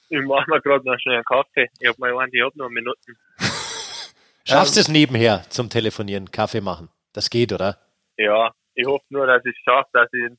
Ich 0.08 0.22
mache 0.22 0.50
mir 0.50 0.60
gerade 0.60 0.84
noch 0.84 0.98
schnell 0.98 1.16
einen 1.16 1.24
Kaffee. 1.24 1.68
Ich 1.78 1.86
habe 1.86 1.98
mal 2.00 2.18
einen, 2.18 2.32
ich 2.34 2.42
habe 2.42 2.58
noch 2.58 2.68
Minuten. 2.68 3.16
Schaffst 4.44 4.76
du 4.76 4.80
es 4.80 4.88
nebenher 4.88 5.44
zum 5.50 5.68
Telefonieren, 5.70 6.30
Kaffee 6.30 6.60
machen? 6.60 6.88
Das 7.12 7.30
geht, 7.30 7.52
oder? 7.52 7.78
Ja, 8.16 8.52
ich 8.74 8.86
hoffe 8.86 9.04
nur, 9.10 9.26
dass 9.26 9.44
ich 9.44 9.54
es 9.56 9.62
schaffe, 9.62 9.88
dass 9.92 10.08
ich 10.12 10.32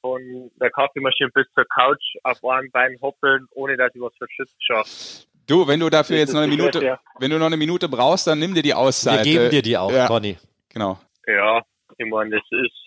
von 0.00 0.50
der 0.60 0.70
Kaffeemaschine 0.70 1.30
bis 1.34 1.46
zur 1.54 1.64
Couch 1.66 2.02
auf 2.24 2.42
einem 2.44 2.70
Bein 2.72 2.96
hoppeln, 3.00 3.46
ohne 3.52 3.76
dass 3.76 3.94
ich 3.94 4.00
was 4.00 4.12
verschützt 4.16 4.56
schaffe. 4.58 5.26
Du, 5.46 5.68
wenn 5.68 5.78
du 5.78 5.88
dafür 5.90 6.16
jetzt 6.16 6.32
noch 6.32 6.40
eine 6.40 6.50
Minute, 6.50 6.84
ja. 6.84 6.98
wenn 7.20 7.30
du 7.30 7.38
noch 7.38 7.46
eine 7.46 7.56
Minute 7.56 7.88
brauchst, 7.88 8.26
dann 8.26 8.38
nimm 8.38 8.54
dir 8.54 8.62
die 8.62 8.74
Auszeit. 8.74 9.24
Wir 9.24 9.32
geben 9.32 9.50
dir 9.50 9.62
die 9.62 9.76
auch, 9.76 9.92
ja. 9.92 10.06
Conny. 10.08 10.36
Genau. 10.70 10.98
Ja, 11.26 11.62
ich 11.98 12.06
meine, 12.06 12.30
das 12.30 12.42
ist 12.50 12.85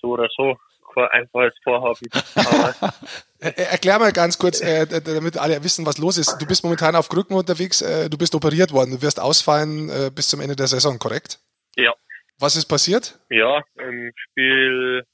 so 0.00 0.08
oder 0.08 0.28
so 0.36 0.56
kein 0.94 1.08
einfaches 1.08 1.54
Vorhaben. 1.62 2.08
Erklär 3.40 3.98
mal 3.98 4.12
ganz 4.12 4.38
kurz, 4.38 4.60
äh, 4.60 4.86
damit 4.86 5.36
alle 5.36 5.62
wissen, 5.62 5.86
was 5.86 5.98
los 5.98 6.18
ist. 6.18 6.38
Du 6.40 6.46
bist 6.46 6.64
momentan 6.64 6.96
auf 6.96 7.08
Krücken 7.08 7.36
unterwegs, 7.36 7.82
äh, 7.82 8.08
du 8.10 8.18
bist 8.18 8.34
operiert 8.34 8.72
worden, 8.72 8.92
du 8.92 9.02
wirst 9.02 9.20
ausfallen 9.20 9.88
äh, 9.90 10.10
bis 10.14 10.28
zum 10.28 10.40
Ende 10.40 10.56
der 10.56 10.66
Saison, 10.66 10.98
korrekt? 10.98 11.38
Ja. 11.76 11.94
Was 12.40 12.56
ist 12.56 12.66
passiert? 12.66 13.18
Ja, 13.30 13.62
im 13.76 14.12
Spiel 14.16 15.04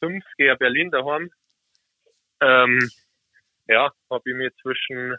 5 0.00 0.24
gegen 0.36 0.58
Berlin 0.58 0.90
daheim. 0.90 1.30
Ähm, 2.40 2.90
ja, 3.68 3.90
habe 4.10 4.22
ich 4.26 4.34
mir 4.34 4.50
zwischen 4.60 5.16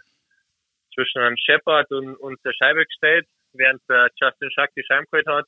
zwischen 0.93 1.19
einem 1.19 1.37
Shepard 1.37 1.91
und, 1.91 2.15
und 2.15 2.39
der 2.45 2.53
Scheibe 2.53 2.85
gestellt, 2.85 3.27
während 3.53 3.81
der 3.89 4.09
Justin 4.15 4.49
Schack 4.51 4.71
die 4.75 4.83
Scheibe 4.87 5.05
geholt 5.11 5.27
hat. 5.27 5.45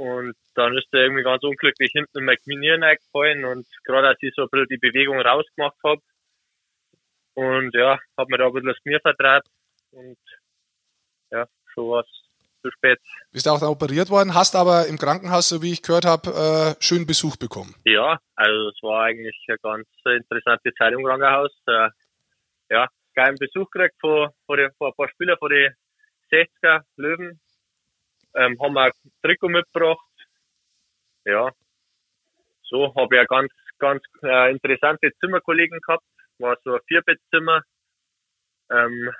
Und 0.00 0.34
dann 0.54 0.78
ist 0.78 0.88
er 0.92 1.00
irgendwie 1.02 1.24
ganz 1.24 1.42
unglücklich 1.42 1.92
hinten 1.92 2.20
in 2.20 2.24
mein 2.24 2.38
Knie 2.38 2.72
eingefallen 2.72 3.44
und 3.44 3.66
gerade 3.84 4.08
als 4.08 4.22
ich 4.22 4.32
so 4.34 4.44
ein 4.44 4.48
bisschen 4.50 4.68
die 4.70 4.78
Bewegung 4.78 5.20
rausgemacht 5.20 5.76
habe 5.84 6.00
und 7.34 7.74
ja, 7.74 7.98
habe 8.16 8.30
mir 8.30 8.38
da 8.38 8.46
ein 8.46 8.52
bisschen 8.54 8.68
das 8.68 8.82
Knie 8.82 8.98
vertraut 9.02 9.42
und 9.90 10.16
ja, 11.30 11.46
schon 11.74 11.90
was 11.90 12.06
zu 12.62 12.70
spät. 12.70 12.98
Bist 13.30 13.46
auch 13.46 13.60
operiert 13.60 14.08
worden, 14.08 14.32
hast 14.32 14.56
aber 14.56 14.86
im 14.86 14.96
Krankenhaus, 14.96 15.50
so 15.50 15.60
wie 15.60 15.72
ich 15.72 15.82
gehört 15.82 16.06
habe, 16.06 16.30
äh, 16.30 16.82
schönen 16.82 17.06
Besuch 17.06 17.36
bekommen. 17.36 17.74
Ja, 17.84 18.18
also 18.36 18.70
es 18.70 18.82
war 18.82 19.04
eigentlich 19.04 19.36
eine 19.48 19.58
ganz 19.58 19.86
interessante 20.06 20.72
Zeit 20.78 20.94
im 20.94 21.04
Krankenhaus. 21.04 21.52
Äh, 21.66 21.90
ja, 22.70 22.88
geilen 23.14 23.36
Besuch 23.36 23.68
gekriegt 23.70 23.96
von, 24.00 24.30
von, 24.46 24.56
den, 24.56 24.70
von 24.78 24.92
ein 24.92 24.94
paar 24.96 25.10
Spielern 25.10 25.36
von 25.36 25.50
den 25.50 25.74
60er 26.32 26.84
Löwen. 26.96 27.38
Ähm, 28.34 28.58
haben 28.60 28.74
wir 28.74 28.84
ein 28.84 28.92
Trikot 29.22 29.48
mitgebracht. 29.48 29.98
Ja, 31.24 31.50
so 32.70 32.94
habe 32.94 33.16
ich 33.16 33.20
ja 33.20 33.24
ganz, 33.24 33.52
ganz 33.78 34.02
äh, 34.22 34.50
interessante 34.50 35.10
Zimmerkollegen 35.20 35.78
gehabt. 35.80 36.04
War 36.38 36.56
so 36.64 36.74
ein 36.74 36.80
Vierbettzimmer. 36.86 37.62
Ähm, 38.70 39.10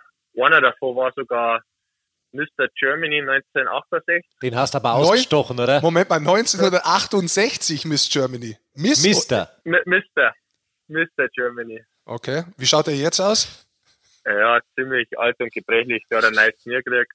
einer 0.41 0.61
davon 0.61 0.97
war 0.97 1.13
sogar 1.13 1.63
Mr. 2.33 2.69
Germany 2.79 3.21
1968. 3.21 4.25
Den 4.41 4.57
hast 4.57 4.75
du 4.75 4.79
aber 4.79 4.95
ausgestochen, 4.95 5.57
Neun 5.57 5.65
oder? 5.65 5.81
Moment 5.81 6.09
mal, 6.09 6.19
1968 6.19 7.85
Miss 7.85 8.09
Germany. 8.09 8.57
Miss 8.75 9.05
Mister. 9.05 9.51
Mister. 9.65 10.33
Mr. 10.87 11.29
Germany. 11.35 11.85
Okay. 12.05 12.45
Wie 12.57 12.67
schaut 12.67 12.89
er 12.89 12.95
jetzt 12.95 13.21
aus? 13.21 13.67
Ja, 14.25 14.61
ziemlich 14.75 15.09
alt 15.19 15.39
und 15.41 15.53
gebrechlich. 15.53 16.05
Der 16.11 16.19
hat 16.19 16.25
ein 16.27 16.35
neues 16.35 16.55
Knie 16.63 16.81
gekriegt. 16.83 17.13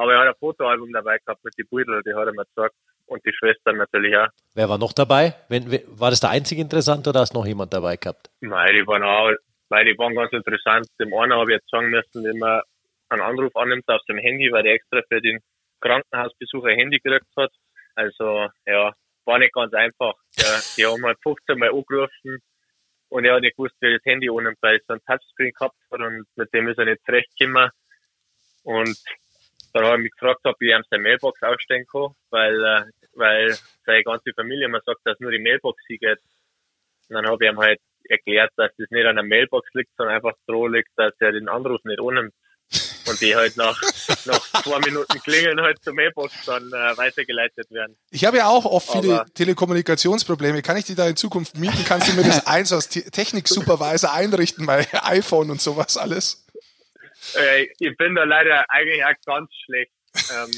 Aber 0.00 0.14
er 0.14 0.20
hat 0.20 0.28
ein 0.28 0.34
Fotoalbum 0.40 0.90
dabei 0.94 1.18
gehabt 1.18 1.44
mit 1.44 1.58
den 1.58 1.66
Beutel, 1.68 2.02
die 2.02 2.14
hat 2.14 2.26
er 2.26 2.32
mir 2.32 2.46
gesagt. 2.46 2.74
Und 3.04 3.22
die 3.26 3.34
Schwestern 3.34 3.76
natürlich 3.76 4.16
auch. 4.16 4.28
Wer 4.54 4.66
war 4.66 4.78
noch 4.78 4.94
dabei? 4.94 5.34
Wenn, 5.50 5.70
war 5.88 6.08
das 6.08 6.20
der 6.20 6.30
einzige 6.30 6.62
interessant 6.62 7.06
oder 7.06 7.20
hast 7.20 7.34
noch 7.34 7.44
jemand 7.44 7.74
dabei 7.74 7.96
gehabt? 7.96 8.30
Nein, 8.40 8.72
die 8.72 8.86
waren 8.86 9.02
auch, 9.02 9.36
weil 9.68 9.84
die 9.84 9.98
waren 9.98 10.14
ganz 10.14 10.32
interessant. 10.32 10.86
Dem 10.98 11.12
einen 11.12 11.34
habe 11.34 11.50
ich 11.52 11.58
jetzt 11.58 11.68
sagen 11.68 11.90
müssen, 11.90 12.24
wenn 12.24 12.38
man 12.38 12.62
einen 13.10 13.20
Anruf 13.20 13.54
annimmt 13.56 13.86
aus 13.88 14.02
dem 14.08 14.16
Handy, 14.16 14.50
weil 14.50 14.62
der 14.62 14.72
extra 14.72 15.02
für 15.06 15.20
den 15.20 15.38
Krankenhausbesuch 15.80 16.64
ein 16.64 16.78
Handy 16.78 16.98
gekriegt 16.98 17.26
hat. 17.36 17.52
Also, 17.94 18.48
ja, 18.64 18.94
war 19.26 19.38
nicht 19.38 19.52
ganz 19.52 19.74
einfach. 19.74 20.14
Ja, 20.38 20.60
die 20.78 20.86
haben 20.86 21.04
halt 21.04 21.18
15 21.22 21.58
Mal 21.58 21.68
angerufen 21.68 22.38
und 23.10 23.24
er 23.26 23.34
hat 23.34 23.42
nicht 23.42 23.56
gewusst, 23.56 23.74
wie 23.80 23.92
das 23.92 24.04
Handy 24.06 24.30
ohne 24.30 24.54
weil 24.62 24.76
es 24.76 24.88
ein 24.88 25.00
Touchscreen 25.06 25.52
gehabt 25.52 25.76
hat 25.90 26.00
und 26.00 26.24
mit 26.36 26.54
dem 26.54 26.68
ist 26.68 26.78
er 26.78 26.86
nicht 26.86 27.04
zurechtgekommen. 27.04 27.68
Und 28.62 28.96
dann 29.72 29.84
habe 29.84 29.96
ich 29.98 30.04
mich 30.04 30.12
gefragt, 30.12 30.40
ob 30.44 30.60
ich 30.60 30.70
ihm 30.70 30.82
seine 30.90 31.02
Mailbox 31.02 31.42
ausstellen 31.42 31.86
kann, 31.90 32.14
weil, 32.30 32.64
äh, 32.64 32.82
weil 33.14 33.56
seine 33.84 34.02
ganze 34.04 34.32
Familie 34.34 34.66
immer 34.66 34.80
sagt, 34.84 35.00
dass 35.04 35.18
nur 35.20 35.30
die 35.30 35.38
Mailbox 35.38 35.82
sie 35.86 35.98
geht. 35.98 36.18
Und 37.08 37.16
dann 37.16 37.26
habe 37.26 37.44
ich 37.44 37.50
ihm 37.50 37.58
halt 37.58 37.80
erklärt, 38.08 38.52
dass 38.56 38.70
das 38.76 38.90
nicht 38.90 39.06
an 39.06 39.16
der 39.16 39.24
Mailbox 39.24 39.68
liegt, 39.74 39.90
sondern 39.96 40.16
einfach 40.16 40.34
so 40.46 40.66
liegt, 40.66 40.90
dass 40.96 41.14
er 41.20 41.32
den 41.32 41.48
Anruf 41.48 41.80
nicht 41.84 42.00
annimmt. 42.00 42.34
Und 43.08 43.20
die 43.20 43.34
halt 43.34 43.56
nach, 43.56 43.80
nach 44.26 44.62
zwei 44.62 44.78
Minuten 44.78 45.18
klingeln 45.20 45.60
halt 45.60 45.82
zur 45.82 45.94
Mailbox 45.94 46.32
dann 46.46 46.68
äh, 46.68 46.96
weitergeleitet 46.96 47.68
werden. 47.70 47.96
Ich 48.10 48.24
habe 48.24 48.36
ja 48.36 48.46
auch 48.48 48.64
oft 48.64 48.92
viele 48.92 49.22
Aber 49.22 49.34
Telekommunikationsprobleme. 49.34 50.62
Kann 50.62 50.76
ich 50.76 50.84
die 50.84 50.94
da 50.94 51.08
in 51.08 51.16
Zukunft 51.16 51.58
mieten? 51.58 51.84
Kannst 51.84 52.08
du 52.08 52.12
mir 52.14 52.22
das 52.22 52.46
eins 52.46 52.72
als 52.72 52.88
Technik-Supervisor 52.88 54.12
einrichten 54.12 54.66
bei 54.66 54.86
iPhone 55.02 55.50
und 55.50 55.60
sowas 55.60 55.96
alles? 55.96 56.46
Äh, 57.36 57.68
ich 57.78 57.96
bin 57.96 58.14
da 58.14 58.24
leider 58.24 58.64
eigentlich 58.68 59.04
auch 59.04 59.14
ganz 59.26 59.50
schlecht. 59.64 59.92
Ähm, 60.32 60.50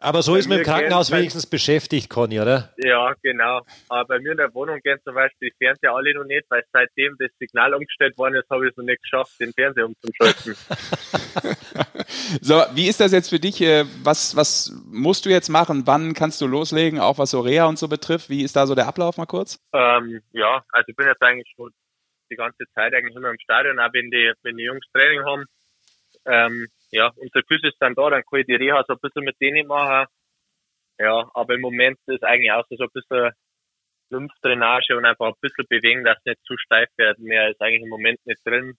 Aber 0.00 0.22
so 0.22 0.36
ist 0.36 0.48
man 0.48 0.58
im 0.58 0.64
Krankenhaus 0.64 1.10
wenigstens 1.10 1.46
beschäftigt, 1.46 2.10
Conny, 2.10 2.38
oder? 2.40 2.74
Ja, 2.76 3.14
genau. 3.22 3.62
Aber 3.88 4.04
bei 4.06 4.18
mir 4.18 4.32
in 4.32 4.36
der 4.38 4.52
Wohnung 4.54 4.80
gehen 4.82 4.98
zum 5.04 5.14
Beispiel 5.14 5.50
die 5.50 5.64
Fernseher 5.64 5.94
alle 5.94 6.12
noch 6.14 6.24
nicht, 6.24 6.44
weil 6.50 6.62
seitdem 6.72 7.16
das 7.18 7.30
Signal 7.38 7.74
umgestellt 7.74 8.16
worden 8.18 8.34
ist, 8.34 8.50
habe 8.50 8.66
ich 8.66 8.72
es 8.72 8.76
noch 8.76 8.84
nicht 8.84 9.02
geschafft, 9.02 9.40
den 9.40 9.52
Fernseher 9.52 9.86
umzuschalten. 9.86 10.54
so, 12.40 12.62
wie 12.74 12.88
ist 12.88 13.00
das 13.00 13.12
jetzt 13.12 13.30
für 13.30 13.40
dich? 13.40 13.60
Äh, 13.62 13.84
was, 14.02 14.36
was 14.36 14.72
musst 14.86 15.24
du 15.24 15.30
jetzt 15.30 15.48
machen? 15.48 15.86
Wann 15.86 16.12
kannst 16.12 16.40
du 16.40 16.46
loslegen, 16.46 17.00
auch 17.00 17.18
was 17.18 17.34
Orea 17.34 17.66
und 17.66 17.78
so 17.78 17.88
betrifft? 17.88 18.28
Wie 18.28 18.42
ist 18.42 18.56
da 18.56 18.66
so 18.66 18.74
der 18.74 18.88
Ablauf 18.88 19.16
mal 19.16 19.26
kurz? 19.26 19.58
Ähm, 19.72 20.20
ja, 20.32 20.62
also 20.72 20.84
ich 20.88 20.96
bin 20.96 21.06
jetzt 21.06 21.22
eigentlich 21.22 21.50
schon 21.56 21.70
die 22.30 22.36
ganze 22.36 22.64
Zeit 22.74 22.94
eigentlich 22.94 23.16
immer 23.16 23.30
im 23.30 23.38
Stadion, 23.40 23.78
auch 23.78 23.92
wenn 23.92 24.10
die, 24.10 24.32
wenn 24.42 24.56
die 24.56 24.64
Jungs 24.64 24.84
Training 24.92 25.24
haben. 25.24 25.44
Ähm, 26.26 26.68
ja, 26.90 27.12
unsere 27.16 27.44
Füße 27.46 27.70
dann 27.80 27.94
da, 27.94 28.10
dann 28.10 28.22
kann 28.24 28.40
ich 28.40 28.46
die 28.46 28.54
Reha 28.54 28.84
so 28.86 28.94
ein 28.94 29.00
bisschen 29.00 29.24
mit 29.24 29.40
denen 29.40 29.66
machen. 29.66 30.06
Ja, 30.98 31.30
aber 31.34 31.54
im 31.54 31.60
Moment 31.60 31.98
ist 32.06 32.24
eigentlich 32.24 32.52
auch 32.52 32.64
so 32.70 32.82
ein 32.82 32.90
bisschen 32.92 33.32
Lymphdrainage 34.10 34.96
und 34.96 35.04
einfach 35.04 35.26
ein 35.26 35.40
bisschen 35.40 35.66
bewegen, 35.68 36.04
dass 36.04 36.18
es 36.18 36.24
nicht 36.24 36.44
zu 36.44 36.56
steif 36.56 36.88
wird. 36.96 37.18
Mehr 37.18 37.50
ist 37.50 37.60
eigentlich 37.60 37.82
im 37.82 37.88
Moment 37.88 38.24
nicht 38.24 38.40
drin. 38.46 38.76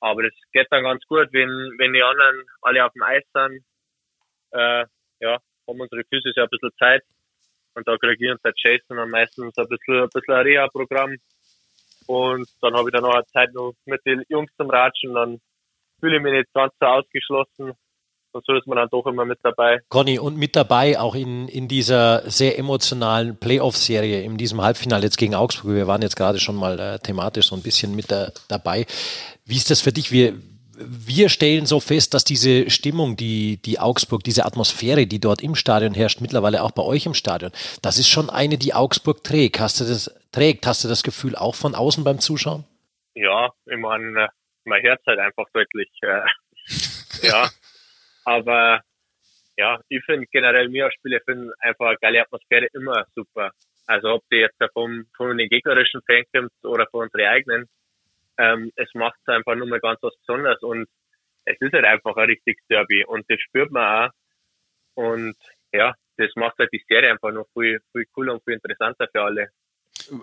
Aber 0.00 0.22
das 0.22 0.32
geht 0.52 0.68
dann 0.70 0.84
ganz 0.84 1.04
gut, 1.06 1.28
wenn, 1.32 1.48
wenn 1.78 1.92
die 1.92 2.02
anderen 2.02 2.44
alle 2.62 2.84
auf 2.84 2.92
dem 2.92 3.02
Eis 3.02 3.24
sind. 3.32 3.64
Äh, 4.52 4.84
ja, 5.20 5.38
haben 5.66 5.80
unsere 5.80 6.04
Füße 6.04 6.32
ja 6.36 6.44
ein 6.44 6.50
bisschen 6.50 6.72
Zeit. 6.78 7.02
Und 7.74 7.86
da 7.88 7.96
kriege 7.96 8.24
ich 8.24 8.30
uns 8.30 8.42
der 8.42 8.52
Jason 8.56 8.98
am 8.98 9.10
meistens 9.10 9.56
ein 9.56 9.68
bisschen, 9.68 10.02
ein 10.02 10.08
bisschen 10.12 10.34
ein 10.34 10.42
Reha-Programm. 10.42 11.16
Und 12.06 12.48
dann 12.62 12.74
habe 12.74 12.88
ich 12.88 12.92
dann 12.92 13.02
noch 13.02 13.22
Zeit 13.32 13.52
noch 13.52 13.74
mit 13.84 14.04
den 14.06 14.22
Jungs 14.28 14.50
zum 14.56 14.70
Ratschen. 14.70 15.14
Dann 15.14 15.40
fühle 16.00 16.16
ich 16.16 16.22
mich 16.22 16.32
nicht 16.32 16.52
ganz 16.52 16.72
so 16.80 16.86
ausgeschlossen. 16.86 17.72
Und 18.36 18.44
so 18.44 18.54
ist 18.54 18.66
man 18.66 18.76
dann 18.76 18.88
doch 18.90 19.06
immer 19.06 19.24
mit 19.24 19.38
dabei. 19.42 19.80
Conny, 19.88 20.18
und 20.18 20.36
mit 20.36 20.56
dabei 20.56 21.00
auch 21.00 21.14
in, 21.14 21.48
in 21.48 21.68
dieser 21.68 22.28
sehr 22.30 22.58
emotionalen 22.58 23.38
Playoff-Serie, 23.40 24.20
in 24.20 24.36
diesem 24.36 24.60
Halbfinale 24.60 25.04
jetzt 25.04 25.16
gegen 25.16 25.34
Augsburg. 25.34 25.74
Wir 25.74 25.86
waren 25.86 26.02
jetzt 26.02 26.16
gerade 26.16 26.38
schon 26.38 26.56
mal 26.56 26.78
äh, 26.78 26.98
thematisch 26.98 27.46
so 27.46 27.56
ein 27.56 27.62
bisschen 27.62 27.96
mit 27.96 28.10
da, 28.10 28.28
dabei. 28.48 28.84
Wie 29.46 29.56
ist 29.56 29.70
das 29.70 29.80
für 29.80 29.92
dich? 29.92 30.12
Wir, 30.12 30.34
wir 30.78 31.30
stellen 31.30 31.64
so 31.64 31.80
fest, 31.80 32.12
dass 32.12 32.24
diese 32.24 32.68
Stimmung, 32.68 33.16
die, 33.16 33.56
die 33.56 33.78
Augsburg, 33.78 34.22
diese 34.22 34.44
Atmosphäre, 34.44 35.06
die 35.06 35.18
dort 35.18 35.42
im 35.42 35.54
Stadion 35.54 35.94
herrscht, 35.94 36.20
mittlerweile 36.20 36.62
auch 36.62 36.72
bei 36.72 36.82
euch 36.82 37.06
im 37.06 37.14
Stadion, 37.14 37.52
das 37.80 37.98
ist 37.98 38.08
schon 38.08 38.28
eine, 38.28 38.58
die 38.58 38.74
Augsburg 38.74 39.24
trägt. 39.24 39.60
Hast 39.60 39.80
du 39.80 39.84
das, 39.84 40.14
trägt? 40.30 40.66
Hast 40.66 40.84
du 40.84 40.88
das 40.88 41.02
Gefühl 41.02 41.36
auch 41.36 41.54
von 41.54 41.74
außen 41.74 42.04
beim 42.04 42.18
Zuschauen? 42.18 42.64
Ja, 43.14 43.48
ich 43.64 43.78
meine, 43.78 44.28
mein 44.66 44.82
Herz 44.82 45.02
halt 45.06 45.18
einfach 45.18 45.46
deutlich. 45.52 45.90
Äh, 46.02 46.26
ja, 47.22 47.48
aber 48.24 48.82
ja, 49.56 49.80
ich 49.88 50.04
finde 50.04 50.26
generell 50.30 50.68
mir 50.68 50.86
als 50.86 50.94
Spieler 50.94 51.20
finde 51.24 51.54
einfach 51.60 51.86
eine 51.86 51.98
geile 51.98 52.22
Atmosphäre 52.22 52.66
immer 52.74 53.06
super. 53.14 53.52
Also 53.86 54.14
ob 54.14 54.22
die 54.30 54.36
jetzt 54.36 54.58
vom, 54.72 55.06
von 55.16 55.38
den 55.38 55.48
gegnerischen 55.48 56.02
Fans 56.06 56.26
kommt 56.34 56.50
oder 56.64 56.86
von 56.90 57.04
unseren 57.04 57.26
eigenen, 57.26 57.68
ähm, 58.38 58.72
es 58.76 58.92
macht 58.94 59.18
es 59.22 59.32
einfach 59.32 59.54
nur 59.54 59.66
mal 59.66 59.80
ganz 59.80 60.02
was 60.02 60.16
Besonderes 60.18 60.60
und 60.62 60.88
es 61.44 61.56
ist 61.60 61.72
halt 61.72 61.84
einfach 61.84 62.16
ein 62.16 62.26
richtiges 62.28 62.62
Derby 62.68 63.04
und 63.04 63.24
das 63.30 63.40
spürt 63.40 63.70
man 63.70 64.08
auch. 64.08 64.12
Und 64.94 65.36
ja, 65.72 65.94
das 66.16 66.30
macht 66.34 66.58
halt 66.58 66.70
die 66.72 66.84
Serie 66.88 67.10
einfach 67.10 67.32
noch 67.32 67.46
viel, 67.52 67.80
viel 67.92 68.06
cooler 68.12 68.34
und 68.34 68.44
viel 68.44 68.54
interessanter 68.54 69.08
für 69.10 69.22
alle. 69.22 69.48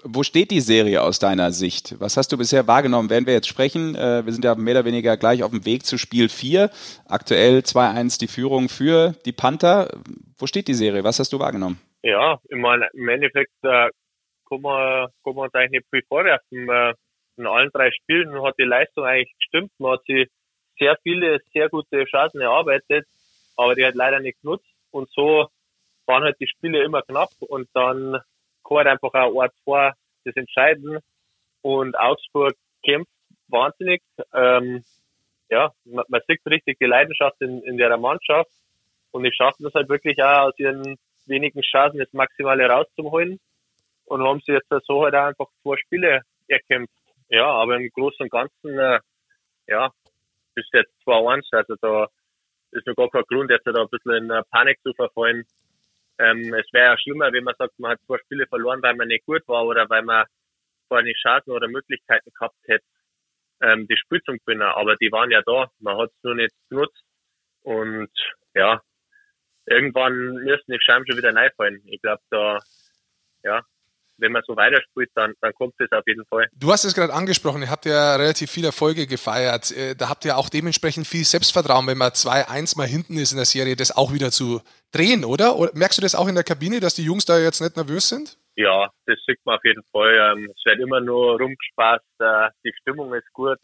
Wo 0.03 0.23
steht 0.23 0.51
die 0.51 0.61
Serie 0.61 1.01
aus 1.01 1.19
deiner 1.19 1.51
Sicht? 1.51 1.99
Was 1.99 2.17
hast 2.17 2.31
du 2.31 2.37
bisher 2.37 2.67
wahrgenommen? 2.67 3.09
Werden 3.09 3.25
wir 3.25 3.33
jetzt 3.33 3.47
sprechen? 3.47 3.95
Äh, 3.95 4.25
wir 4.25 4.31
sind 4.31 4.45
ja 4.45 4.55
mehr 4.55 4.75
oder 4.75 4.85
weniger 4.85 5.17
gleich 5.17 5.43
auf 5.43 5.51
dem 5.51 5.65
Weg 5.65 5.85
zu 5.85 5.97
Spiel 5.97 6.29
4. 6.29 6.69
Aktuell 7.07 7.59
2-1 7.59 8.19
die 8.19 8.27
Führung 8.27 8.69
für 8.69 9.13
die 9.25 9.31
Panther. 9.31 9.89
Wo 10.37 10.47
steht 10.47 10.67
die 10.67 10.73
Serie? 10.73 11.03
Was 11.03 11.19
hast 11.19 11.33
du 11.33 11.39
wahrgenommen? 11.39 11.79
Ja, 12.01 12.39
ich 12.49 12.57
meine, 12.57 12.87
im 12.93 13.07
Endeffekt 13.09 13.51
äh, 13.63 13.89
kann, 14.47 14.61
man, 14.61 15.07
kann 15.23 15.35
man 15.35 15.45
uns 15.45 15.53
eigentlich 15.53 15.81
nicht 15.81 15.89
viel 15.89 16.03
vorwerfen. 16.07 16.69
Äh, 16.69 16.93
in 17.37 17.47
allen 17.47 17.71
drei 17.73 17.91
Spielen 17.91 18.43
hat 18.43 18.55
die 18.59 18.63
Leistung 18.63 19.05
eigentlich 19.05 19.35
gestimmt. 19.37 19.71
Man 19.79 19.93
hat 19.93 20.05
sich 20.05 20.27
sehr 20.77 20.97
viele, 21.03 21.39
sehr 21.53 21.69
gute 21.69 22.05
Chancen 22.05 22.41
erarbeitet, 22.41 23.05
aber 23.55 23.75
die 23.75 23.85
hat 23.85 23.95
leider 23.95 24.19
nicht 24.19 24.41
genutzt. 24.41 24.69
Und 24.91 25.09
so 25.11 25.47
waren 26.05 26.23
halt 26.23 26.37
die 26.39 26.47
Spiele 26.47 26.83
immer 26.83 27.01
knapp 27.01 27.31
und 27.39 27.67
dann 27.73 28.19
kann 28.63 28.87
einfach 28.87 29.13
auch 29.13 29.33
Ort 29.33 29.53
vor 29.63 29.93
das 30.25 30.35
entscheiden. 30.35 30.99
Und 31.61 31.97
Augsburg 31.97 32.55
kämpft 32.85 33.11
wahnsinnig. 33.47 34.01
Ähm, 34.33 34.83
ja, 35.49 35.71
man, 35.85 36.05
man 36.07 36.21
sieht 36.27 36.41
richtig 36.45 36.77
die 36.79 36.85
Leidenschaft 36.85 37.39
in, 37.41 37.61
in 37.63 37.77
der 37.77 37.97
Mannschaft. 37.97 38.51
Und 39.11 39.25
ich 39.25 39.35
schaffe 39.35 39.63
das 39.63 39.73
halt 39.73 39.89
wirklich 39.89 40.21
auch 40.23 40.47
aus 40.47 40.53
ihren 40.57 40.97
wenigen 41.25 41.61
Chancen 41.61 41.99
das 41.99 42.11
Maximale 42.13 42.67
rauszuholen. 42.67 43.39
Und 44.05 44.23
haben 44.23 44.41
sie 44.45 44.53
jetzt 44.53 44.67
so 44.85 45.03
halt 45.03 45.15
auch 45.15 45.27
einfach 45.27 45.47
zwei 45.61 45.77
Spiele 45.77 46.21
erkämpft. 46.47 46.93
Ja, 47.29 47.45
aber 47.45 47.77
im 47.77 47.89
Großen 47.89 48.23
und 48.23 48.31
Ganzen, 48.31 48.77
äh, 48.77 48.99
ja, 49.67 49.91
ist 50.55 50.69
jetzt 50.73 50.93
2-1. 51.05 51.47
Also 51.51 51.75
da 51.81 52.07
ist 52.71 52.85
noch 52.85 52.95
gar 52.95 53.09
kein 53.09 53.23
Grund, 53.23 53.49
jetzt 53.49 53.65
da 53.65 53.81
ein 53.81 53.87
bisschen 53.89 54.29
in 54.29 54.43
Panik 54.51 54.79
zu 54.83 54.93
verfallen. 54.93 55.45
Ähm, 56.23 56.53
es 56.53 56.71
wäre 56.71 56.91
ja 56.91 56.97
schlimmer, 56.97 57.33
wenn 57.33 57.43
man 57.43 57.55
sagt, 57.57 57.77
man 57.79 57.91
hat 57.91 57.99
zwei 58.05 58.17
Spiele 58.19 58.47
verloren, 58.47 58.81
weil 58.81 58.95
man 58.95 59.07
nicht 59.09 59.25
gut 59.25 59.45
war 59.47 59.65
oder 59.65 59.89
weil 59.89 60.03
man 60.03 60.25
keine 60.89 61.13
Chancen 61.13 61.51
oder 61.51 61.67
Möglichkeiten 61.67 62.31
gehabt 62.33 62.55
hätte, 62.65 62.85
ähm, 63.61 63.87
die 63.87 63.97
Spiel 63.97 64.21
zu 64.23 64.33
gewinnen. 64.37 64.61
Aber 64.61 64.95
die 64.95 65.11
waren 65.11 65.31
ja 65.31 65.41
da. 65.45 65.69
Man 65.79 65.97
hat 65.97 66.11
es 66.11 66.23
nur 66.23 66.35
nicht 66.35 66.55
genutzt. 66.69 67.03
Und 67.63 68.11
ja, 68.53 68.81
irgendwann 69.65 70.13
müssen 70.35 70.71
die 70.71 70.79
Scheiben 70.79 71.05
schon 71.07 71.17
wieder 71.17 71.33
fallen. 71.57 71.81
Ich 71.87 72.01
glaube, 72.01 72.21
da, 72.29 72.59
ja, 73.43 73.61
wenn 74.17 74.31
man 74.31 74.43
so 74.45 74.55
weiterspielt, 74.55 75.09
dann, 75.15 75.33
dann 75.41 75.53
kommt 75.53 75.73
es 75.79 75.91
auf 75.91 76.03
jeden 76.07 76.25
Fall. 76.25 76.47
Du 76.53 76.71
hast 76.71 76.85
es 76.85 76.93
gerade 76.93 77.13
angesprochen, 77.13 77.61
ihr 77.61 77.69
habt 77.69 77.85
ja 77.85 78.15
relativ 78.15 78.51
viele 78.51 78.67
Erfolge 78.67 79.07
gefeiert. 79.07 79.71
Äh, 79.71 79.95
da 79.95 80.09
habt 80.09 80.25
ihr 80.25 80.37
auch 80.37 80.49
dementsprechend 80.49 81.07
viel 81.07 81.23
Selbstvertrauen, 81.23 81.87
wenn 81.87 81.97
man 81.97 82.11
2-1 82.11 82.77
mal 82.77 82.87
hinten 82.87 83.17
ist 83.17 83.31
in 83.31 83.37
der 83.37 83.45
Serie, 83.45 83.75
das 83.75 83.95
auch 83.95 84.13
wieder 84.13 84.31
zu 84.31 84.61
drehen, 84.91 85.25
oder? 85.25 85.55
oder? 85.57 85.71
Merkst 85.73 85.97
du 85.97 86.01
das 86.01 86.15
auch 86.15 86.27
in 86.27 86.35
der 86.35 86.43
Kabine, 86.43 86.79
dass 86.79 86.95
die 86.95 87.03
Jungs 87.03 87.25
da 87.25 87.39
jetzt 87.39 87.61
nicht 87.61 87.75
nervös 87.75 88.09
sind? 88.09 88.37
Ja, 88.55 88.89
das 89.07 89.17
sieht 89.25 89.39
man 89.45 89.55
auf 89.57 89.65
jeden 89.65 89.83
Fall. 89.91 90.13
Ähm, 90.15 90.51
es 90.55 90.65
wird 90.65 90.79
immer 90.79 90.99
nur 90.99 91.39
rumgespaßt, 91.39 92.19
äh, 92.19 92.49
die 92.63 92.73
Stimmung 92.81 93.13
ist 93.13 93.31
gut. 93.33 93.57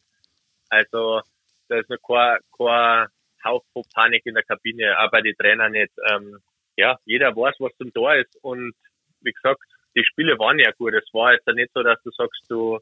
Also 0.69 1.21
da 1.67 1.77
ist 1.77 1.89
noch 1.89 1.97
kein, 2.07 2.39
kein 2.57 3.07
Hauch 3.43 3.63
von 3.73 3.83
Panik 3.93 4.25
in 4.25 4.33
der 4.33 4.43
Kabine, 4.43 4.97
aber 4.97 5.21
die 5.21 5.35
Trainer 5.35 5.69
nicht. 5.69 5.93
Ähm, 6.09 6.39
ja, 6.75 6.97
jeder 7.05 7.35
weiß, 7.35 7.55
was 7.59 7.75
zum 7.77 7.93
Tor 7.93 8.15
ist 8.15 8.35
und 8.41 8.73
wie 9.21 9.31
gesagt, 9.31 9.61
die 9.95 10.03
Spiele 10.05 10.37
waren 10.39 10.59
ja 10.59 10.71
gut. 10.71 10.93
Es 10.93 11.13
war 11.13 11.33
jetzt 11.33 11.47
nicht 11.47 11.71
so, 11.73 11.83
dass 11.83 12.01
du 12.03 12.11
sagst, 12.11 12.43
du, 12.49 12.79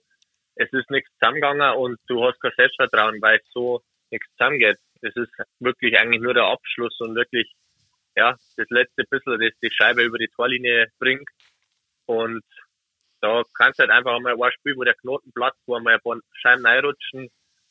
es 0.56 0.72
ist 0.74 0.90
nichts 0.90 1.10
zusammengegangen 1.20 1.76
und 1.78 2.00
du 2.08 2.24
hast 2.24 2.40
kein 2.42 2.52
Selbstvertrauen, 2.56 3.22
weil 3.22 3.38
es 3.38 3.52
so 3.52 3.82
nichts 4.12 4.28
zusammengeht. 4.38 4.78
Es 5.02 5.16
ist 5.16 5.32
wirklich 5.60 6.00
eigentlich 6.00 6.22
nur 6.22 6.34
der 6.34 6.46
Abschluss 6.46 7.00
und 7.00 7.16
wirklich, 7.16 7.52
ja, 8.16 8.36
das 8.58 8.68
letzte 8.70 9.04
bisschen, 9.10 9.40
das 9.40 9.54
die 9.62 9.72
Scheibe 9.72 10.04
über 10.04 10.18
die 10.18 10.30
Torlinie 10.36 10.88
bringt. 11.00 11.30
Und 12.06 12.44
da 13.22 13.44
kannst 13.54 13.80
du 13.80 13.84
halt 13.84 13.92
einfach 13.92 14.20
mal 14.20 14.34
ein 14.34 14.52
Spiel, 14.54 14.76
wo 14.76 14.84
der 14.84 14.96
Knoten 14.96 15.32
platzt, 15.34 15.60
wo 15.66 15.76
einmal 15.76 15.96
ein 15.96 16.02
paar 16.02 16.20
Scheiben 16.34 16.66
reinrutschen, 16.66 17.30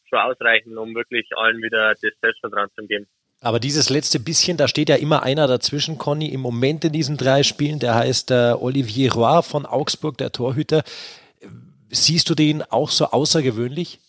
schon 0.08 0.18
ausreichen, 0.18 0.76
um 0.78 0.94
wirklich 0.94 1.28
allen 1.36 1.62
wieder 1.62 1.94
das 1.94 2.00
Selbstvertrauen 2.20 2.70
zu 2.74 2.86
geben. 2.86 3.08
Aber 3.40 3.60
dieses 3.60 3.90
letzte 3.90 4.18
bisschen, 4.18 4.56
da 4.56 4.66
steht 4.66 4.88
ja 4.88 4.96
immer 4.96 5.22
einer 5.22 5.46
dazwischen, 5.46 5.98
Conny, 5.98 6.32
im 6.32 6.40
Moment 6.40 6.84
in 6.84 6.92
diesen 6.92 7.16
drei 7.16 7.42
Spielen, 7.42 7.78
der 7.78 7.94
heißt 7.94 8.30
äh, 8.30 8.54
Olivier 8.58 9.12
Roy 9.12 9.42
von 9.42 9.66
Augsburg, 9.66 10.16
der 10.18 10.32
Torhüter. 10.32 10.82
Siehst 11.90 12.28
du 12.30 12.34
den 12.34 12.62
auch 12.62 12.90
so 12.90 13.06
außergewöhnlich? 13.06 14.00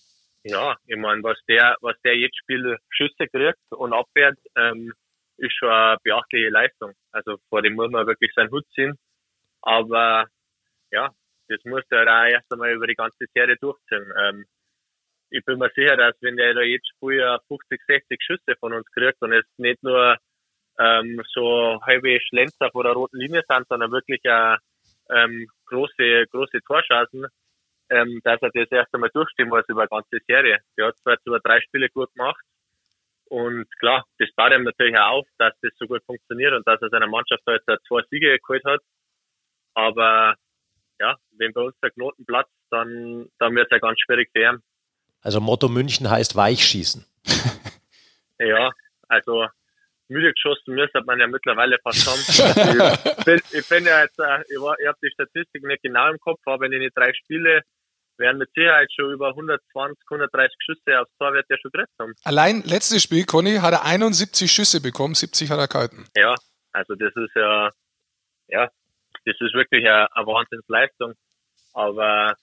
Ja, 0.44 0.78
ich 0.86 0.98
meine, 0.98 1.22
was 1.24 1.38
der, 1.48 1.76
was 1.82 1.96
der 2.04 2.18
jetzt 2.18 2.38
Spiel 2.38 2.78
Schüsse 2.90 3.28
kriegt 3.28 3.60
und 3.70 3.94
abwehrt, 3.94 4.38
ähm, 4.56 4.94
ist 5.38 5.54
schon 5.58 5.70
eine 5.70 5.98
beachtliche 6.04 6.50
Leistung. 6.50 6.94
Also 7.12 7.38
vor 7.50 7.62
dem 7.62 7.76
muss 7.76 7.92
man 7.92 8.08
wirklich 8.08 8.32
seinen 8.34 8.52
Hut 8.52 8.66
ziehen. 8.74 8.98
Aber 9.62 10.26
ja, 10.92 11.12
das 11.50 11.60
muss 11.66 11.84
er 11.90 12.04
auch 12.04 12.30
erst 12.32 12.52
einmal 12.52 12.72
über 12.72 12.88
die 12.88 12.96
ganze 12.96 13.26
Serie 13.34 13.58
durchziehen. 13.58 14.06
Ähm, 14.20 14.46
ich 15.30 15.44
bin 15.46 15.60
mir 15.60 15.70
sicher, 15.76 15.98
dass 15.98 16.16
wenn 16.22 16.38
der 16.38 16.54
da 16.54 16.62
jetzt 16.62 16.92
früher 17.00 17.40
50, 17.48 17.82
60 17.88 18.22
Schüsse 18.22 18.56
von 18.60 18.74
uns 18.74 18.86
kriegt 18.92 19.22
und 19.22 19.34
es 19.34 19.46
nicht 19.58 19.82
nur 19.84 20.18
ähm, 20.80 21.22
so 21.34 21.80
halbe 21.84 22.20
Schlenzer 22.22 22.70
vor 22.72 22.84
der 22.84 22.94
roten 22.94 23.18
Linie 23.18 23.44
sind, 23.48 23.68
sondern 23.68 23.92
wirklich 23.92 24.22
auch 24.30 24.58
ähm, 25.10 25.48
große, 25.68 26.28
große 26.32 26.60
Torschancen, 26.66 27.28
ähm, 27.90 28.22
dass 28.24 28.42
er 28.42 28.52
das 28.52 28.72
erst 28.72 28.94
einmal 28.94 29.10
durchstehen 29.14 29.50
muss 29.50 29.64
über 29.68 29.82
eine 29.82 29.90
ganze 29.90 30.20
Serie. 30.28 30.60
Der 30.78 30.88
hat 30.88 30.98
zwar 31.00 31.14
jetzt 31.14 31.26
über 31.28 31.40
drei 31.40 31.62
Spiele 31.62 31.90
gut 31.90 32.14
gemacht 32.14 32.44
und 33.30 33.68
klar, 33.80 34.06
das 34.20 34.30
baut 34.36 34.54
ihm 34.54 34.64
natürlich 34.64 34.98
auch 34.98 35.20
auf, 35.20 35.28
dass 35.38 35.54
das 35.62 35.72
so 35.78 35.86
gut 35.86 36.04
funktioniert 36.06 36.54
und 36.54 36.66
dass 36.68 36.82
er 36.82 36.90
seiner 36.90 37.08
Mannschaft 37.08 37.44
da 37.46 37.54
jetzt 37.54 37.66
zwei 37.88 38.02
Siege 38.10 38.38
geholt 38.40 38.64
hat. 38.66 38.82
Aber 39.74 40.36
ja, 41.00 41.16
wenn 41.38 41.54
bei 41.54 41.62
uns 41.62 41.76
der 41.82 41.92
Knoten 41.92 42.26
platzt, 42.26 42.54
dann, 42.72 43.30
dann 43.40 43.56
wird 43.56 43.68
es 43.68 43.72
ja 43.72 43.80
ganz 43.80 44.00
schwierig 44.00 44.30
ihn. 44.36 44.62
Also 45.22 45.42
Motto 45.42 45.68
München 45.68 46.10
heißt 46.10 46.36
Weichschießen. 46.36 47.06
ja, 48.40 48.72
also 49.08 49.48
müde 50.10 50.32
geschossen 50.34 50.76
müsste 50.76 51.02
man 51.02 51.20
ja 51.20 51.28
mittlerweile 51.28 51.78
fast 51.84 52.08
haben. 52.08 53.18
ich, 53.20 53.26
bin, 53.26 53.42
ich 53.52 53.70
bin 53.70 53.86
ja 53.86 54.04
jetzt, 54.04 54.20
äh, 54.20 54.42
ich, 54.50 54.62
war, 54.62 54.80
ich 54.80 54.88
habe 54.88 54.98
die 55.04 55.12
Statistik 55.12 55.64
nicht 55.64 55.84
genau 55.84 56.10
im 56.10 56.20
Kopf, 56.20 56.40
aber 56.46 56.66
in 56.66 56.72
den 56.72 56.90
drei 56.96 57.14
Spiele 57.14 57.62
werden 58.18 58.38
mit 58.38 58.50
Sicherheit 58.54 58.92
schon 58.94 59.14
über 59.14 59.30
120, 59.30 59.98
130 60.10 60.56
Schüsse 60.66 61.00
aufs 61.00 61.12
Tor 61.20 61.34
wird 61.34 61.46
ja 61.50 61.58
schon 61.58 61.72
gerettet 61.72 61.94
haben. 62.00 62.14
Allein 62.24 62.64
letztes 62.64 63.04
Spiel, 63.04 63.26
Conny, 63.26 63.58
hat 63.58 63.74
er 63.74 63.86
71 63.86 64.52
Schüsse 64.52 64.82
bekommen, 64.82 65.14
70 65.14 65.52
hat 65.52 65.60
er 65.60 65.68
gehalten. 65.68 66.08
Ja, 66.16 66.34
also 66.72 66.96
das 66.96 67.16
ist 67.16 67.36
ja, 67.36 67.70
ja, 68.48 68.70
das 69.26 69.36
ist 69.40 69.54
wirklich 69.54 69.86
eine, 69.86 70.12
eine 70.16 70.26
Wahnsinnsleistung. 70.26 71.14
Aber 71.74 72.36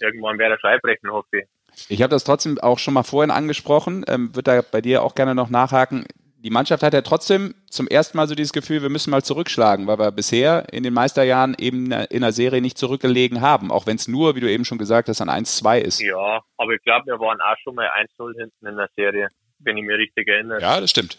irgendwann 0.00 0.38
wäre 0.38 0.58
er 0.62 0.64
einbrechen, 0.64 1.10
hoffe 1.10 1.38
ich. 1.38 1.46
Ich 1.88 2.02
habe 2.02 2.10
das 2.10 2.24
trotzdem 2.24 2.58
auch 2.58 2.78
schon 2.78 2.94
mal 2.94 3.02
vorhin 3.02 3.30
angesprochen, 3.30 4.04
ähm, 4.08 4.34
würde 4.34 4.50
da 4.50 4.62
bei 4.62 4.80
dir 4.80 5.02
auch 5.02 5.14
gerne 5.14 5.34
noch 5.34 5.50
nachhaken 5.50 6.06
die 6.42 6.50
Mannschaft 6.50 6.82
hat 6.82 6.92
ja 6.92 7.02
trotzdem 7.02 7.54
zum 7.70 7.86
ersten 7.86 8.16
Mal 8.16 8.26
so 8.26 8.34
dieses 8.34 8.52
Gefühl, 8.52 8.82
wir 8.82 8.88
müssen 8.88 9.10
mal 9.10 9.22
zurückschlagen, 9.22 9.86
weil 9.86 9.98
wir 9.98 10.10
bisher 10.10 10.66
in 10.72 10.82
den 10.82 10.92
Meisterjahren 10.92 11.54
eben 11.56 11.92
in 11.92 12.22
der 12.22 12.32
Serie 12.32 12.60
nicht 12.60 12.76
zurückgelegen 12.76 13.40
haben, 13.40 13.70
auch 13.70 13.86
wenn 13.86 13.96
es 13.96 14.08
nur, 14.08 14.34
wie 14.34 14.40
du 14.40 14.50
eben 14.50 14.64
schon 14.64 14.78
gesagt 14.78 15.08
hast, 15.08 15.20
an 15.20 15.28
1-2 15.28 15.78
ist. 15.78 16.00
Ja, 16.00 16.42
aber 16.56 16.72
ich 16.72 16.82
glaube, 16.82 17.06
wir 17.06 17.20
waren 17.20 17.40
auch 17.40 17.56
schon 17.62 17.76
mal 17.76 17.88
1-0 17.88 18.36
hinten 18.36 18.66
in 18.66 18.76
der 18.76 18.90
Serie, 18.96 19.28
wenn 19.60 19.76
ich 19.76 19.84
mich 19.84 19.96
richtig 19.96 20.26
erinnere. 20.26 20.60
Ja, 20.60 20.80
das 20.80 20.90
stimmt. 20.90 21.18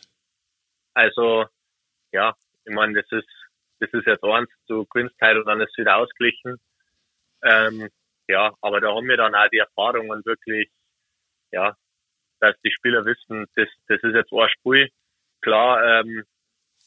Also, 0.94 1.46
ja, 2.12 2.34
ich 2.66 2.76
meine, 2.76 3.02
das 3.02 3.10
ist, 3.18 3.30
das 3.80 3.90
ist 3.94 4.06
jetzt 4.06 4.24
eins, 4.26 4.50
du 4.68 4.86
gewinnst 4.86 5.16
halt 5.22 5.38
und 5.38 5.46
dann 5.46 5.62
ist 5.62 5.70
es 5.72 5.78
wieder 5.78 5.98
ausgeglichen. 5.98 6.60
Ähm, 7.44 7.90
ja, 8.34 8.54
aber 8.62 8.82
da 8.82 8.94
haben 8.96 9.08
wir 9.08 9.18
dann 9.18 9.36
auch 9.36 9.50
die 9.50 9.60
Erfahrung 9.60 10.10
und 10.10 10.26
wirklich, 10.26 10.70
ja, 11.52 11.76
dass 12.40 12.56
die 12.66 12.72
Spieler 12.72 13.06
wissen, 13.06 13.46
das, 13.56 13.70
das 13.88 14.02
ist 14.02 14.16
jetzt 14.16 14.34
ein 14.34 14.50
Spiel, 14.50 14.90
Klar, 15.44 15.84
ähm, 15.84 16.24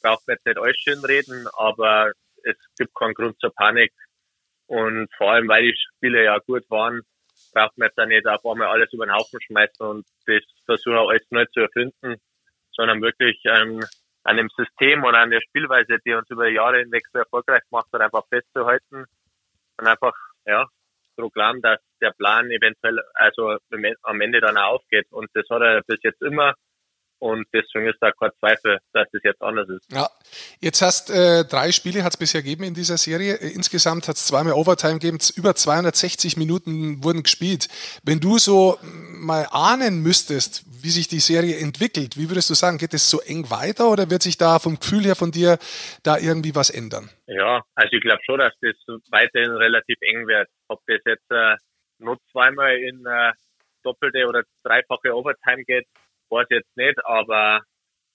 braucht 0.03 0.27
man 0.27 0.37
jetzt 0.37 0.47
nicht 0.47 0.59
alles 0.59 0.77
schön 0.79 1.05
reden, 1.05 1.47
aber 1.59 2.13
es 2.43 2.57
gibt 2.79 2.95
keinen 2.95 3.13
Grund 3.13 3.39
zur 3.39 3.53
Panik. 3.55 3.93
Und 4.67 5.09
vor 5.17 5.33
allem, 5.33 5.47
weil 5.49 5.63
die 5.63 5.77
Spiele 5.77 6.25
ja 6.25 6.39
gut 6.39 6.65
waren, 6.71 7.03
braucht 7.53 7.77
man 7.77 7.89
jetzt 7.89 7.99
auch 7.99 8.07
nicht 8.07 8.27
auf 8.27 8.45
einmal 8.47 8.69
alles 8.69 8.93
über 8.95 9.05
den 9.05 9.15
Haufen 9.15 9.41
schmeißen 9.43 9.87
und 9.87 10.07
das 10.27 10.43
versuchen 10.65 10.97
alles 10.97 11.23
neu 11.31 11.45
zu 11.53 11.61
erfinden, 11.61 12.17
sondern 12.73 13.03
wirklich 13.03 13.39
ähm, 13.45 13.85
an 14.25 14.39
dem 14.39 14.49
System 14.57 15.05
und 15.05 15.15
an 15.15 15.31
der 15.31 15.43
Spielweise, 15.43 15.99
die 16.05 16.15
uns 16.15 16.31
über 16.31 16.49
Jahre 16.49 16.79
hinweg 16.79 17.05
so 17.13 17.19
erfolgreich 17.19 17.63
gemacht 17.69 17.89
hat, 17.93 18.01
einfach 18.01 18.27
festzuhalten 18.29 19.05
und 19.79 19.87
einfach, 19.87 20.15
ja, 20.47 20.67
glauben, 21.31 21.63
dass 21.63 21.81
der 22.01 22.13
Plan 22.13 22.51
eventuell, 22.51 23.01
also 23.15 23.57
am 24.03 24.21
Ende 24.21 24.41
dann 24.41 24.57
aufgeht. 24.57 25.07
Und 25.11 25.29
das 25.35 25.49
hat 25.51 25.63
er 25.63 25.83
bis 25.87 25.99
jetzt 26.03 26.23
immer 26.23 26.55
und 27.19 27.47
deswegen 27.53 27.89
ist 27.89 27.99
da 28.01 28.13
kein 28.13 28.31
Zweifel, 28.39 28.79
dass 28.93 29.09
das 29.13 29.23
jetzt 29.25 29.41
anders 29.41 29.69
ist. 29.69 29.91
Ja, 29.91 30.09
jetzt 30.61 30.83
hast 30.83 31.11
äh, 31.11 31.45
drei 31.45 31.73
Spiele 31.73 32.05
hat 32.05 32.13
es 32.13 32.17
bisher 32.19 32.43
gegeben 32.43 32.65
in 32.65 32.75
dieser 32.75 32.99
Serie. 32.99 33.35
Äh, 33.35 33.49
insgesamt 33.55 34.09
hat 34.09 34.17
es 34.17 34.27
zweimal 34.27 34.53
Overtime 34.53 34.95
gegeben. 34.95 35.19
Über 35.37 35.55
260 35.55 36.37
Minuten 36.37 37.03
wurden 37.03 37.23
gespielt. 37.23 37.69
Wenn 38.05 38.21
du 38.21 38.39
so 38.39 38.79
mal 38.83 39.47
ahnen 39.51 40.03
müsstest, 40.03 40.65
wie 40.83 40.91
sich 40.91 41.09
die 41.09 41.21
Serie 41.21 41.59
entwickelt, 41.59 42.17
wie 42.17 42.29
würdest 42.29 42.51
du 42.51 42.55
sagen, 42.55 42.79
geht 42.79 42.93
es 42.93 43.09
so 43.11 43.21
eng 43.21 43.51
weiter 43.51 43.91
oder 43.91 44.11
wird 44.11 44.23
sich 44.23 44.37
da 44.37 44.59
vom 44.59 44.79
Gefühl 44.79 45.05
her 45.05 45.17
von 45.17 45.33
dir 45.33 45.59
da 46.03 46.19
irgendwie 46.19 46.55
was 46.55 46.71
ändern? 46.71 47.09
Ja, 47.27 47.63
also 47.75 47.93
ich 47.93 48.03
glaube 48.03 48.23
schon, 48.25 48.39
dass 48.39 48.53
das 48.61 48.75
weiterhin 49.11 49.53
relativ 49.53 49.97
eng 50.03 50.27
wird. 50.27 50.49
Ob 50.69 50.81
das 50.87 51.01
jetzt 51.07 51.31
äh, 51.31 51.57
nur 51.99 52.19
zweimal 52.31 52.77
in 52.77 53.05
äh, 53.07 53.33
doppelte 53.83 54.27
oder 54.27 54.43
dreifache 54.63 55.15
Overtime 55.15 55.65
geht, 55.65 55.87
weiß 56.31 56.47
jetzt 56.51 56.77
nicht, 56.77 57.05
aber 57.05 57.63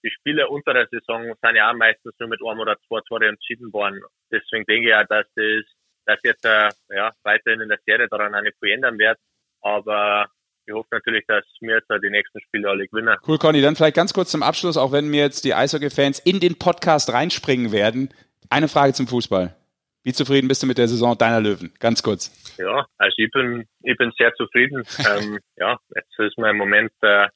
die 0.03 0.12
Spiele 0.12 0.47
unter 0.49 0.74
der 0.74 0.88
Saison 0.88 1.24
sind 1.24 1.55
ja 1.55 1.70
auch 1.70 1.76
meistens 1.76 2.14
nur 2.20 2.30
mit 2.30 2.39
einem 2.41 2.59
oder 2.59 2.78
zwei 2.88 3.01
Tore 3.07 3.28
entschieden 3.28 3.72
worden. 3.74 4.01
Deswegen 4.32 4.66
denke 4.66 4.88
ich 4.88 4.89
ja, 4.89 5.03
dass 5.03 5.26
das, 5.36 5.64
dass 6.05 6.20
jetzt 6.24 6.45
äh, 6.45 6.70
ja, 6.89 7.12
weiterhin 7.24 7.62
in 7.62 7.70
der 7.70 7.80
Serie 7.86 8.07
daran 8.07 8.34
eine 8.34 8.51
viel 8.59 8.72
ändern 8.72 8.97
wird. 8.97 9.18
Aber 9.62 10.28
ich 10.66 10.74
hoffe 10.74 10.89
natürlich, 10.91 11.26
dass 11.28 11.43
wir 11.59 11.76
jetzt 11.76 11.89
die 12.03 12.09
nächsten 12.09 12.41
Spiele 12.41 12.70
alle 12.70 12.88
gewinnen. 12.88 13.16
Cool, 13.28 13.38
Conny. 13.38 13.62
Dann 13.62 13.76
vielleicht 13.76 13.95
ganz 13.95 14.14
kurz 14.14 14.32
zum 14.32 14.43
Abschluss, 14.43 14.78
auch 14.78 14.91
wenn 14.91 15.07
mir 15.07 15.22
jetzt 15.22 15.43
die 15.43 15.53
Eishockey-Fans 15.53 16.20
in 16.20 16.39
den 16.39 16.57
Podcast 16.57 17.14
reinspringen 17.14 17.72
werden. 17.72 18.09
Eine 18.49 18.68
Frage 18.68 18.93
zum 18.93 19.07
Fußball. 19.07 19.55
Wie 20.03 20.14
zufrieden 20.14 20.47
bist 20.47 20.64
du 20.64 20.68
mit 20.68 20.80
der 20.80 20.88
Saison 20.88 21.16
deiner 21.16 21.41
Löwen? 21.41 21.74
Ganz 21.80 22.01
kurz. 22.01 22.32
Ja, 22.57 22.88
also 22.97 23.14
ich 23.18 23.30
bin, 23.32 23.68
ich 23.84 23.95
bin 23.97 24.12
sehr 24.18 24.34
zufrieden. 24.34 24.84
ähm, 25.07 25.39
ja, 25.57 25.78
jetzt 25.95 26.18
ist 26.18 26.38
mir 26.39 26.49
im 26.49 26.57
Moment 26.57 26.91
äh, 27.01 27.28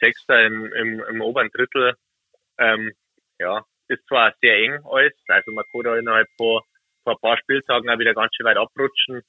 Sechster 0.00 0.46
im, 0.46 0.72
im, 0.72 1.00
im 1.00 1.20
oberen 1.20 1.50
Drittel. 1.50 1.94
Ähm, 2.58 2.92
ja, 3.38 3.64
ist 3.88 4.06
zwar 4.06 4.34
sehr 4.40 4.56
eng 4.56 4.78
alles, 4.84 5.14
also 5.28 5.52
man 5.52 5.64
kann 5.72 5.82
da 5.82 5.96
innerhalb 5.96 6.28
von, 6.36 6.60
von 7.04 7.14
ein 7.14 7.20
paar 7.20 7.38
Spieltagen 7.38 7.88
auch 7.88 7.98
wieder 7.98 8.14
ganz 8.14 8.34
schön 8.34 8.46
weit 8.46 8.56
abrutschen, 8.56 9.22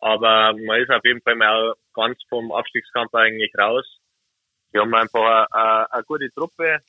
aber 0.00 0.54
man 0.54 0.80
ist 0.80 0.90
auf 0.90 1.04
jeden 1.04 1.20
Fall 1.22 1.34
mal 1.34 1.74
ganz 1.94 2.18
vom 2.28 2.52
Abstiegskampf 2.52 3.14
eigentlich 3.14 3.52
raus. 3.58 3.84
Wir 4.70 4.82
haben 4.82 4.94
einfach 4.94 5.46
eine, 5.50 6.04
gute 6.04 6.30
Truppe, 6.30 6.80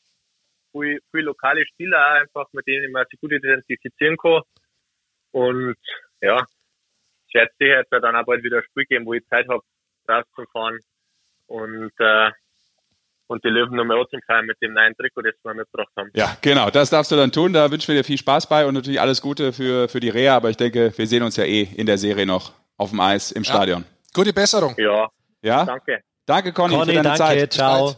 viel, 0.72 1.00
viel 1.12 1.22
lokale 1.22 1.66
Spieler 1.66 1.98
auch 1.98 2.22
einfach, 2.22 2.48
mit 2.54 2.68
denen 2.68 2.92
man 2.92 3.06
sich 3.10 3.20
gut 3.20 3.32
identifizieren 3.32 4.18
kann. 4.18 4.42
Und 5.32 5.78
ja, 6.22 6.46
es 7.28 7.34
wird 7.34 7.52
sicher 7.58 7.80
jetzt 7.80 7.92
dann 7.92 8.16
auch 8.16 8.26
bald 8.26 8.44
wieder 8.44 8.58
ein 8.58 8.64
Spiel 8.64 8.86
geben, 8.86 9.06
wo 9.06 9.14
ich 9.14 9.26
Zeit 9.28 9.48
habe, 9.48 9.64
rauszufahren. 10.08 10.80
Und 11.48 11.94
äh, 12.00 12.32
und 13.30 13.44
die 13.46 13.50
Löwen 13.50 13.76
nochmal 13.76 14.04
feiern 14.26 14.46
mit 14.46 14.58
dem 14.62 14.74
neuen 14.74 14.96
Trikot, 14.96 15.22
das 15.22 15.34
wir 15.44 15.54
mitgebracht 15.54 15.92
haben. 15.96 16.10
Ja, 16.16 16.36
genau, 16.42 16.70
das 16.72 16.90
darfst 16.90 17.12
du 17.12 17.16
dann 17.16 17.32
tun. 17.32 17.54
Da 17.54 17.70
wünschen 17.70 17.90
wir 17.90 17.96
dir 17.96 18.04
viel 18.04 18.18
Spaß 18.18 18.48
bei 18.48 18.66
und 18.66 18.74
natürlich 18.74 19.00
alles 19.00 19.22
Gute 19.22 19.54
für, 19.54 19.88
für 19.88 20.00
die 20.00 20.10
Reha. 20.10 20.36
Aber 20.36 20.50
ich 20.50 20.58
denke, 20.58 20.92
wir 20.96 21.08
sehen 21.08 21.22
uns 21.22 21.36
ja 21.36 21.44
eh 21.44 21.62
in 21.62 21.86
der 21.86 21.98
Serie 21.98 22.26
noch 22.26 22.54
auf 22.78 22.90
dem 22.90 23.00
Eis 23.00 23.32
im 23.32 23.44
ja. 23.44 23.50
Stadion. 23.50 23.86
Gute 24.14 24.34
Besserung. 24.34 24.74
Ja. 24.78 25.10
Ja? 25.42 25.64
Danke. 25.64 26.02
Danke, 26.26 26.54
Conny, 26.54 26.76
Conny 26.76 26.86
für 26.88 27.04
deine 27.04 27.18
danke, 27.18 27.18
Zeit. 27.18 27.54
Ciao. 27.54 27.96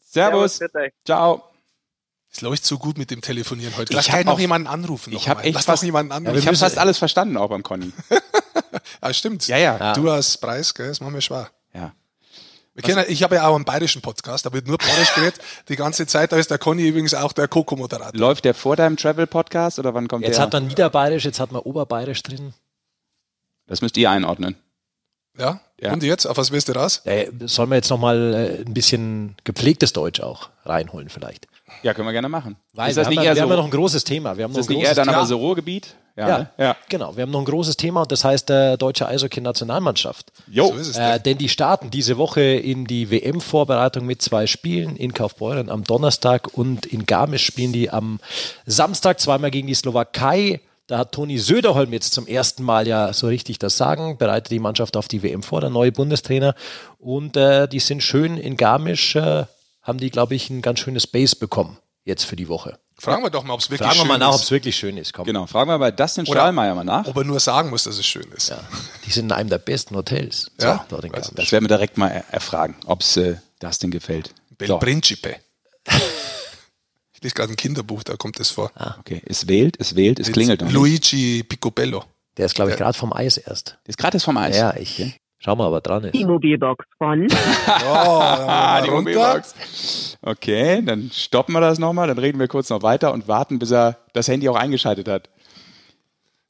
Servus. 0.00 0.56
Servus 0.56 0.90
Ciao. 1.04 1.44
Es 2.32 2.40
läuft 2.40 2.64
so 2.64 2.78
gut 2.78 2.98
mit 2.98 3.10
dem 3.10 3.20
Telefonieren 3.20 3.76
heute. 3.76 3.94
Lass 3.94 4.08
gleich 4.08 4.24
noch 4.24 4.38
jemanden 4.38 4.68
anrufen. 4.68 5.12
Ich 5.12 5.28
habe 5.28 5.42
echt 5.42 5.62
fast, 5.62 5.82
jemanden 5.82 6.12
anrufen. 6.12 6.34
Ja, 6.34 6.40
ich 6.40 6.46
habe 6.46 6.56
fast 6.56 6.78
alles 6.78 6.98
verstanden, 6.98 7.36
auch 7.36 7.48
beim 7.48 7.62
Conny. 7.62 7.92
ja, 9.02 9.12
stimmt. 9.12 9.46
Ja, 9.48 9.58
ja. 9.58 9.92
Du 9.92 10.10
als 10.10 10.38
Preis, 10.38 10.74
gell? 10.74 10.88
das 10.88 11.00
machen 11.00 11.14
wir 11.14 11.20
schwer. 11.20 11.50
Ja. 11.74 11.94
Wir 12.76 12.82
kennen, 12.82 13.06
ich 13.08 13.22
habe 13.22 13.36
ja 13.36 13.48
auch 13.48 13.56
einen 13.56 13.64
bayerischen 13.64 14.02
Podcast, 14.02 14.44
da 14.44 14.52
wird 14.52 14.66
nur 14.68 14.76
bayerisch 14.76 15.14
geredet. 15.14 15.40
Die 15.70 15.76
ganze 15.76 16.06
Zeit, 16.06 16.32
da 16.32 16.36
ist 16.36 16.50
der 16.50 16.58
Conny 16.58 16.86
übrigens 16.86 17.14
auch 17.14 17.32
der 17.32 17.48
Coco-Moderator. 17.48 18.20
Läuft 18.20 18.44
der 18.44 18.52
vor 18.52 18.76
deinem 18.76 18.98
Travel-Podcast 18.98 19.78
oder 19.78 19.94
wann 19.94 20.08
kommt 20.08 20.24
jetzt 20.24 20.36
der? 20.36 20.44
Jetzt 20.44 20.46
hat 20.46 20.52
man 20.52 20.66
Niederbayerisch, 20.66 21.24
jetzt 21.24 21.40
hat 21.40 21.52
man 21.52 21.62
Oberbayerisch 21.62 22.22
drin. 22.22 22.52
Das 23.66 23.80
müsst 23.80 23.96
ihr 23.96 24.10
einordnen. 24.10 24.56
Ja? 25.38 25.60
ja. 25.80 25.92
Und 25.92 26.02
jetzt? 26.02 26.26
Auf 26.26 26.36
was 26.36 26.50
willst 26.50 26.68
du 26.68 26.72
raus? 26.72 27.02
Äh, 27.04 27.28
sollen 27.44 27.70
wir 27.70 27.76
jetzt 27.76 27.90
nochmal 27.90 28.34
äh, 28.34 28.64
ein 28.64 28.74
bisschen 28.74 29.36
gepflegtes 29.44 29.92
Deutsch 29.92 30.20
auch 30.20 30.50
reinholen 30.64 31.08
vielleicht? 31.08 31.46
Ja, 31.82 31.94
können 31.94 32.08
wir 32.08 32.12
gerne 32.12 32.28
machen. 32.28 32.56
Weil 32.72 32.90
ist 32.90 32.96
das 32.96 33.08
nicht 33.08 33.18
haben, 33.18 33.26
eher 33.26 33.32
wir 33.32 33.36
so, 33.36 33.42
haben 33.42 33.50
ja 33.50 33.56
noch 33.56 33.64
ein 33.64 33.70
großes 33.70 34.04
Thema. 34.04 34.36
Wir 34.36 34.44
haben 34.44 34.52
ist 34.52 34.58
das 34.58 34.68
nicht 34.68 34.82
eher 34.82 34.94
dann 34.94 35.08
aber 35.08 35.26
so 35.26 35.36
Ruhrgebiet? 35.36 35.94
Ja, 36.16 36.28
ja, 36.28 36.38
ne? 36.38 36.50
ja, 36.56 36.76
genau. 36.88 37.14
Wir 37.14 37.22
haben 37.22 37.30
noch 37.30 37.40
ein 37.40 37.44
großes 37.44 37.76
Thema 37.76 38.02
und 38.02 38.10
das 38.10 38.24
heißt 38.24 38.48
äh, 38.48 38.78
deutsche 38.78 39.06
Eishockey-Nationalmannschaft. 39.06 40.32
Jo. 40.48 40.68
So 40.68 40.74
ist 40.76 40.88
es 40.88 40.96
äh, 40.96 41.20
denn 41.20 41.36
die 41.36 41.50
starten 41.50 41.90
diese 41.90 42.16
Woche 42.16 42.40
in 42.40 42.86
die 42.86 43.10
WM-Vorbereitung 43.10 44.06
mit 44.06 44.22
zwei 44.22 44.46
Spielen 44.46 44.96
in 44.96 45.12
Kaufbeuren 45.12 45.68
am 45.68 45.84
Donnerstag 45.84 46.56
und 46.56 46.86
in 46.86 47.04
Garmisch 47.04 47.44
spielen 47.44 47.72
die 47.72 47.90
am 47.90 48.20
Samstag 48.64 49.20
zweimal 49.20 49.50
gegen 49.50 49.66
die 49.66 49.74
Slowakei. 49.74 50.60
Da 50.86 50.98
hat 50.98 51.12
Toni 51.12 51.38
Söderholm 51.38 51.92
jetzt 51.92 52.12
zum 52.12 52.28
ersten 52.28 52.62
Mal 52.62 52.86
ja 52.86 53.12
so 53.12 53.26
richtig 53.26 53.58
das 53.58 53.76
Sagen, 53.76 54.18
bereitet 54.18 54.52
die 54.52 54.60
Mannschaft 54.60 54.96
auf 54.96 55.08
die 55.08 55.22
WM 55.22 55.42
vor, 55.42 55.60
der 55.60 55.70
neue 55.70 55.90
Bundestrainer. 55.90 56.54
Und 56.98 57.36
äh, 57.36 57.66
die 57.66 57.80
sind 57.80 58.02
schön 58.02 58.36
in 58.36 58.56
Garmisch, 58.56 59.16
äh, 59.16 59.46
haben 59.82 59.98
die, 59.98 60.10
glaube 60.10 60.36
ich, 60.36 60.48
ein 60.48 60.62
ganz 60.62 60.80
schönes 60.80 61.06
Base 61.06 61.34
bekommen 61.34 61.78
jetzt 62.04 62.24
für 62.24 62.36
die 62.36 62.48
Woche. 62.48 62.78
Fragen 62.98 63.22
wir 63.22 63.30
doch 63.30 63.42
mal, 63.44 63.52
ob 63.52 63.60
es 63.60 63.68
wirklich 63.68 63.86
Fragen 63.86 63.98
schön 63.98 64.06
wir 64.06 64.12
mal 64.12 64.18
nach, 64.18 64.30
ist. 64.30 64.36
ob 64.36 64.42
es 64.44 64.50
wirklich 64.50 64.76
schön 64.76 64.96
ist. 64.96 65.12
Komm. 65.12 65.26
Genau, 65.26 65.46
fragen 65.46 65.68
wir 65.68 65.78
bei 65.78 65.90
Dustin 65.90 66.24
Strahlmeier 66.24 66.74
mal 66.74 66.84
nach. 66.84 67.06
Ob 67.06 67.16
er 67.16 67.24
nur 67.24 67.40
sagen 67.40 67.68
muss, 67.68 67.84
dass 67.84 67.98
es 67.98 68.06
schön 68.06 68.30
ist. 68.34 68.48
Ja. 68.48 68.58
Die 69.04 69.10
sind 69.10 69.26
in 69.26 69.32
einem 69.32 69.50
der 69.50 69.58
besten 69.58 69.94
Hotels. 69.96 70.50
Ja, 70.60 70.86
dort 70.88 71.04
in 71.04 71.12
das, 71.12 71.30
das 71.34 71.52
werden 71.52 71.64
wir 71.64 71.68
direkt 71.68 71.98
mal 71.98 72.24
erfragen, 72.30 72.76
ob 72.86 73.02
es 73.02 73.16
äh, 73.18 73.36
Dustin 73.58 73.90
gefällt. 73.90 74.32
Bel 74.56 74.68
so. 74.68 74.78
Principe. 74.78 75.36
ich 77.16 77.22
lese 77.22 77.34
gerade 77.34 77.52
ein 77.52 77.56
Kinderbuch, 77.56 78.02
da 78.02 78.16
kommt 78.16 78.38
es 78.40 78.50
vor. 78.50 78.70
Ah. 78.74 78.96
Okay, 79.00 79.22
es 79.24 79.48
wählt, 79.48 79.76
es 79.80 79.96
wählt, 79.96 80.20
es 80.20 80.30
klingelt. 80.32 80.60
Luigi 80.70 81.42
Picobello. 81.42 82.04
Der 82.36 82.44
ist, 82.44 82.54
glaube 82.54 82.72
ich, 82.72 82.76
gerade 82.76 82.96
vom 82.96 83.12
Eis 83.14 83.38
erst. 83.38 83.78
Der 83.86 83.90
ist 83.90 83.96
gerade 83.96 84.20
vom 84.20 84.36
Eis. 84.36 84.56
Ja, 84.56 84.76
ich. 84.76 85.00
Okay. 85.00 85.14
Schauen 85.38 85.58
wir 85.58 85.64
aber 85.64 85.80
dran 85.80 86.04
ist. 86.04 86.14
Die 86.14 86.26
Mobilbox 86.26 86.84
von. 86.98 87.26
oh, 87.26 88.22
die 88.84 88.90
Mobilbox. 88.90 90.18
Okay, 90.20 90.82
dann 90.82 91.10
stoppen 91.12 91.54
wir 91.54 91.60
das 91.60 91.78
nochmal, 91.78 92.08
dann 92.08 92.18
reden 92.18 92.38
wir 92.38 92.48
kurz 92.48 92.68
noch 92.68 92.82
weiter 92.82 93.12
und 93.12 93.28
warten, 93.28 93.58
bis 93.58 93.70
er 93.70 93.98
das 94.12 94.28
Handy 94.28 94.48
auch 94.48 94.56
eingeschaltet 94.56 95.08
hat. 95.08 95.30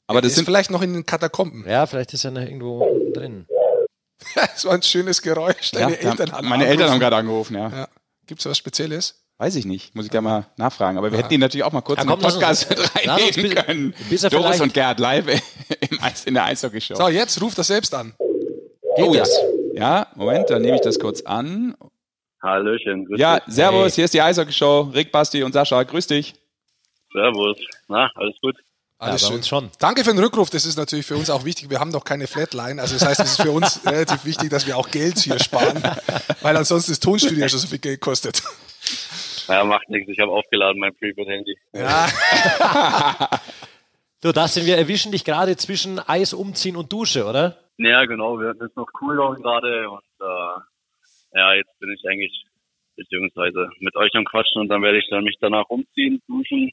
Aber 0.07 0.21
das 0.21 0.31
ist 0.31 0.35
sind 0.35 0.45
vielleicht 0.45 0.71
noch 0.71 0.81
in 0.81 0.93
den 0.93 1.05
Katakomben. 1.05 1.65
Ja, 1.67 1.85
vielleicht 1.85 2.13
ist 2.13 2.25
er 2.25 2.31
noch 2.31 2.41
irgendwo 2.41 3.11
drin. 3.13 3.45
das 4.35 4.65
war 4.65 4.73
ein 4.73 4.83
schönes 4.83 5.21
Geräusch. 5.21 5.71
Deine 5.71 5.93
ja, 5.93 6.09
Eltern 6.09 6.31
haben 6.31 6.49
Meine 6.49 6.65
Eltern 6.65 6.89
haben 6.89 6.99
gerade 6.99 7.17
angerufen, 7.17 7.55
ja. 7.55 7.69
ja. 7.69 7.87
Gibt 8.25 8.41
es 8.41 8.45
was 8.45 8.57
Spezielles? 8.57 9.26
Weiß 9.39 9.55
ich 9.55 9.65
nicht, 9.65 9.93
muss 9.95 10.05
ich 10.05 10.11
da 10.11 10.19
mal 10.21 10.47
nachfragen. 10.57 10.97
Aber 10.97 11.11
wir 11.11 11.19
hätten 11.19 11.33
ihn 11.33 11.39
natürlich 11.39 11.63
auch 11.63 11.71
mal 11.71 11.81
kurz 11.81 11.97
Ja, 11.97 12.03
in 12.03 12.09
den 12.09 12.13
komm, 12.15 12.23
lass 12.23 12.33
uns- 12.35 12.65
Podcast 12.65 12.79
uns 12.79 12.95
reinnehmen 13.07 13.55
können. 13.65 13.93
bis 14.09 14.23
er 14.23 14.31
Doris 14.31 14.59
und 14.61 14.73
Gerd 14.73 14.99
live 14.99 15.27
im 15.89 15.99
in 16.25 16.33
der 16.33 16.45
Eishockey-Show. 16.45 16.95
So, 16.95 17.07
jetzt 17.09 17.39
ruft 17.41 17.57
er 17.59 17.63
selbst 17.63 17.93
an. 17.93 18.13
Geht 18.95 19.05
oh 19.05 19.13
ja. 19.13 19.19
das? 19.19 19.31
Ja, 19.73 20.07
Moment, 20.15 20.49
dann 20.49 20.63
nehme 20.63 20.75
ich 20.75 20.81
das 20.81 20.97
kurz 20.97 21.21
an. 21.21 21.75
Hallöchen, 22.41 23.05
grüß 23.05 23.19
Ja, 23.19 23.39
dich. 23.39 23.53
Servus, 23.53 23.83
Hey. 23.83 23.91
hier 23.91 24.05
ist 24.05 24.13
die 24.15 24.21
Eishockey-Show. 24.21 24.91
Rick, 24.95 25.11
Basti 25.11 25.43
und 25.43 25.53
Sascha, 25.53 25.83
grüß 25.83 26.07
dich. 26.07 26.33
Servus. 27.13 27.57
Na, 27.87 28.09
alles 28.15 28.35
gut? 28.41 28.55
Alles 28.99 29.21
ja, 29.21 29.27
schön. 29.27 29.43
schon. 29.43 29.69
Danke 29.77 30.03
für 30.03 30.09
den 30.11 30.23
Rückruf, 30.23 30.49
das 30.49 30.65
ist 30.65 30.75
natürlich 30.77 31.05
für 31.05 31.15
uns 31.15 31.29
auch 31.29 31.45
wichtig. 31.45 31.69
Wir 31.69 31.79
haben 31.79 31.91
doch 31.91 32.03
keine 32.03 32.25
Flatline, 32.25 32.81
also 32.81 32.95
das 32.95 33.05
heißt, 33.05 33.19
es 33.19 33.31
ist 33.33 33.41
für 33.43 33.51
uns 33.51 33.81
relativ 33.85 34.25
wichtig, 34.25 34.49
dass 34.49 34.65
wir 34.65 34.75
auch 34.75 34.89
Geld 34.89 35.19
hier 35.19 35.37
sparen, 35.37 35.83
weil 36.41 36.57
ansonsten 36.57 36.91
das 36.93 36.99
Tonstudio 36.99 37.37
ja 37.37 37.47
schon 37.49 37.59
so 37.59 37.67
viel 37.67 37.77
Geld 37.77 38.01
kostet. 38.01 38.41
Ja, 39.47 39.63
macht 39.63 39.89
nichts. 39.89 40.09
Ich 40.09 40.19
habe 40.19 40.31
aufgeladen 40.31 40.79
mein 40.79 40.95
Prepaid-Handy. 40.95 41.57
Ja, 41.73 42.07
Du, 44.21 44.31
das 44.31 44.55
sind 44.55 44.65
wir 44.65 44.77
erwischen 44.77 45.11
dich 45.11 45.23
gerade 45.23 45.55
zwischen 45.57 45.99
Eis 45.99 46.33
umziehen 46.33 46.75
und 46.75 46.91
Dusche, 46.91 47.25
oder? 47.25 47.57
Ja, 47.77 48.03
genau. 48.05 48.39
Wir 48.39 48.49
hatten 48.49 48.63
jetzt 48.63 48.75
noch 48.75 48.91
Cooldown 48.93 49.43
gerade 49.43 49.89
und 49.91 50.03
äh, 50.19 51.37
ja, 51.37 51.53
jetzt 51.53 51.77
bin 51.79 51.91
ich 51.91 52.03
eigentlich 52.09 52.45
beziehungsweise 52.95 53.69
mit 53.79 53.95
euch 53.95 54.09
am 54.15 54.25
Quatschen 54.25 54.61
und 54.61 54.69
dann 54.69 54.81
werde 54.81 54.97
ich 54.97 55.07
dann 55.11 55.23
mich 55.23 55.37
danach 55.39 55.65
umziehen, 55.69 56.19
duschen 56.27 56.71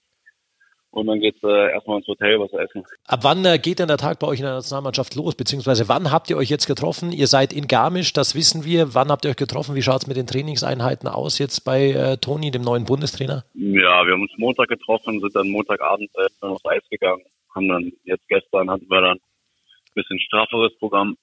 und 0.94 1.06
dann 1.06 1.20
geht's 1.20 1.42
äh, 1.42 1.72
erstmal 1.72 1.98
ins 1.98 2.06
Hotel 2.06 2.38
was 2.38 2.52
essen. 2.52 2.84
Ab 3.06 3.20
wann 3.22 3.44
äh, 3.44 3.58
geht 3.58 3.80
denn 3.80 3.88
der 3.88 3.96
Tag 3.96 4.20
bei 4.20 4.28
euch 4.28 4.38
in 4.38 4.44
der 4.44 4.54
Nationalmannschaft 4.54 5.14
los? 5.16 5.34
Beziehungsweise 5.34 5.88
wann 5.88 6.12
habt 6.12 6.30
ihr 6.30 6.36
euch 6.36 6.48
jetzt 6.48 6.66
getroffen? 6.66 7.10
Ihr 7.10 7.26
seid 7.26 7.52
in 7.52 7.66
Garmisch, 7.66 8.12
das 8.12 8.34
wissen 8.34 8.64
wir. 8.64 8.94
Wann 8.94 9.08
habt 9.08 9.24
ihr 9.24 9.30
euch 9.30 9.36
getroffen? 9.36 9.74
Wie 9.74 9.82
schaut's 9.82 10.06
mit 10.06 10.16
den 10.16 10.26
Trainingseinheiten 10.26 11.08
aus 11.08 11.38
jetzt 11.38 11.64
bei 11.64 11.90
äh, 11.90 12.16
Toni, 12.18 12.52
dem 12.52 12.62
neuen 12.62 12.84
Bundestrainer? 12.84 13.44
Ja, 13.54 14.06
wir 14.06 14.12
haben 14.12 14.22
uns 14.22 14.38
Montag 14.38 14.68
getroffen, 14.68 15.20
sind 15.20 15.34
dann 15.34 15.50
Montagabend 15.50 16.10
äh, 16.14 16.46
aufs 16.46 16.64
Eis 16.64 16.82
gegangen, 16.88 17.22
haben 17.54 17.68
dann 17.68 17.92
jetzt 18.04 18.28
gestern 18.28 18.70
hatten 18.70 18.88
wir 18.88 19.00
dann 19.00 19.16
ein 19.16 19.94
bisschen 19.94 20.20
strafferes 20.20 20.78
Programm, 20.78 21.16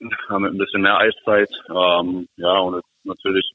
haben 0.28 0.44
ein 0.44 0.58
bisschen 0.58 0.82
mehr 0.82 0.98
Eiszeit. 0.98 1.50
Ähm, 1.68 2.28
ja, 2.36 2.58
und 2.58 2.76
jetzt 2.76 3.04
natürlich, 3.04 3.50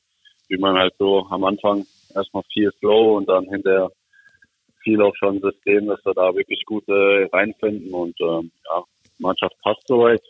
wie 0.50 0.58
man 0.58 0.78
halt 0.78 0.94
so 1.00 1.26
am 1.30 1.46
Anfang 1.46 1.86
erstmal 2.14 2.44
viel 2.52 2.72
Flow 2.80 3.18
und 3.18 3.30
dann 3.30 3.46
hinterher 3.46 3.90
viel 4.84 5.02
auch 5.02 5.16
schon 5.16 5.42
System, 5.42 5.88
dass 5.88 6.04
wir 6.06 6.14
da 6.14 6.34
wirklich 6.36 6.64
gut 6.66 6.88
äh, 6.88 7.26
reinfinden 7.32 7.94
und 7.94 8.20
ähm, 8.22 8.52
ja, 8.70 8.84
Mannschaft 9.20 9.56
passt 9.64 9.88
soweit. 9.88 10.22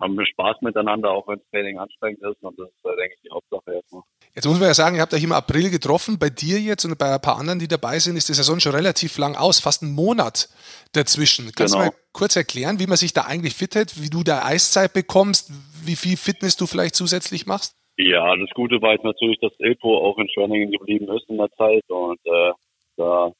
Haben 0.00 0.16
wir 0.16 0.24
Spaß 0.24 0.62
miteinander, 0.62 1.10
auch 1.10 1.28
wenn 1.28 1.38
das 1.40 1.50
Training 1.50 1.78
anstrengend 1.78 2.22
ist 2.22 2.42
und 2.42 2.58
das 2.58 2.68
ist, 2.68 2.84
äh, 2.86 2.96
denke 2.96 3.14
ich, 3.16 3.20
die 3.22 3.30
Hauptsache 3.30 3.74
erstmal. 3.74 4.02
jetzt 4.34 4.46
muss 4.46 4.58
man 4.58 4.68
ja 4.68 4.74
sagen, 4.74 4.96
ihr 4.96 5.02
habt 5.02 5.12
euch 5.12 5.22
im 5.24 5.32
April 5.32 5.68
getroffen. 5.70 6.18
Bei 6.18 6.30
dir 6.30 6.58
jetzt 6.58 6.86
und 6.86 6.96
bei 6.98 7.12
ein 7.14 7.20
paar 7.20 7.38
anderen, 7.38 7.58
die 7.58 7.68
dabei 7.68 7.98
sind, 7.98 8.16
ist 8.16 8.28
die 8.30 8.32
Saison 8.34 8.60
schon 8.60 8.72
relativ 8.74 9.18
lang 9.18 9.36
aus, 9.36 9.60
fast 9.60 9.82
ein 9.82 9.92
Monat 9.94 10.48
dazwischen. 10.94 11.52
Kannst 11.54 11.74
Genau. 11.74 11.86
du 11.86 11.90
mal 11.90 11.96
kurz 12.12 12.34
erklären, 12.34 12.78
wie 12.78 12.86
man 12.86 12.96
sich 12.96 13.12
da 13.12 13.22
eigentlich 13.26 13.54
fittet, 13.54 14.00
wie 14.02 14.08
du 14.08 14.22
da 14.22 14.42
Eiszeit 14.42 14.94
bekommst, 14.94 15.50
wie 15.84 15.96
viel 15.96 16.16
Fitness 16.16 16.56
du 16.56 16.66
vielleicht 16.66 16.94
zusätzlich 16.94 17.44
machst? 17.46 17.76
Ja, 17.98 18.34
das 18.36 18.48
Gute 18.54 18.80
war 18.80 18.92
jetzt 18.92 19.04
natürlich, 19.04 19.38
dass 19.40 19.52
Ilpo 19.58 19.98
auch 19.98 20.16
in 20.16 20.30
Schwenningen 20.30 20.70
geblieben 20.70 21.14
ist 21.14 21.28
in 21.28 21.36
der 21.36 21.50
Zeit 21.58 21.84
und 21.90 22.18
äh, 22.24 22.52
da, 22.96 23.32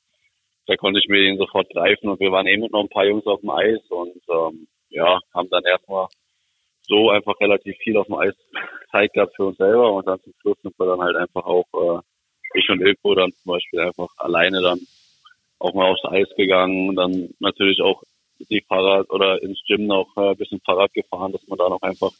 da 0.70 0.76
konnte 0.76 1.00
ich 1.00 1.08
mir 1.08 1.18
ihn 1.18 1.36
sofort 1.36 1.68
greifen 1.70 2.08
und 2.08 2.20
wir 2.20 2.30
waren 2.30 2.46
eh 2.46 2.56
mit 2.56 2.70
noch 2.70 2.82
ein 2.84 2.88
paar 2.88 3.04
Jungs 3.04 3.26
auf 3.26 3.40
dem 3.40 3.50
Eis 3.50 3.80
und 3.88 4.22
ähm, 4.30 4.68
ja, 4.90 5.18
haben 5.34 5.50
dann 5.50 5.64
erstmal 5.64 6.06
so 6.86 7.10
einfach 7.10 7.34
relativ 7.40 7.76
viel 7.78 7.96
auf 7.96 8.06
dem 8.06 8.14
Eis 8.14 8.34
Zeit 8.92 9.12
gehabt 9.12 9.34
für 9.34 9.46
uns 9.46 9.56
selber 9.56 9.92
und 9.92 10.06
dann 10.06 10.20
zum 10.20 10.32
Schluss 10.40 10.58
sind 10.62 10.78
wir 10.78 10.86
dann 10.86 11.00
halt 11.00 11.16
einfach 11.16 11.44
auch, 11.44 11.66
äh, 11.74 12.00
ich 12.54 12.70
und 12.70 12.82
Ilpo 12.82 13.16
dann 13.16 13.32
zum 13.32 13.52
Beispiel 13.52 13.80
einfach 13.80 14.10
alleine 14.18 14.62
dann 14.62 14.78
auch 15.58 15.74
mal 15.74 15.90
aufs 15.90 16.04
Eis 16.04 16.28
gegangen 16.36 16.90
und 16.90 16.94
dann 16.94 17.34
natürlich 17.40 17.82
auch 17.82 18.04
die 18.38 18.64
Fahrrad 18.68 19.10
oder 19.10 19.42
ins 19.42 19.60
Gym 19.66 19.88
noch 19.88 20.16
äh, 20.16 20.30
ein 20.30 20.36
bisschen 20.36 20.60
Fahrrad 20.60 20.92
gefahren, 20.92 21.32
dass 21.32 21.44
man 21.48 21.58
da 21.58 21.68
noch 21.68 21.82
einfach 21.82 22.12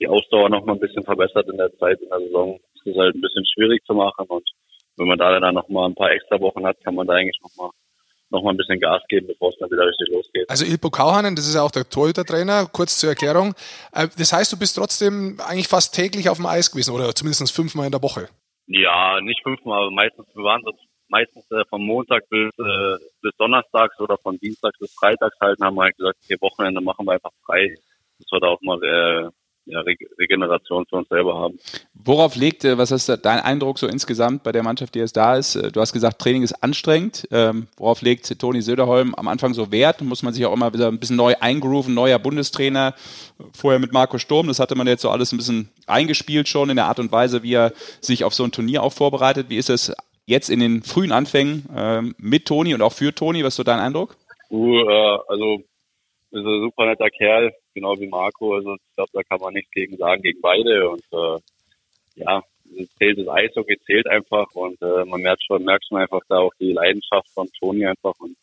die 0.00 0.08
Ausdauer 0.08 0.48
noch 0.48 0.64
mal 0.64 0.72
ein 0.72 0.80
bisschen 0.80 1.04
verbessert 1.04 1.48
in 1.48 1.58
der 1.58 1.72
Zeit 1.78 2.00
in 2.00 2.08
der 2.08 2.18
Saison. 2.18 2.58
Es 2.74 2.86
ist 2.86 2.98
halt 2.98 3.14
ein 3.14 3.20
bisschen 3.20 3.46
schwierig 3.46 3.84
zu 3.84 3.94
machen 3.94 4.26
und 4.26 4.48
wenn 4.98 5.08
man 5.08 5.18
da 5.18 5.38
dann 5.40 5.54
noch 5.54 5.68
mal 5.68 5.86
ein 5.86 5.94
paar 5.94 6.10
extra 6.10 6.40
Wochen 6.40 6.66
hat, 6.66 6.76
kann 6.84 6.94
man 6.94 7.06
da 7.06 7.14
eigentlich 7.14 7.40
noch 7.42 7.54
mal 7.56 7.70
noch 8.30 8.42
mal 8.42 8.50
ein 8.50 8.58
bisschen 8.58 8.78
Gas 8.78 9.02
geben, 9.08 9.26
bevor 9.26 9.48
es 9.48 9.56
dann 9.58 9.70
wieder 9.70 9.86
richtig 9.86 10.08
losgeht. 10.10 10.50
Also 10.50 10.66
Ilpo 10.66 10.90
Kauhanen, 10.90 11.34
das 11.34 11.48
ist 11.48 11.54
ja 11.54 11.62
auch 11.62 11.70
der 11.70 11.88
Torhüter-Trainer, 11.88 12.66
kurz 12.66 12.98
zur 12.98 13.08
Erklärung. 13.08 13.54
Äh, 13.92 14.08
Das 14.18 14.34
heißt, 14.34 14.52
du 14.52 14.58
bist 14.58 14.76
trotzdem 14.76 15.40
eigentlich 15.40 15.68
fast 15.68 15.94
täglich 15.94 16.28
auf 16.28 16.36
dem 16.36 16.44
Eis 16.44 16.70
gewesen 16.70 16.94
oder 16.94 17.14
zumindest 17.14 17.50
fünfmal 17.54 17.86
in 17.86 17.92
der 17.92 18.02
Woche. 18.02 18.28
Ja, 18.66 19.18
nicht 19.22 19.42
fünfmal, 19.42 19.80
aber 19.80 19.90
meistens 19.90 20.26
wir 20.34 20.44
waren 20.44 20.60
so 20.62 20.72
meistens 21.08 21.50
äh, 21.50 21.64
von 21.70 21.82
Montag 21.82 22.28
bis 22.28 22.50
äh, 22.58 22.98
bis 23.22 23.32
Donnerstags 23.38 23.98
oder 23.98 24.18
von 24.18 24.36
Dienstags 24.38 24.78
bis 24.78 24.92
Freitags 24.92 25.36
halt, 25.40 25.58
und 25.58 25.64
haben 25.64 25.76
wir 25.76 25.84
halt 25.84 25.96
gesagt, 25.96 26.18
okay, 26.22 26.36
Wochenende 26.40 26.82
machen 26.82 27.06
wir 27.06 27.12
einfach 27.12 27.30
frei, 27.46 27.74
dass 28.18 28.30
wir 28.30 28.40
da 28.40 28.48
auch 28.48 28.60
mal 28.60 28.78
äh, 28.84 29.30
ja, 29.68 29.80
Re 29.80 29.94
Regeneration 30.18 30.86
für 30.86 30.96
uns 30.96 31.08
selber 31.08 31.36
haben. 31.38 31.58
Worauf 31.94 32.36
legt, 32.36 32.64
äh, 32.64 32.78
was 32.78 32.90
ist 32.90 33.08
dein 33.08 33.40
Eindruck 33.40 33.78
so 33.78 33.86
insgesamt 33.86 34.42
bei 34.42 34.52
der 34.52 34.62
Mannschaft, 34.62 34.94
die 34.94 34.98
jetzt 34.98 35.16
da 35.16 35.36
ist? 35.36 35.56
Äh, 35.56 35.70
Du 35.70 35.80
hast 35.80 35.92
gesagt, 35.92 36.18
Training 36.20 36.42
ist 36.42 36.62
anstrengend. 36.62 37.28
Ähm, 37.30 37.68
worauf 37.76 38.02
legt 38.02 38.38
Toni 38.38 38.62
Söderholm 38.62 39.14
am 39.14 39.28
Anfang 39.28 39.54
so 39.54 39.70
Wert? 39.70 40.00
Muss 40.00 40.22
man 40.22 40.32
sich 40.32 40.44
auch 40.46 40.52
immer 40.52 40.72
wieder 40.72 40.88
ein 40.88 40.98
bisschen 40.98 41.16
neu 41.16 41.34
eingrooven, 41.38 41.94
neuer 41.94 42.18
Bundestrainer. 42.18 42.94
Vorher 43.52 43.78
mit 43.78 43.92
Marco 43.92 44.18
Sturm, 44.18 44.48
das 44.48 44.58
hatte 44.58 44.74
man 44.74 44.86
jetzt 44.86 45.02
so 45.02 45.10
alles 45.10 45.32
ein 45.32 45.36
bisschen 45.36 45.68
eingespielt 45.86 46.48
schon 46.48 46.70
in 46.70 46.76
der 46.76 46.86
Art 46.86 46.98
und 46.98 47.12
Weise, 47.12 47.42
wie 47.42 47.54
er 47.54 47.72
sich 48.00 48.24
auf 48.24 48.34
so 48.34 48.44
ein 48.44 48.52
Turnier 48.52 48.82
auch 48.82 48.92
vorbereitet. 48.92 49.46
Wie 49.50 49.58
ist 49.58 49.70
es 49.70 49.94
jetzt 50.26 50.50
in 50.50 50.60
den 50.60 50.82
frühen 50.82 51.12
Anfängen 51.12 51.66
ähm, 51.76 52.14
mit 52.18 52.46
Toni 52.46 52.74
und 52.74 52.82
auch 52.82 52.92
für 52.92 53.14
Toni? 53.14 53.44
Was 53.44 53.52
ist 53.52 53.56
so 53.56 53.64
dein 53.64 53.80
Eindruck? 53.80 54.16
Du, 54.50 54.78
äh, 54.78 55.18
also 55.28 55.62
ist 56.30 56.44
ein 56.44 56.60
super 56.62 56.86
netter 56.86 57.10
Kerl, 57.10 57.52
genau 57.78 57.98
wie 57.98 58.08
Marco. 58.08 58.54
Also 58.54 58.74
ich 58.74 58.94
glaube, 58.94 59.10
da 59.12 59.22
kann 59.22 59.40
man 59.40 59.54
nichts 59.54 59.70
gegen 59.72 59.96
sagen, 59.96 60.22
gegen 60.22 60.40
beide. 60.40 60.88
Und 60.90 61.04
äh, 61.12 61.38
ja, 62.16 62.42
zählt 62.98 63.18
das 63.18 63.28
Eishockey 63.28 63.78
zählt 63.86 64.06
einfach 64.08 64.46
und 64.54 64.80
äh, 64.82 65.04
man 65.04 65.20
merkt 65.20 65.44
schon, 65.44 65.64
merkt 65.64 65.86
schon 65.86 65.98
einfach 65.98 66.20
da 66.28 66.38
auch 66.38 66.52
die 66.60 66.72
Leidenschaft 66.72 67.28
von 67.32 67.48
Toni 67.58 67.86
einfach. 67.86 68.14
Und 68.18 68.36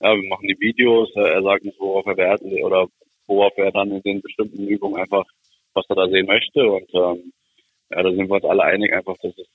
ja, 0.00 0.14
wir 0.14 0.28
machen 0.28 0.48
die 0.48 0.58
Videos, 0.58 1.10
äh, 1.16 1.20
er 1.20 1.42
sagt 1.42 1.64
uns, 1.64 1.78
worauf 1.78 2.06
er 2.06 2.16
Wert 2.16 2.42
oder 2.42 2.86
worauf 3.26 3.56
er 3.56 3.70
dann 3.70 3.90
in 3.90 4.02
den 4.02 4.20
bestimmten 4.20 4.66
Übungen 4.66 5.00
einfach, 5.00 5.24
was 5.74 5.84
er 5.88 5.96
da 5.96 6.08
sehen 6.08 6.26
möchte. 6.26 6.66
Und 6.66 6.92
ähm, 6.94 7.32
ja, 7.90 8.02
da 8.02 8.10
sind 8.10 8.28
wir 8.28 8.34
uns 8.34 8.44
alle 8.44 8.64
einig, 8.64 8.92
einfach, 8.92 9.16
dass 9.18 9.36
es 9.38 9.46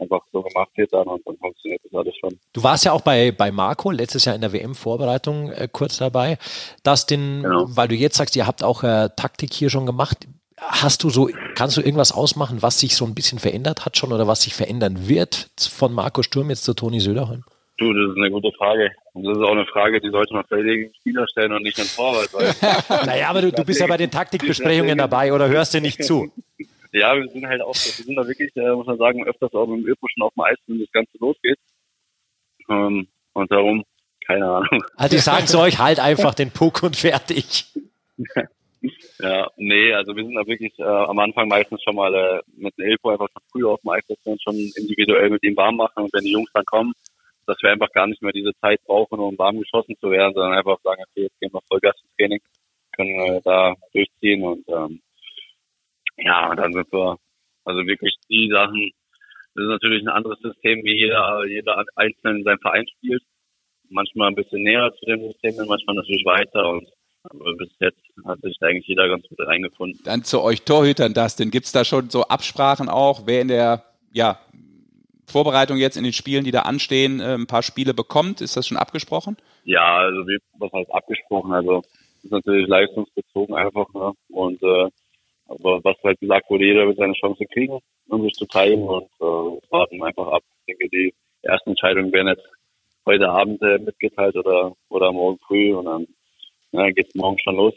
einfach 0.00 0.20
so 0.32 0.42
gemacht 0.42 0.70
wird 0.76 0.92
dann 0.92 1.06
und 1.06 1.22
dann 1.26 1.36
funktioniert 1.38 1.80
das 1.84 1.94
alles 1.94 2.14
schon. 2.18 2.38
Du 2.52 2.62
warst 2.62 2.84
ja 2.84 2.92
auch 2.92 3.00
bei, 3.02 3.32
bei 3.32 3.50
Marco 3.52 3.90
letztes 3.90 4.24
Jahr 4.24 4.34
in 4.34 4.40
der 4.40 4.52
WM-Vorbereitung 4.52 5.50
äh, 5.52 5.68
kurz 5.70 5.98
dabei. 5.98 6.38
Das 6.82 7.06
den, 7.06 7.42
Genau. 7.42 7.66
weil 7.68 7.88
du 7.88 7.94
jetzt 7.94 8.16
sagst, 8.16 8.36
ihr 8.36 8.46
habt 8.46 8.62
auch 8.62 8.82
äh, 8.82 9.08
Taktik 9.16 9.52
hier 9.52 9.70
schon 9.70 9.86
gemacht. 9.86 10.26
Hast 10.56 11.02
du 11.02 11.10
so, 11.10 11.28
kannst 11.56 11.76
du 11.76 11.80
irgendwas 11.80 12.12
ausmachen, 12.12 12.62
was 12.62 12.78
sich 12.80 12.94
so 12.96 13.04
ein 13.04 13.14
bisschen 13.14 13.38
verändert 13.38 13.84
hat 13.84 13.96
schon 13.96 14.12
oder 14.12 14.26
was 14.28 14.42
sich 14.42 14.54
verändern 14.54 15.08
wird 15.08 15.50
von 15.58 15.92
Marco 15.92 16.22
Sturm 16.22 16.48
jetzt 16.50 16.64
zu 16.64 16.74
Toni 16.74 17.00
Söderholm? 17.00 17.44
Du, 17.76 17.92
das 17.92 18.12
ist 18.12 18.16
eine 18.16 18.30
gute 18.30 18.52
Frage. 18.56 18.92
Und 19.14 19.24
das 19.24 19.36
ist 19.36 19.42
auch 19.42 19.50
eine 19.50 19.66
Frage, 19.66 20.00
die 20.00 20.10
sollte 20.10 20.32
man 20.32 20.44
vielleicht 20.46 20.66
den 20.68 20.94
Spieler 20.94 21.26
stellen 21.28 21.52
und 21.52 21.62
nicht 21.64 21.76
den 21.76 21.86
Torwart. 21.86 22.32
Weil, 22.32 22.54
Naja, 23.06 23.28
aber 23.30 23.42
du, 23.42 23.50
du 23.50 23.64
bist 23.64 23.80
ja 23.80 23.88
bei 23.88 23.96
den 23.96 24.12
Taktikbesprechungen 24.12 24.96
dabei 24.96 25.32
oder 25.32 25.48
hörst 25.48 25.74
dir 25.74 25.80
nicht 25.80 26.04
zu? 26.04 26.30
ja, 26.94 27.16
wir 27.16 27.28
sind 27.28 27.46
halt 27.46 27.60
auch, 27.62 27.74
wir 27.74 28.04
sind 28.04 28.16
da 28.16 28.26
wirklich, 28.26 28.54
äh, 28.56 28.72
muss 28.72 28.86
man 28.86 28.98
sagen, 28.98 29.26
öfters 29.26 29.52
auch 29.52 29.66
mit 29.66 29.84
dem 29.84 29.88
Öko 29.88 30.06
schon 30.08 30.22
auf 30.22 30.34
dem 30.34 30.44
Eis, 30.44 30.56
wenn 30.66 30.80
das 30.80 30.92
Ganze 30.92 31.18
losgeht. 31.18 31.58
Ähm, 32.68 33.08
und 33.32 33.50
darum, 33.50 33.84
keine 34.26 34.46
Ahnung. 34.46 34.84
Also 34.96 35.16
die 35.16 35.22
sagen 35.22 35.46
zu 35.46 35.58
euch, 35.58 35.78
halt 35.78 36.00
einfach 36.00 36.34
den 36.34 36.50
Puck 36.50 36.82
und 36.82 36.96
fertig. 36.96 37.66
Ja, 39.18 39.48
nee, 39.56 39.94
also 39.94 40.14
wir 40.14 40.24
sind 40.24 40.34
da 40.34 40.46
wirklich 40.46 40.78
äh, 40.78 40.82
am 40.82 41.18
Anfang 41.18 41.48
meistens 41.48 41.82
schon 41.82 41.94
mal 41.94 42.14
äh, 42.14 42.40
mit 42.54 42.76
dem 42.76 42.86
Elpo 42.86 43.10
einfach 43.10 43.28
schon 43.32 43.42
früh 43.50 43.64
auf 43.64 43.80
dem 43.80 43.90
Eis, 43.90 44.02
dass 44.08 44.18
wir 44.24 44.32
uns 44.32 44.42
schon 44.42 44.54
individuell 44.54 45.30
mit 45.30 45.42
ihm 45.42 45.56
warm 45.56 45.76
machen 45.76 46.02
und 46.04 46.12
wenn 46.12 46.24
die 46.24 46.32
Jungs 46.32 46.50
dann 46.52 46.66
kommen, 46.66 46.92
dass 47.46 47.56
wir 47.62 47.70
einfach 47.70 47.90
gar 47.92 48.06
nicht 48.06 48.20
mehr 48.20 48.32
diese 48.32 48.52
Zeit 48.60 48.80
brauchen, 48.84 49.20
um 49.20 49.38
warm 49.38 49.58
geschossen 49.58 49.96
zu 50.00 50.10
werden, 50.10 50.34
sondern 50.34 50.58
einfach 50.58 50.78
sagen, 50.82 51.02
okay, 51.02 51.22
jetzt 51.22 51.40
gehen 51.40 51.52
wir 51.52 51.62
Vollgas 51.68 51.96
ins 52.02 52.16
Training, 52.18 52.40
können 52.94 53.18
äh, 53.18 53.40
da 53.42 53.74
durchziehen 53.92 54.42
und 54.42 54.68
ähm, 54.68 55.00
ja, 56.16 56.50
und 56.50 56.56
dann 56.58 56.72
sind 56.72 56.92
wir 56.92 57.16
also 57.64 57.86
wirklich 57.86 58.14
die 58.28 58.50
Sachen, 58.52 58.90
das 59.54 59.64
ist 59.64 59.70
natürlich 59.70 60.02
ein 60.02 60.08
anderes 60.08 60.38
System, 60.40 60.84
wie 60.84 60.98
jeder, 60.98 61.44
jeder 61.46 61.84
Einzelne 61.94 62.38
in 62.38 62.44
seinem 62.44 62.58
Verein 62.58 62.86
spielt. 62.88 63.22
Manchmal 63.88 64.28
ein 64.28 64.34
bisschen 64.34 64.62
näher 64.62 64.92
zu 64.98 65.06
dem 65.06 65.20
System, 65.20 65.66
manchmal 65.66 65.96
natürlich 65.96 66.24
weiter 66.24 66.68
und 66.68 66.88
aber 67.30 67.54
bis 67.56 67.70
jetzt 67.80 68.00
hat 68.26 68.38
sich 68.42 68.56
eigentlich 68.60 68.86
jeder 68.86 69.08
ganz 69.08 69.26
gut 69.26 69.40
reingefunden. 69.40 69.98
Dann 70.04 70.24
zu 70.24 70.42
euch 70.42 70.62
Torhütern, 70.62 71.14
Dustin. 71.14 71.50
Gibt 71.50 71.64
es 71.64 71.72
da 71.72 71.82
schon 71.84 72.10
so 72.10 72.24
Absprachen 72.24 72.90
auch, 72.90 73.22
wer 73.26 73.40
in 73.40 73.48
der 73.48 73.84
ja, 74.12 74.38
Vorbereitung 75.26 75.78
jetzt 75.78 75.96
in 75.96 76.04
den 76.04 76.12
Spielen, 76.12 76.44
die 76.44 76.50
da 76.50 76.62
anstehen, 76.62 77.20
äh, 77.20 77.34
ein 77.34 77.46
paar 77.46 77.62
Spiele 77.62 77.94
bekommt? 77.94 78.42
Ist 78.42 78.56
das 78.56 78.66
schon 78.66 78.76
abgesprochen? 78.76 79.38
Ja, 79.64 79.96
also 79.96 80.26
wie, 80.26 80.38
was 80.58 80.70
heißt 80.72 80.92
abgesprochen? 80.92 81.52
Also 81.52 81.82
ist 82.22 82.30
natürlich 82.30 82.68
leistungsbezogen 82.68 83.54
einfach, 83.54 83.86
ne? 83.94 84.12
Und 84.28 84.62
äh, 84.62 84.90
aber 85.46 85.82
was 85.84 85.96
halt 86.02 86.20
gesagt 86.20 86.48
wurde, 86.50 86.64
jeder 86.64 86.86
wird 86.86 86.98
seine 86.98 87.14
Chance 87.14 87.44
kriegen, 87.52 87.78
um 88.08 88.22
sich 88.22 88.34
zu 88.34 88.46
teilen 88.46 88.82
und 88.82 89.08
äh, 89.20 89.70
warten 89.70 90.02
einfach 90.02 90.28
ab. 90.28 90.42
denke, 90.66 90.88
die 90.88 91.14
ersten 91.42 91.70
Entscheidungen 91.70 92.12
werden 92.12 92.28
jetzt 92.28 92.46
heute 93.06 93.28
Abend 93.28 93.60
äh, 93.62 93.78
mitgeteilt 93.78 94.36
oder, 94.36 94.74
oder 94.88 95.12
morgen 95.12 95.38
früh 95.46 95.74
und 95.74 95.84
dann 95.84 96.06
ja, 96.72 96.90
geht 96.90 97.14
morgen 97.14 97.38
schon 97.38 97.54
los, 97.54 97.74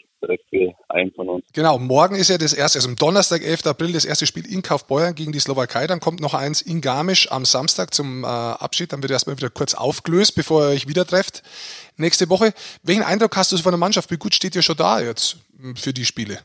für 0.50 0.74
einen 0.90 1.12
von 1.12 1.30
uns. 1.30 1.46
Genau, 1.54 1.78
morgen 1.78 2.16
ist 2.16 2.30
ja 2.30 2.38
das 2.40 2.54
erste, 2.54 2.80
also 2.80 2.90
am 2.90 2.96
Donnerstag, 2.96 3.44
11. 3.44 3.68
April, 3.68 3.94
das 3.94 4.06
erste 4.06 4.26
Spiel 4.26 4.52
in 4.52 4.64
Kaufbeuern 4.64 5.14
gegen 5.14 5.32
die 5.32 5.40
Slowakei. 5.40 5.86
Dann 5.86 6.00
kommt 6.00 6.20
noch 6.20 6.34
eins 6.34 6.62
in 6.62 6.82
Garmisch 6.82 7.32
am 7.32 7.46
Samstag 7.46 7.94
zum 7.94 8.24
äh, 8.24 8.28
Abschied. 8.28 8.92
Dann 8.92 9.04
wird 9.04 9.12
erstmal 9.12 9.38
wieder 9.38 9.52
kurz 9.52 9.76
aufgelöst, 9.76 10.34
bevor 10.36 10.64
ihr 10.64 10.70
euch 10.70 10.88
wieder 10.88 11.06
trefft 11.06 11.44
nächste 11.98 12.30
Woche. 12.30 12.54
Welchen 12.82 13.04
Eindruck 13.04 13.38
hast 13.38 13.52
du 13.52 13.58
von 13.58 13.72
der 13.72 13.80
Mannschaft? 13.80 14.10
Wie 14.10 14.18
gut 14.18 14.34
steht 14.34 14.56
ihr 14.56 14.64
schon 14.64 14.78
da 14.78 15.00
jetzt 15.00 15.38
hm, 15.60 15.76
für 15.76 15.94
die 15.94 16.06
Spiele? 16.06 16.40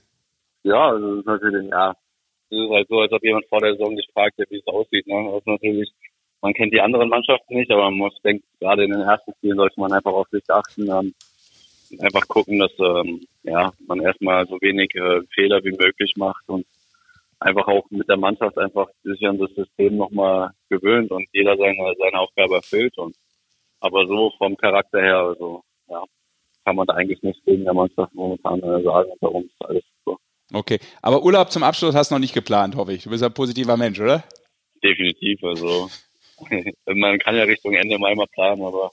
Ja, 0.65 0.91
also 0.91 1.09
das 1.09 1.19
ist 1.21 1.27
natürlich, 1.27 1.71
ja, 1.71 1.91
es 2.51 2.59
ist 2.59 2.71
halt 2.71 2.89
so, 2.89 3.01
als 3.01 3.13
ob 3.13 3.23
jemand 3.23 3.47
vor 3.47 3.61
der 3.61 3.73
Saison 3.73 3.97
sich 3.97 4.09
fragt, 4.13 4.39
wie 4.39 4.59
es 4.59 4.67
aussieht. 4.67 5.07
Ne? 5.07 5.29
Das 5.31 5.41
ist 5.41 5.47
natürlich, 5.47 5.93
man 6.41 6.55
kennt 6.55 6.73
die 6.73 6.81
anderen 6.81 7.09
Mannschaften 7.09 7.55
nicht, 7.55 7.71
aber 7.71 7.85
man 7.85 7.99
muss 7.99 8.21
denken, 8.23 8.45
gerade 8.61 8.85
in 8.85 8.93
den 8.93 9.03
ersten 9.03 9.33
Spielen 9.35 9.57
sollte 9.57 9.81
man 9.81 9.93
einfach 9.93 10.13
auf 10.13 10.29
sich 10.31 10.45
achten. 10.49 10.89
Ähm, 10.89 11.15
einfach 12.01 12.27
gucken, 12.29 12.59
dass 12.59 12.73
ähm, 12.79 13.21
ja, 13.43 13.73
man 13.87 14.01
erstmal 14.01 14.47
so 14.47 14.57
wenig 14.61 14.95
äh, 14.95 15.21
Fehler 15.35 15.63
wie 15.65 15.77
möglich 15.77 16.15
macht 16.17 16.49
und 16.49 16.67
einfach 17.41 17.67
auch 17.67 17.85
mit 17.91 18.09
der 18.09 18.17
Mannschaft 18.17 18.57
einfach 18.59 18.89
sich 19.03 19.27
an 19.27 19.39
das 19.39 19.51
System 19.55 19.97
nochmal 19.97 20.51
gewöhnt 20.71 21.11
und 21.11 21.27
jeder 21.33 21.57
seine, 21.57 21.95
seine 21.99 22.19
Aufgabe 22.19 22.57
erfüllt. 22.57 22.97
Und 22.99 23.17
aber 23.81 24.07
so 24.07 24.33
vom 24.39 24.57
Charakter 24.57 25.01
her, 25.01 25.19
also 25.19 25.63
ja, 25.89 26.05
kann 26.65 26.77
man 26.77 26.87
da 26.87 26.95
eigentlich 26.95 27.23
nichts 27.23 27.45
gegen 27.45 27.65
der 27.65 27.75
Mannschaft 27.75 28.15
momentan 28.15 28.61
äh, 28.61 28.83
sagen. 28.83 29.11
Darum 29.21 29.45
ist 29.45 29.67
alles 29.67 29.85
super. 30.05 30.19
Okay, 30.53 30.79
aber 31.01 31.23
Urlaub 31.23 31.51
zum 31.51 31.63
Abschluss 31.63 31.95
hast 31.95 32.11
du 32.11 32.15
noch 32.15 32.21
nicht 32.21 32.35
geplant, 32.35 32.77
hoffe 32.77 32.93
ich. 32.93 33.05
Du 33.05 33.11
bist 33.11 33.23
ein 33.23 33.33
positiver 33.33 33.77
Mensch, 33.77 33.99
oder? 34.01 34.23
Definitiv, 34.83 35.43
also 35.45 35.89
man 36.87 37.19
kann 37.19 37.37
ja 37.37 37.45
Richtung 37.45 37.75
Ende 37.75 37.99
mal 37.99 38.15
mal 38.15 38.27
planen, 38.27 38.63
aber 38.63 38.91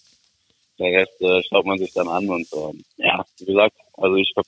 der 0.79 1.01
Rest 1.01 1.21
äh, 1.21 1.41
schaut 1.43 1.65
man 1.65 1.77
sich 1.77 1.91
dann 1.93 2.07
an 2.07 2.29
und 2.29 2.47
ähm, 2.53 2.83
ja, 2.97 3.25
wie 3.39 3.45
gesagt, 3.45 3.75
also 3.93 4.15
ich 4.15 4.31
hab 4.37 4.45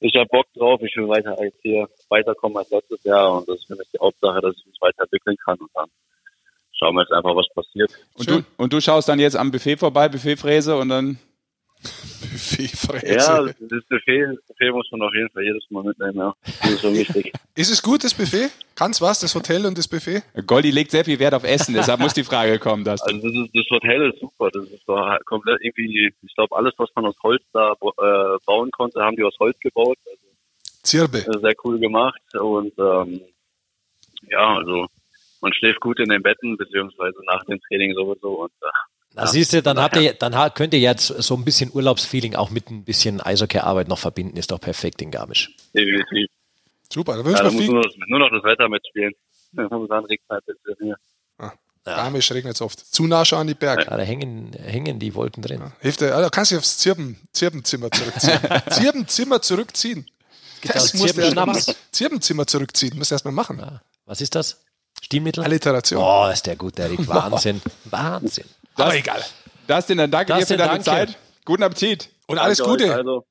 ich 0.00 0.14
hab 0.16 0.28
Bock 0.28 0.46
drauf, 0.54 0.80
ich 0.82 0.96
will 0.96 1.08
weiter 1.08 1.38
als 1.38 1.54
hier 1.62 1.88
weiterkommen 2.08 2.56
als 2.56 2.70
letztes 2.70 3.04
Jahr 3.04 3.34
und 3.34 3.48
das 3.48 3.58
ist 3.58 3.66
für 3.66 3.76
mich 3.76 3.88
die 3.92 3.98
Hauptsache, 3.98 4.40
dass 4.40 4.56
ich 4.56 4.66
mich 4.66 4.78
weiterentwickeln 4.80 5.36
kann 5.44 5.58
und 5.58 5.70
dann 5.74 5.88
schauen 6.72 6.94
wir 6.94 7.02
jetzt 7.02 7.12
einfach, 7.12 7.36
was 7.36 7.48
passiert. 7.54 7.92
Und 8.14 8.30
du, 8.30 8.44
und 8.56 8.72
du 8.72 8.80
schaust 8.80 9.08
dann 9.08 9.20
jetzt 9.20 9.36
am 9.36 9.50
Buffet 9.50 9.76
vorbei, 9.76 10.08
Buffetfräse 10.08 10.76
und 10.76 10.88
dann 10.88 11.18
Buffetfräse. 12.20 13.14
Ja, 13.14 13.42
das 13.42 13.84
Buffet, 13.88 14.26
das 14.26 14.42
Buffet 14.46 14.70
muss 14.70 14.88
man 14.92 15.02
auf 15.02 15.14
jeden 15.14 15.28
Fall 15.30 15.42
jedes 15.42 15.64
Mal 15.70 15.82
mitnehmen, 15.84 16.16
ja. 16.16 16.34
Das 16.44 16.70
ist 16.70 16.80
schon 16.80 16.94
wichtig. 16.94 17.32
Ist 17.54 17.70
es 17.70 17.82
gut, 17.82 18.02
das 18.02 18.14
Buffet? 18.14 18.50
Kann's 18.74 19.00
was, 19.00 19.20
das 19.20 19.34
Hotel 19.34 19.66
und 19.66 19.76
das 19.76 19.86
Buffet? 19.86 20.22
Goldi 20.46 20.70
legt 20.70 20.90
sehr 20.90 21.04
viel 21.04 21.18
Wert 21.18 21.34
auf 21.34 21.44
Essen, 21.44 21.74
deshalb 21.74 22.00
muss 22.00 22.14
die 22.14 22.24
Frage 22.24 22.58
kommen, 22.58 22.84
dass 22.84 23.02
Also 23.02 23.18
das, 23.18 23.36
ist, 23.36 23.50
das 23.54 23.66
Hotel 23.70 24.10
ist 24.10 24.20
super, 24.20 24.50
das 24.50 24.64
ist 24.64 24.86
halt 24.88 25.24
komplett 25.26 25.58
irgendwie, 25.60 26.14
ich 26.22 26.34
glaube 26.34 26.56
alles, 26.56 26.72
was 26.78 26.88
man 26.94 27.06
aus 27.06 27.16
Holz 27.22 27.42
da 27.52 27.72
äh, 27.72 28.38
bauen 28.46 28.70
konnte, 28.70 29.00
haben 29.00 29.16
die 29.16 29.24
aus 29.24 29.36
Holz 29.38 29.58
gebaut. 29.60 29.98
Also, 30.06 30.18
Zirbe. 30.82 31.18
sehr 31.18 31.54
cool 31.64 31.78
gemacht 31.78 32.20
und 32.34 32.72
ähm, 32.78 33.20
ja, 34.30 34.56
also 34.56 34.86
man 35.40 35.52
schläft 35.52 35.80
gut 35.80 35.98
in 35.98 36.08
den 36.08 36.22
Betten, 36.22 36.56
beziehungsweise 36.56 37.18
nach 37.26 37.44
dem 37.44 37.60
Training 37.60 37.94
sowieso 37.94 38.44
und 38.44 38.52
äh, 38.62 38.70
Na, 39.14 39.26
siehst 39.26 39.52
du, 39.52 39.62
dann 39.62 39.78
habt 39.78 39.96
ihr, 39.96 40.14
dann 40.14 40.54
könnt 40.54 40.72
ihr 40.74 40.80
jetzt 40.80 41.06
so 41.06 41.34
ein 41.34 41.44
bisschen 41.44 41.70
Urlaubsfeeling 41.72 42.34
auch 42.34 42.50
mit 42.50 42.70
ein 42.70 42.84
bisschen 42.84 43.20
Eishockey-Arbeit 43.20 43.88
noch 43.88 43.98
verbinden. 43.98 44.36
Ist 44.38 44.50
doch 44.50 44.60
perfekt 44.60 45.02
in 45.02 45.10
Garmisch. 45.10 45.50
definitiv. 45.74 46.28
Super, 46.92 47.12
da 47.14 47.18
Ja, 47.20 47.24
wünschen 47.26 47.44
da 47.44 47.50
wir 47.50 47.52
muss 47.52 47.62
viel. 47.64 47.74
nur, 47.74 47.84
nur 48.08 48.18
noch 48.18 48.30
das 48.30 48.42
Wetter 48.44 48.68
mitspielen. 48.68 49.12
Momentan 49.52 50.04
regnet 50.06 50.28
halt 50.30 50.44
ein 50.48 50.54
bisschen 50.64 50.86
hier. 50.86 50.96
Garmisch 51.84 52.30
regnet 52.30 52.54
es 52.54 52.62
oft. 52.62 52.78
Zu 52.78 53.06
nah 53.08 53.24
schon 53.24 53.40
an 53.40 53.46
die 53.48 53.54
Berge. 53.54 53.82
Ja, 53.90 53.96
da 53.96 54.02
hängen, 54.04 54.52
hängen 54.52 54.98
die 55.00 55.14
Wolken 55.16 55.42
drin. 55.42 55.72
Hilft 55.80 56.00
dir, 56.00 56.14
also 56.14 56.30
kannst 56.30 56.52
du 56.52 56.58
aufs 56.58 56.78
Zirben, 56.78 57.18
Zirbenzimmer 57.32 57.90
zurückziehen. 57.90 58.38
Zirbenzimmer 58.70 59.42
zurückziehen. 59.42 60.06
Das 60.62 60.94
musst 60.94 61.16
du 61.16 61.20
erst 61.22 61.34
mal 61.34 61.44
Zirbenschnaps? 61.44 61.66
machen. 61.66 61.78
Zirbenzimmer 61.90 62.46
zurückziehen, 62.46 62.96
musst 62.96 63.10
du 63.10 63.16
erst 63.16 63.24
mal 63.24 63.32
machen. 63.32 63.58
Ja. 63.58 63.82
Was 64.06 64.20
ist 64.20 64.34
das? 64.36 64.62
Stilmittel? 65.02 65.42
Alliteration. 65.42 66.00
Oh, 66.00 66.28
ist 66.32 66.46
der 66.46 66.54
gut, 66.54 66.78
der 66.78 66.88
Rick. 66.90 67.00
Wahnsinn. 67.08 67.60
Wahnsinn. 67.86 68.44
Aber 68.76 68.94
egal. 68.94 69.22
Dustin, 69.66 69.98
dann 69.98 70.10
danke 70.10 70.34
dir 70.34 70.46
für 70.46 70.56
deine 70.56 70.70
danke. 70.70 70.84
Zeit. 70.84 71.18
Guten 71.44 71.62
Appetit. 71.62 72.08
Und 72.26 72.38
alles 72.38 72.58
Danke 72.58 72.72
euch, 72.72 72.78
Gute. 72.80 72.94
Also, 72.94 73.26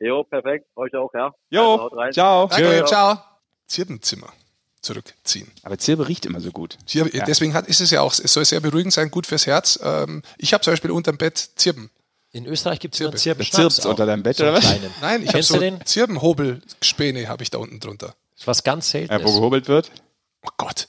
jo, 0.00 0.24
perfekt. 0.24 0.66
Euch 0.76 0.94
auch, 0.94 1.12
ja. 1.14 1.32
Jo, 1.50 1.88
Also, 1.96 2.12
ciao. 2.12 2.46
Danke, 2.48 2.84
ciao. 2.86 3.18
Zirbenzimmer 3.66 4.32
zurückziehen. 4.80 5.50
Aber 5.62 5.78
Zirbe 5.78 6.08
riecht 6.08 6.26
immer 6.26 6.40
so 6.40 6.50
gut. 6.50 6.78
Hier, 6.86 7.04
Deswegen 7.26 7.54
hat, 7.54 7.66
ist 7.66 7.80
es 7.80 7.90
ja 7.90 8.00
auch, 8.02 8.12
es 8.12 8.32
soll 8.32 8.44
sehr 8.44 8.60
beruhigend 8.60 8.92
sein, 8.92 9.10
gut 9.10 9.26
fürs 9.26 9.46
Herz. 9.46 9.78
Ähm, 9.82 10.22
ich 10.38 10.54
habe 10.54 10.62
zum 10.62 10.72
Beispiel 10.72 10.90
unterm 10.92 11.16
Bett 11.18 11.36
Zirben. 11.56 11.90
In 12.30 12.46
Österreich 12.46 12.80
gibt 12.80 12.94
es 12.94 12.98
Zirbe. 12.98 13.16
Zirbt's 13.16 13.84
auch. 13.84 13.90
unter 13.90 14.06
deinem 14.06 14.22
Bett, 14.22 14.36
So 14.36 14.44
oder 14.44 14.52
was? 14.52 14.60
kleinen. 14.64 14.92
Nein, 15.00 15.22
ich 15.22 15.30
habe 15.30 15.42
so? 15.42 15.58
Zirbenhobelspäne 15.84 17.28
habe 17.28 17.42
ich 17.42 17.50
da 17.50 17.58
unten 17.58 17.80
drunter. 17.80 18.14
Das 18.34 18.42
ist 18.42 18.46
was 18.46 18.62
ganz 18.64 18.92
Ja, 18.92 19.22
wo 19.24 19.32
gehobelt 19.32 19.68
wird. 19.68 19.90
Oh 20.42 20.50
Gott. 20.56 20.86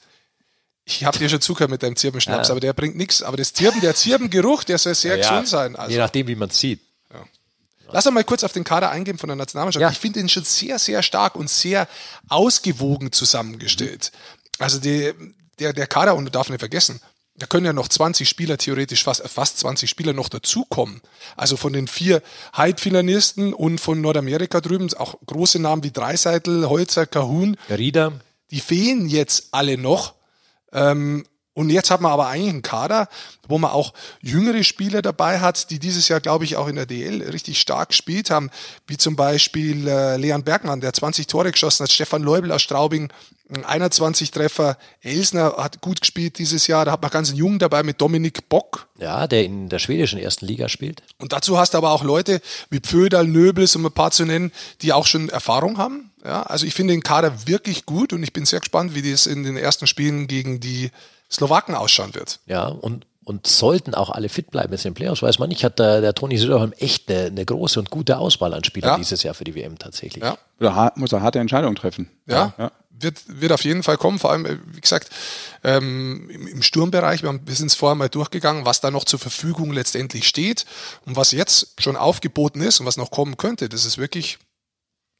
Ich 0.90 1.04
habe 1.04 1.18
dir 1.18 1.28
schon 1.28 1.40
zugehört 1.40 1.70
mit 1.70 1.82
deinem 1.82 1.96
Zirbenschnaps, 1.96 2.48
Ja. 2.48 2.52
aber 2.52 2.60
der 2.60 2.72
bringt 2.72 2.96
nichts. 2.96 3.22
Aber 3.22 3.36
das 3.36 3.52
Zirben, 3.52 3.80
der 3.80 3.94
Zirbengeruch, 3.94 4.64
der 4.64 4.78
soll 4.78 4.94
sehr 4.94 5.16
Ja, 5.16 5.22
gesund 5.28 5.46
sein. 5.48 5.76
Also. 5.76 5.92
Je 5.92 5.98
nachdem, 5.98 6.26
wie 6.28 6.34
man 6.34 6.48
es 6.48 6.58
sieht. 6.58 6.80
Lass 7.90 8.04
uns 8.04 8.14
mal 8.14 8.24
kurz 8.24 8.44
auf 8.44 8.52
den 8.52 8.64
Kader 8.64 8.90
eingehen 8.90 9.16
von 9.16 9.28
der 9.28 9.36
Nationalmannschaft. 9.36 9.80
Ja. 9.80 9.90
Ich 9.90 9.98
finde 9.98 10.20
ihn 10.20 10.28
schon 10.28 10.44
sehr, 10.44 10.78
sehr 10.78 11.02
stark 11.02 11.36
und 11.36 11.48
sehr 11.48 11.88
ausgewogen 12.28 13.12
zusammengestellt. 13.12 14.12
Also 14.58 14.78
die, 14.78 15.14
der, 15.58 15.72
der 15.72 15.86
Kader, 15.86 16.14
und 16.14 16.26
du 16.26 16.30
darfst 16.30 16.50
nicht 16.50 16.60
vergessen, 16.60 17.00
da 17.36 17.46
können 17.46 17.64
ja 17.64 17.72
noch 17.72 17.88
20 17.88 18.28
Spieler, 18.28 18.58
theoretisch 18.58 19.04
fast, 19.04 19.26
fast 19.28 19.58
20 19.60 19.88
Spieler 19.88 20.12
noch 20.12 20.28
dazukommen. 20.28 21.00
Also 21.36 21.56
von 21.56 21.72
den 21.72 21.86
vier 21.86 22.20
Halbfinalisten 22.52 23.54
und 23.54 23.80
von 23.80 24.00
Nordamerika 24.00 24.60
drüben, 24.60 24.92
auch 24.94 25.16
große 25.24 25.58
Namen 25.58 25.82
wie 25.82 25.90
Dreiseitel, 25.90 26.68
Holzer, 26.68 27.06
Kahun, 27.06 27.56
Rieder, 27.70 28.12
die 28.50 28.60
fehlen 28.60 29.08
jetzt 29.08 29.48
alle 29.52 29.78
noch. 29.78 30.14
Ähm, 30.72 31.24
und 31.58 31.70
jetzt 31.70 31.90
hat 31.90 32.00
man 32.00 32.12
aber 32.12 32.28
eigentlich 32.28 32.50
einen 32.50 32.62
Kader, 32.62 33.08
wo 33.48 33.58
man 33.58 33.72
auch 33.72 33.92
jüngere 34.20 34.62
Spieler 34.62 35.02
dabei 35.02 35.40
hat, 35.40 35.70
die 35.70 35.80
dieses 35.80 36.06
Jahr, 36.06 36.20
glaube 36.20 36.44
ich, 36.44 36.56
auch 36.56 36.68
in 36.68 36.76
der 36.76 36.86
DL 36.86 37.20
richtig 37.30 37.58
stark 37.58 37.88
gespielt 37.88 38.30
haben, 38.30 38.50
wie 38.86 38.96
zum 38.96 39.16
Beispiel 39.16 39.88
äh, 39.88 40.16
Leon 40.18 40.44
Bergmann, 40.44 40.80
der 40.80 40.92
20 40.92 41.26
Tore 41.26 41.50
geschossen 41.50 41.82
hat, 41.82 41.90
Stefan 41.90 42.22
Leubel 42.22 42.52
aus 42.52 42.62
Straubing, 42.62 43.12
21 43.64 44.30
Treffer, 44.30 44.76
Elsner 45.00 45.54
hat 45.56 45.80
gut 45.80 46.00
gespielt 46.00 46.38
dieses 46.38 46.66
Jahr, 46.66 46.84
da 46.84 46.92
hat 46.92 47.02
man 47.02 47.10
ganz 47.10 47.30
einen 47.30 47.38
Jungen 47.38 47.58
dabei 47.58 47.82
mit 47.82 48.00
Dominik 48.00 48.48
Bock, 48.48 48.88
ja, 48.98 49.26
der 49.26 49.44
in 49.44 49.68
der 49.68 49.78
schwedischen 49.78 50.18
ersten 50.18 50.46
Liga 50.46 50.68
spielt. 50.68 51.02
und 51.18 51.32
dazu 51.32 51.58
hast 51.58 51.74
du 51.74 51.78
aber 51.78 51.92
auch 51.92 52.04
Leute 52.04 52.40
wie 52.70 52.80
Pföderl, 52.80 53.26
Nöbels, 53.26 53.74
um 53.76 53.86
ein 53.86 53.92
paar 53.92 54.10
zu 54.10 54.24
nennen, 54.24 54.52
die 54.82 54.92
auch 54.92 55.06
schon 55.06 55.28
Erfahrung 55.30 55.78
haben. 55.78 56.10
Ja, 56.24 56.42
also 56.42 56.66
ich 56.66 56.74
finde 56.74 56.92
den 56.94 57.02
Kader 57.02 57.46
wirklich 57.46 57.86
gut 57.86 58.12
und 58.12 58.22
ich 58.22 58.32
bin 58.32 58.44
sehr 58.44 58.60
gespannt, 58.60 58.94
wie 58.94 59.10
das 59.10 59.26
in 59.26 59.44
den 59.44 59.56
ersten 59.56 59.86
Spielen 59.86 60.26
gegen 60.26 60.60
die 60.60 60.90
Slowaken 61.30 61.74
ausschauen 61.74 62.14
wird. 62.14 62.40
Ja, 62.46 62.66
und, 62.66 63.06
und 63.24 63.46
sollten 63.46 63.94
auch 63.94 64.10
alle 64.10 64.28
fit 64.28 64.50
bleiben 64.50 64.72
jetzt 64.72 64.84
in 64.84 64.90
den 64.90 64.94
Playoffs, 64.96 65.22
weiß 65.22 65.38
man 65.38 65.48
nicht, 65.48 65.62
hat 65.62 65.78
der, 65.78 66.00
der 66.00 66.14
Toni 66.14 66.36
Söderholm 66.36 66.72
echt 66.78 67.08
eine, 67.10 67.26
eine 67.26 67.44
große 67.44 67.78
und 67.78 67.90
gute 67.90 68.18
Auswahl 68.18 68.52
an 68.52 68.64
Spielern 68.64 68.92
Ja. 68.92 68.96
dieses 68.96 69.22
Jahr 69.22 69.34
für 69.34 69.44
die 69.44 69.54
WM 69.54 69.78
tatsächlich. 69.78 70.24
Ja. 70.24 70.36
Oder 70.58 70.92
muss 70.96 71.12
er 71.12 71.22
harte 71.22 71.38
Entscheidungen 71.38 71.76
treffen. 71.76 72.10
Ja, 72.26 72.52
ja. 72.58 72.72
Wird, 73.00 73.18
wird 73.26 73.52
auf 73.52 73.64
jeden 73.64 73.82
Fall 73.82 73.96
kommen. 73.96 74.18
Vor 74.18 74.32
allem, 74.32 74.46
äh, 74.46 74.58
wie 74.66 74.80
gesagt, 74.80 75.10
ähm, 75.64 76.28
im, 76.30 76.46
im 76.46 76.62
Sturmbereich, 76.62 77.22
wir, 77.22 77.28
haben, 77.28 77.40
wir 77.46 77.54
sind 77.54 77.68
es 77.68 77.74
vorher 77.74 77.94
mal 77.94 78.08
durchgegangen, 78.08 78.64
was 78.64 78.80
da 78.80 78.90
noch 78.90 79.04
zur 79.04 79.18
Verfügung 79.18 79.72
letztendlich 79.72 80.26
steht 80.26 80.66
und 81.06 81.16
was 81.16 81.32
jetzt 81.32 81.80
schon 81.80 81.96
aufgeboten 81.96 82.60
ist 82.62 82.80
und 82.80 82.86
was 82.86 82.96
noch 82.96 83.10
kommen 83.10 83.36
könnte. 83.36 83.68
Das 83.68 83.84
ist 83.84 83.98
wirklich, 83.98 84.38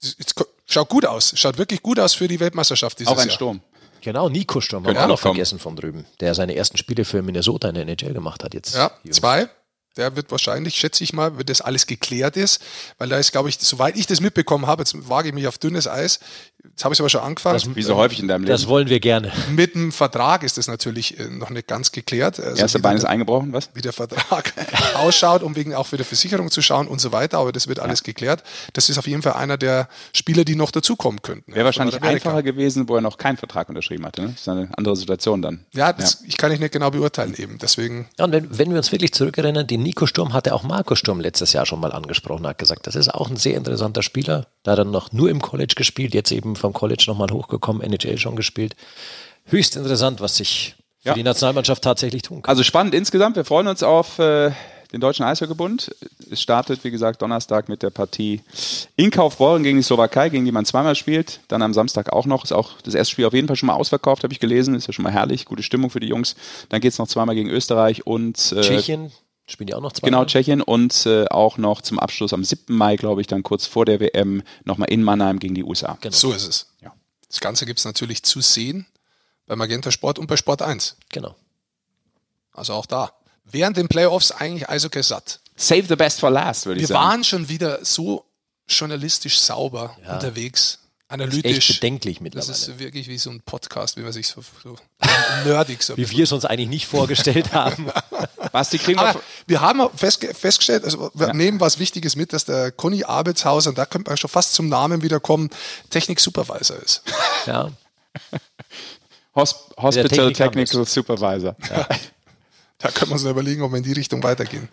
es 0.01 0.35
schaut 0.67 0.89
gut 0.89 1.07
aus. 1.07 1.33
Schaut 1.37 1.59
wirklich 1.59 1.83
gut 1.83 1.99
aus 1.99 2.15
für 2.15 2.29
die 2.29 2.41
Weltmeisterschaft 2.41 2.99
dieses 2.99 3.13
Auch 3.13 3.19
ein 3.19 3.29
Jahr. 3.29 3.35
Sturm. 3.35 3.61
Genau, 4.01 4.29
Nico 4.29 4.61
Sturm 4.61 4.87
haben 4.87 4.95
wir 4.95 5.03
auch 5.03 5.09
noch 5.09 5.21
kommen. 5.21 5.35
vergessen 5.35 5.59
von 5.59 5.77
drüben, 5.77 6.07
der 6.21 6.35
seine 6.35 6.55
ersten 6.55 6.77
Spiele 6.77 7.05
für 7.05 7.23
Minnesota 7.23 7.69
in 7.69 7.75
der 7.75 7.89
NHL 7.89 8.15
gemacht 8.15 8.45
hat 8.45 8.55
jetzt. 8.55 8.75
Ja, 8.75 8.93
zwei. 9.11 9.49
Der 9.97 10.15
wird 10.15 10.31
wahrscheinlich, 10.31 10.77
schätze 10.77 11.03
ich 11.03 11.13
mal, 11.13 11.37
wenn 11.39 11.47
das 11.47 11.61
alles 11.61 11.87
geklärt 11.87 12.37
ist, 12.37 12.63
weil 12.99 13.09
da 13.09 13.19
ist, 13.19 13.33
glaube 13.33 13.49
ich, 13.49 13.59
soweit 13.59 13.97
ich 13.97 14.07
das 14.07 14.21
mitbekommen 14.21 14.69
habe, 14.69 14.83
jetzt 14.83 15.09
wage 15.09 15.29
ich 15.29 15.35
mich 15.35 15.49
auf 15.49 15.59
dünnes 15.59 15.89
Eis, 15.89 16.21
jetzt 16.71 16.85
habe 16.85 16.93
ich 16.95 16.97
es 16.99 17.01
aber 17.01 17.09
schon 17.09 17.21
angefangen. 17.23 17.77
Wie 17.77 17.83
so 17.83 17.97
häufig 17.97 18.21
in 18.21 18.29
deinem 18.29 18.43
Leben. 18.43 18.51
Das 18.53 18.67
wollen 18.69 18.89
wir 18.89 19.01
gerne. 19.01 19.33
Mit 19.51 19.75
dem 19.75 19.93
Vertrag 19.93 20.43
ist 20.43 20.59
das 20.59 20.69
natürlich 20.69 21.19
äh, 21.19 21.29
noch 21.29 21.51
nicht 21.51 21.67
ganz 21.69 21.93
geklärt. 21.93 22.41
Also 22.41 22.61
Erste 22.61 22.79
wie 22.79 22.83
Bein 22.83 22.93
der- 22.93 22.99
ist 22.99 23.05
eingebrochen, 23.05 23.53
was? 23.53 23.71
wie 23.75 23.81
der 23.81 23.93
Vertrag 23.93 24.53
ausschaut, 24.95 25.43
um 25.43 25.57
wegen 25.57 25.75
auch 25.75 25.87
für 25.87 25.97
die 25.97 26.05
Versicherung 26.05 26.51
zu 26.51 26.63
schauen 26.63 26.89
und 26.89 27.01
so 27.01 27.13
weiter. 27.13 27.39
Aber 27.39 27.53
das 27.53 27.69
wird 27.69 27.79
alles 27.81 28.03
geklärt. 28.03 28.43
Das 28.73 28.89
ist 28.89 28.99
auf 28.99 29.07
jeden 29.07 29.23
Fall 29.23 29.35
einer 29.35 29.57
der 29.57 29.89
Spieler, 30.15 30.45
die 30.45 30.57
noch 30.57 30.71
dazukommen 30.71 31.23
könnten. 31.23 31.55
Wäre 31.55 31.65
wahrscheinlich 31.65 32.03
einfacher 32.03 32.43
gewesen, 32.43 32.89
wo 32.89 32.95
er 32.97 33.01
noch 33.01 33.19
keinen 33.19 33.37
Vertrag 33.37 33.69
unterschrieben 33.69 34.05
hatte. 34.07 34.23
Ne? 34.23 34.29
Das 34.29 34.41
ist 34.43 34.49
eine 34.49 34.69
andere 34.77 34.97
Situation 34.97 35.43
dann. 35.43 35.65
Ja, 35.75 35.93
das, 35.93 36.23
ich 36.27 36.37
kann 36.37 36.53
ich 36.53 36.61
nicht 36.61 36.73
genau 36.73 36.91
beurteilen 36.91 37.35
eben. 37.37 37.59
Deswegen, 37.59 38.09
Ja, 38.19 38.25
und 38.27 38.33
wenn, 38.33 38.59
wenn 38.59 38.71
wir 38.71 38.79
uns 38.79 38.93
wirklich 38.93 39.13
zurückerinnern, 39.13 39.67
den 39.67 39.83
Nico 39.83 40.07
Sturm 40.07 40.33
hatte 40.33 40.55
auch 40.55 40.63
Marco 40.63 40.95
Sturm 40.95 41.21
letztes 41.21 41.53
Jahr 41.53 41.67
schon 41.67 41.81
mal 41.81 41.93
angesprochen, 41.93 42.47
hat 42.47 42.59
gesagt, 42.59 42.87
das 42.87 42.95
ist 42.95 43.09
auch 43.13 43.31
ein 43.31 43.37
sehr 43.37 43.57
interessanter 43.57 44.03
Spieler. 44.03 44.47
Da 44.69 44.75
er 44.75 44.85
noch 44.85 45.13
nur 45.13 45.31
im 45.31 45.41
College 45.41 45.73
gespielt, 45.75 46.13
jetzt 46.13 46.31
eben 46.31 46.55
vom 46.55 46.75
College 46.75 47.05
nochmal 47.07 47.31
hochgekommen, 47.31 47.81
NHL 47.81 48.19
schon 48.19 48.37
gespielt. 48.37 48.77
Höchst 49.47 49.77
interessant, 49.77 50.21
was 50.21 50.37
sich 50.37 50.75
für 51.03 51.15
die 51.15 51.23
Nationalmannschaft 51.23 51.83
tatsächlich 51.83 52.21
tun 52.21 52.43
kann. 52.43 52.51
Also 52.51 52.63
spannend 52.63 52.95
insgesamt. 52.95 53.37
Wir 53.37 53.47
freuen 53.47 53.67
uns 53.67 53.83
auf 53.83 54.19
äh, 54.19 54.51
den 54.93 55.01
Deutschen 55.01 55.25
Eishockeybund. 55.25 55.95
Es 56.31 56.43
startet, 56.43 56.85
wie 56.85 56.91
gesagt, 56.91 57.23
Donnerstag 57.23 57.71
mit 57.71 57.83
der 57.83 57.89
Partie 57.89 58.43
in 58.95 59.11
Kaufbeuren 59.11 59.63
gegen 59.63 59.79
die 59.79 59.83
Slowakei, 59.83 60.29
gegen 60.29 60.45
die 60.45 60.53
man 60.53 60.67
zweimal 60.67 60.97
spielt. 60.97 61.41
Dann 61.49 61.63
am 61.63 61.73
Samstag 61.73 62.13
auch 62.13 62.27
noch. 62.27 62.45
Ist 62.45 62.53
auch 62.53 62.73
das 62.83 62.93
erste 62.93 63.13
Spiel 63.13 63.25
auf 63.25 63.33
jeden 63.33 63.49
Fall 63.49 63.57
schon 63.57 63.69
mal 63.69 63.75
ausverkauft, 63.75 64.23
habe 64.23 64.35
ich 64.35 64.39
gelesen. 64.39 64.75
Ist 64.75 64.87
ja 64.87 64.93
schon 64.93 65.05
mal 65.05 65.13
herrlich. 65.13 65.47
Gute 65.47 65.63
Stimmung 65.63 65.89
für 65.89 66.01
die 66.01 66.09
Jungs. 66.09 66.37
Dann 66.69 66.83
geht 66.83 66.93
es 66.93 66.99
noch 66.99 67.09
zweimal 67.09 67.35
gegen 67.35 67.49
Österreich 67.49 68.07
und 68.07 68.53
äh, 68.53 68.61
Tschechien 68.61 69.13
spielen 69.51 69.67
die 69.67 69.75
auch 69.75 69.81
noch 69.81 69.93
zwei. 69.93 70.07
Genau, 70.07 70.25
Tschechien 70.25 70.63
und 70.63 71.07
äh, 71.07 71.27
auch 71.27 71.59
noch 71.59 71.81
zum 71.83 71.99
Abschluss 71.99 72.33
am 72.33 72.45
7. 72.45 72.75
Mai, 72.77 72.97
glaube 72.97 73.21
ich, 73.21 73.27
dann 73.27 73.43
kurz 73.43 73.67
vor 73.67 73.85
der 73.85 73.99
WM 74.01 74.43
nochmal 74.65 74.91
in 74.91 75.03
Mannheim 75.03 75.39
gegen 75.39 75.55
die 75.55 75.65
USA. 75.65 75.99
Genau. 76.01 76.15
So 76.15 76.33
ist 76.33 76.47
es. 76.47 76.67
Ja. 76.83 76.93
Das 77.29 77.41
Ganze 77.41 77.67
gibt 77.67 77.79
es 77.79 77.85
natürlich 77.85 78.23
zu 78.23 78.41
sehen 78.41 78.87
bei 79.47 79.57
Magenta 79.57 79.91
Sport 79.91 80.19
und 80.19 80.27
bei 80.27 80.37
Sport 80.37 80.63
1. 80.63 80.97
Genau. 81.09 81.35
Also 82.53 82.75
auch 82.75 82.87
da. 82.87 83.13
Während 83.45 83.77
den 83.77 83.89
Playoffs 83.89 84.31
eigentlich 84.31 84.69
Eishockey 84.69 85.03
satt. 85.03 85.41
Save 85.57 85.85
the 85.89 85.97
best 85.97 86.21
for 86.21 86.31
last, 86.31 86.67
würde 86.67 86.81
ich 86.81 86.83
Wir 86.89 86.95
sagen. 86.95 87.09
waren 87.09 87.25
schon 87.25 87.49
wieder 87.49 87.85
so 87.85 88.25
journalistisch 88.69 89.41
sauber 89.41 89.97
Ja. 90.05 90.15
unterwegs, 90.15 90.79
Echt 91.11 91.21
analytisch. 91.23 91.69
bedenklich 91.81 92.17
Das 92.17 92.23
mittlerweile. 92.23 92.53
ist 92.53 92.79
wirklich 92.79 93.09
wie 93.09 93.17
so 93.17 93.31
ein 93.31 93.41
Podcast, 93.41 93.97
wie 93.97 94.03
man 94.03 94.13
sich 94.13 94.29
so, 94.29 94.43
so 94.63 94.77
nerdig 95.47 95.83
so. 95.83 95.97
Wie 95.97 96.11
wir 96.11 96.25
es 96.25 96.33
uns 96.33 96.45
eigentlich 96.45 96.69
nicht 96.69 96.87
vorgestellt 96.87 97.53
haben. 97.55 97.91
Basti, 98.53 98.77
kriegen 98.79 99.01
wir. 99.01 99.19
Wir 99.47 99.63
haben 99.63 99.89
festgestellt, 99.97 100.85
also 100.85 101.11
wir 101.15 101.33
nehmen 101.33 101.61
was 101.61 101.79
Wichtiges 101.79 102.15
mit, 102.15 102.35
dass 102.35 102.45
der 102.45 102.73
Conny 102.73 103.05
Arbeitshauser, 103.05 103.71
und 103.71 103.79
da 103.79 103.87
könnte 103.87 104.11
man 104.11 104.19
schon 104.19 104.29
fast 104.29 104.53
zum 104.53 104.69
Namen 104.69 105.01
wieder 105.01 105.19
kommen, 105.19 105.49
Technik-Supervisor 105.89 106.77
ist. 106.77 107.03
Ja. 107.47 107.71
Hos 109.35 109.55
Hospital 109.79 110.33
Technical 110.35 110.85
Supervisor. 110.85 111.57
Da 112.79 112.91
können 112.91 113.11
wir 113.11 113.15
uns 113.15 113.25
überlegen, 113.25 113.63
ob 113.63 113.73
wir 113.73 113.79
in 113.79 113.85
die 113.85 113.93
Richtung 113.93 114.23
weitergehen. 114.23 114.69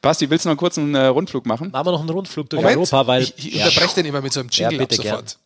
Basti, 0.00 0.30
willst 0.30 0.46
du 0.46 0.48
noch 0.48 0.52
einen 0.52 0.58
kurzen 0.58 0.94
äh, 0.94 1.06
Rundflug 1.06 1.44
machen? 1.44 1.70
Machen 1.72 1.86
wir 1.86 1.92
noch 1.92 2.00
einen 2.00 2.10
Rundflug 2.10 2.48
durch 2.48 2.62
Moment, 2.62 2.78
Europa, 2.78 3.06
weil 3.06 3.22
ich, 3.22 3.34
ich 3.36 3.54
ja, 3.54 3.66
unterbreche 3.66 3.96
den 3.96 4.06
immer 4.06 4.22
mit 4.22 4.32
so 4.32 4.40
einem 4.40 4.48
Jingle 4.48 4.78
Ja, 4.78 4.82
ab 4.82 4.88
bitte 4.88 5.02
sofort. 5.02 5.38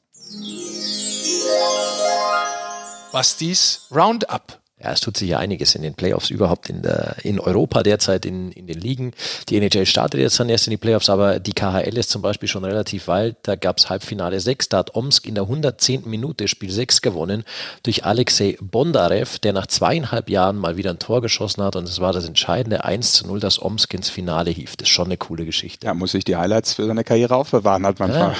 Bastis 3.13 3.87
Roundup. 3.95 4.63
Ja, 4.83 4.91
es 4.91 5.01
tut 5.01 5.17
sich 5.17 5.29
ja 5.29 5.39
einiges 5.39 5.77
in 5.77 5.83
den 5.83 5.95
Playoffs 5.95 6.31
überhaupt 6.31 6.69
in, 6.69 6.83
der, 6.83 7.15
in 7.23 7.39
Europa 7.39 7.85
derzeit 7.85 8.27
in, 8.27 8.51
in 8.51 8.67
den 8.67 8.81
Ligen. 8.81 9.13
Die 9.49 9.57
NHL 9.57 9.87
startet 9.87 10.21
jetzt 10.21 10.41
dann 10.41 10.49
erst 10.49 10.67
in 10.67 10.73
die 10.73 10.77
Playoffs, 10.77 11.09
aber 11.09 11.39
die 11.39 11.53
KHL 11.53 11.97
ist 11.97 12.11
zum 12.11 12.21
Beispiel 12.21 12.49
schon 12.49 12.65
relativ 12.65 13.07
weit. 13.07 13.37
Da 13.45 13.55
gab 13.55 13.79
es 13.79 13.91
Halbfinale 13.91 14.41
6. 14.41 14.71
Da 14.71 14.79
hat 14.79 14.97
Omsk 14.97 15.29
in 15.29 15.37
der 15.37 15.45
110. 15.45 16.03
Minute 16.07 16.49
Spiel 16.49 16.73
6 16.73 17.01
gewonnen 17.01 17.45
durch 17.85 18.05
Alexei 18.05 18.57
Bondarev, 18.61 19.39
der 19.39 19.53
nach 19.53 19.69
zweieinhalb 19.69 20.29
Jahren 20.29 20.57
mal 20.57 20.77
wieder 20.77 20.91
ein 20.91 20.99
Tor 20.99 21.23
geschossen 21.23 21.63
hat. 21.63 21.77
Und 21.77 21.89
es 21.89 22.01
war 22.01 22.13
das 22.13 22.27
entscheidende 22.27 22.83
1 22.83 23.13
zu 23.13 23.29
0, 23.29 23.39
das 23.39 23.63
Omsk 23.63 23.95
ins 23.95 24.11
Finale 24.11 24.51
hief. 24.51 24.75
Das 24.75 24.89
ist 24.89 24.95
schon 24.95 25.07
eine 25.07 25.17
coole 25.17 25.45
Geschichte. 25.45 25.87
Ja, 25.87 25.95
muss 25.95 26.11
sich 26.11 26.25
die 26.25 26.35
Highlights 26.35 26.75
für 26.75 26.87
seine 26.87 27.05
Karriere 27.05 27.37
aufbewahren, 27.37 27.87
hat 27.87 28.01
manchmal. 28.01 28.35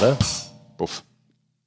Oder? 0.00 0.18
Buff. 0.82 1.04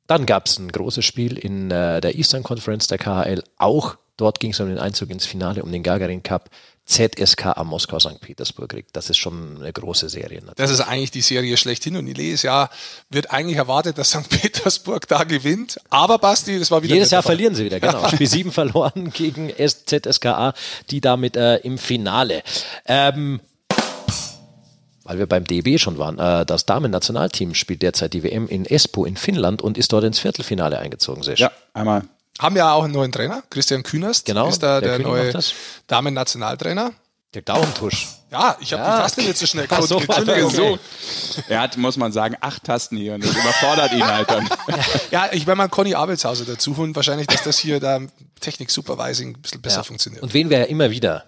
Dann 0.07 0.25
gab 0.25 0.45
es 0.45 0.59
ein 0.59 0.69
großes 0.69 1.05
Spiel 1.05 1.37
in 1.37 1.71
äh, 1.71 2.01
der 2.01 2.15
Eastern 2.15 2.43
Conference 2.43 2.87
der 2.87 2.97
KHL. 2.97 3.41
Auch 3.57 3.95
dort 4.17 4.41
ging 4.41 4.51
es 4.51 4.59
um 4.59 4.67
den 4.67 4.77
Einzug 4.77 5.09
ins 5.09 5.25
Finale, 5.25 5.63
um 5.63 5.71
den 5.71 5.83
Gagarin 5.83 6.21
Cup. 6.21 6.49
ZSKA 6.85 7.63
Moskau 7.63 7.97
St. 7.97 8.19
Petersburg 8.19 8.69
kriegt. 8.69 8.95
Das 8.95 9.09
ist 9.09 9.17
schon 9.17 9.57
eine 9.57 9.71
große 9.71 10.09
Serie. 10.09 10.39
Natürlich. 10.39 10.57
Das 10.57 10.69
ist 10.69 10.81
eigentlich 10.81 11.11
die 11.11 11.21
Serie 11.21 11.55
schlechthin 11.55 11.95
und 11.95 12.05
jedes 12.07 12.43
Jahr 12.43 12.69
wird 13.09 13.31
eigentlich 13.31 13.57
erwartet, 13.57 13.97
dass 13.97 14.09
St. 14.09 14.29
Petersburg 14.29 15.07
da 15.07 15.23
gewinnt. 15.23 15.79
Aber 15.89 16.19
Basti, 16.19 16.59
das 16.59 16.69
war 16.71 16.83
wieder 16.83 16.93
Jedes 16.93 17.09
Jahr 17.09 17.23
Fall. 17.23 17.37
verlieren 17.37 17.55
sie 17.55 17.63
wieder, 17.63 17.79
genau. 17.79 18.07
Spiel 18.13 18.27
7 18.27 18.51
verloren 18.51 19.11
gegen 19.11 19.49
ZSKA, 19.57 20.53
die 20.91 20.99
damit 20.99 21.37
äh, 21.37 21.55
im 21.59 21.77
Finale. 21.77 22.43
Ähm, 22.85 23.39
weil 25.05 25.17
wir 25.19 25.27
beim 25.27 25.45
DB 25.45 25.77
schon 25.77 25.97
waren, 25.97 26.19
äh, 26.19 26.45
das 26.45 26.65
Damen-Nationalteam 26.65 27.53
spielt 27.53 27.81
derzeit 27.81 28.13
die 28.13 28.23
WM 28.23 28.47
in 28.47 28.65
Espoo 28.65 29.05
in 29.05 29.15
Finnland 29.15 29.61
und 29.61 29.77
ist 29.77 29.93
dort 29.93 30.03
ins 30.03 30.19
Viertelfinale 30.19 30.77
eingezogen. 30.79 31.23
Schön. 31.23 31.35
Ja, 31.37 31.51
einmal. 31.73 32.03
Haben 32.39 32.57
ja 32.57 32.73
auch 32.73 32.83
einen 32.83 32.91
neuen 32.93 33.13
Trainer, 33.13 33.43
Christian 33.49 33.83
Kühnerst. 33.83 34.25
Genau, 34.25 34.49
Ist 34.49 34.61
da 34.61 34.81
der 34.81 34.97
der, 34.97 35.07
neue. 35.07 35.31
Damen-Nationaltrainer. 35.87 36.91
Der 37.33 37.41
Daumentusch. 37.41 38.07
Ja, 38.31 38.57
ich 38.59 38.73
habe 38.73 38.83
Ja. 38.83 38.95
die 38.97 39.01
Taste 39.03 39.21
nicht 39.21 39.37
so 39.37 39.45
schnell 39.45 39.67
Ach 39.69 39.81
so. 39.81 39.99
Entschuldigung. 39.99 40.45
okay. 40.53 40.77
Er 41.49 41.61
hat, 41.61 41.77
muss 41.77 41.97
man 41.97 42.11
sagen, 42.11 42.35
acht 42.41 42.63
Tasten 42.63 42.97
hier 42.97 43.13
und 43.15 43.23
das 43.23 43.31
überfordert 43.31 43.91
ihn 43.93 44.05
halt 44.05 44.29
dann. 44.29 44.49
Ja, 45.11 45.29
ich 45.31 45.45
werde 45.45 45.57
mal 45.57 45.67
Conny 45.69 45.95
Abelshauser 45.95 46.45
dazu 46.45 46.75
holen. 46.77 46.95
Wahrscheinlich, 46.95 47.27
dass 47.27 47.43
das 47.43 47.57
hier 47.57 47.79
da 47.79 47.99
Technik-Supervising 48.39 49.35
ein 49.35 49.41
bisschen 49.41 49.61
besser 49.61 49.77
Ja. 49.77 49.83
funktioniert. 49.83 50.23
Und 50.23 50.33
wen 50.33 50.49
wir 50.49 50.59
ja 50.59 50.63
immer 50.65 50.89
wieder 50.91 51.25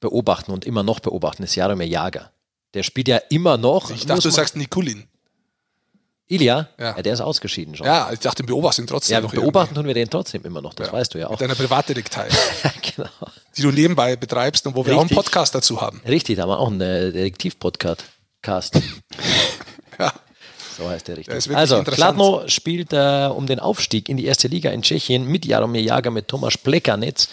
beobachten 0.00 0.52
und 0.52 0.64
immer 0.64 0.82
noch 0.82 1.00
beobachten, 1.00 1.42
ist 1.44 1.54
Jaromir 1.54 1.86
Jager. 1.86 2.30
Der 2.74 2.82
spielt 2.82 3.08
ja 3.08 3.18
immer 3.30 3.56
noch. 3.56 3.90
ich 3.90 4.06
dachte, 4.06 4.22
du 4.22 4.30
sagst 4.30 4.56
Nikulin. 4.56 5.04
Ilja? 6.28 6.68
Ja. 6.78 6.96
Ja. 6.96 7.02
der 7.02 7.12
ist 7.12 7.20
ausgeschieden 7.20 7.76
schon. 7.76 7.86
Ja, 7.86 8.10
ich 8.10 8.20
dachte, 8.20 8.42
beobachten 8.42 8.82
ihn 8.82 8.86
trotzdem 8.86 9.14
Ja, 9.22 9.28
beobachten 9.28 9.74
tun 9.74 9.86
wir 9.86 9.92
den 9.92 10.08
trotzdem 10.08 10.42
immer 10.44 10.62
noch, 10.62 10.72
das 10.72 10.90
weißt 10.90 11.12
du 11.12 11.18
ja 11.18 11.24
irgendwie. 11.26 11.44
auch. 11.44 11.48
Mit 11.48 11.58
deiner 11.58 11.68
Privatdetektei, 11.68 12.28
genau. 12.96 13.08
die 13.56 13.62
du 13.62 13.70
nebenbei 13.70 14.16
betreibst 14.16 14.66
und 14.66 14.74
wo 14.74 14.86
wir 14.86 14.94
auch 14.94 15.00
einen 15.00 15.08
Richtig. 15.08 15.16
Podcast 15.16 15.54
dazu 15.54 15.82
haben. 15.82 16.00
Richtig, 16.06 16.36
da 16.36 16.42
haben 16.42 16.48
wir 16.50 16.58
auch 16.58 16.68
einen 16.70 16.80
äh, 16.80 17.12
Detektiv-Podcast. 17.12 18.04
Cast. 18.40 18.80
Ja. 19.98 20.10
So 20.78 20.88
heißt 20.88 21.06
der 21.06 21.18
richtig. 21.18 21.54
Also. 21.54 21.82
Kladno 21.82 22.44
spielt 22.48 22.94
äh, 22.94 23.26
um 23.32 23.46
den 23.46 23.60
Aufstieg 23.60 24.08
in 24.08 24.16
die 24.16 24.24
erste 24.24 24.48
Liga 24.48 24.70
in 24.70 24.80
Tschechien 24.80 25.26
mit 25.26 25.44
Jaromir 25.44 25.82
Jager, 25.82 26.10
mit 26.10 26.28
Tomasz 26.28 26.56
Plekanec. 26.56 27.28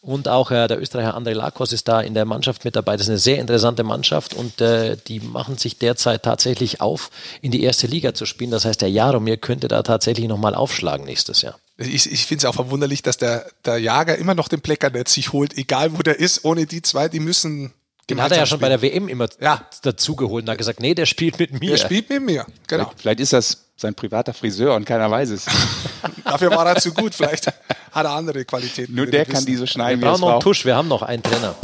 Und 0.00 0.28
auch 0.28 0.50
äh, 0.50 0.68
der 0.68 0.80
Österreicher 0.80 1.16
André 1.16 1.32
Lakos 1.34 1.72
ist 1.72 1.88
da 1.88 2.00
in 2.00 2.14
der 2.14 2.24
Mannschaft 2.24 2.64
mit 2.64 2.76
dabei. 2.76 2.92
Das 2.96 3.02
ist 3.06 3.10
eine 3.10 3.18
sehr 3.18 3.38
interessante 3.38 3.82
Mannschaft 3.82 4.32
und 4.34 4.60
äh, 4.60 4.96
die 5.08 5.20
machen 5.20 5.58
sich 5.58 5.78
derzeit 5.78 6.22
tatsächlich 6.22 6.80
auf, 6.80 7.10
in 7.42 7.50
die 7.50 7.62
erste 7.62 7.86
Liga 7.86 8.14
zu 8.14 8.24
spielen. 8.24 8.50
Das 8.50 8.64
heißt, 8.64 8.80
der 8.80 8.90
Jaromir 8.90 9.36
könnte 9.36 9.66
da 9.68 9.82
tatsächlich 9.82 10.28
nochmal 10.28 10.54
aufschlagen 10.54 11.04
nächstes 11.04 11.42
Jahr. 11.42 11.58
Ich, 11.78 12.10
ich 12.10 12.26
finde 12.26 12.42
es 12.42 12.44
auch 12.46 12.54
verwunderlich, 12.54 13.02
dass 13.02 13.18
der, 13.18 13.46
der 13.64 13.78
Jager 13.78 14.16
immer 14.16 14.34
noch 14.34 14.48
den 14.48 14.60
Pleckernetz 14.60 15.12
sich 15.14 15.32
holt, 15.32 15.56
egal 15.58 15.96
wo 15.96 16.02
der 16.02 16.18
ist. 16.18 16.44
Ohne 16.44 16.66
die 16.66 16.82
zwei, 16.82 17.08
die 17.08 17.20
müssen. 17.20 17.72
Den 18.10 18.22
hat 18.22 18.32
er 18.32 18.38
ja 18.38 18.46
schon 18.46 18.60
bei 18.60 18.68
der 18.68 18.80
WM 18.82 19.08
immer 19.08 19.28
Ja. 19.40 19.62
dazugeholt 19.82 20.44
und 20.44 20.50
hat 20.50 20.58
gesagt, 20.58 20.80
nee, 20.80 20.94
der 20.94 21.06
spielt 21.06 21.38
mit 21.38 21.52
mir. 21.52 21.56
spielen. 21.58 21.70
Der 21.70 21.78
spielt 21.78 22.10
mit 22.10 22.22
mir. 22.22 22.46
Genau. 22.66 22.90
Vielleicht 22.96 23.20
ist 23.20 23.32
das 23.32 23.64
sein 23.76 23.94
privater 23.94 24.32
Friseur 24.34 24.74
und 24.74 24.86
keiner 24.86 25.10
weiß 25.10 25.30
es. 25.30 25.44
Dafür 26.24 26.50
war 26.50 26.66
er 26.66 26.76
zu 26.76 26.92
gut. 26.92 27.14
Vielleicht 27.14 27.52
hat 27.98 28.06
er 28.06 28.12
andere 28.12 28.44
Qualitäten. 28.44 28.94
Nur 28.94 29.06
wir 29.06 29.12
der 29.12 29.24
kann 29.24 29.34
wissen. 29.34 29.46
die 29.46 29.56
so 29.56 29.62
Wir 29.62 29.66
schneiden, 29.66 30.00
wie 30.00 30.04
brauchen 30.04 30.20
noch 30.20 30.30
einen. 30.32 30.40
Tusch, 30.40 30.64
wir 30.64 30.76
haben 30.76 30.88
noch 30.88 31.02
einen 31.02 31.22
Trainer. 31.22 31.54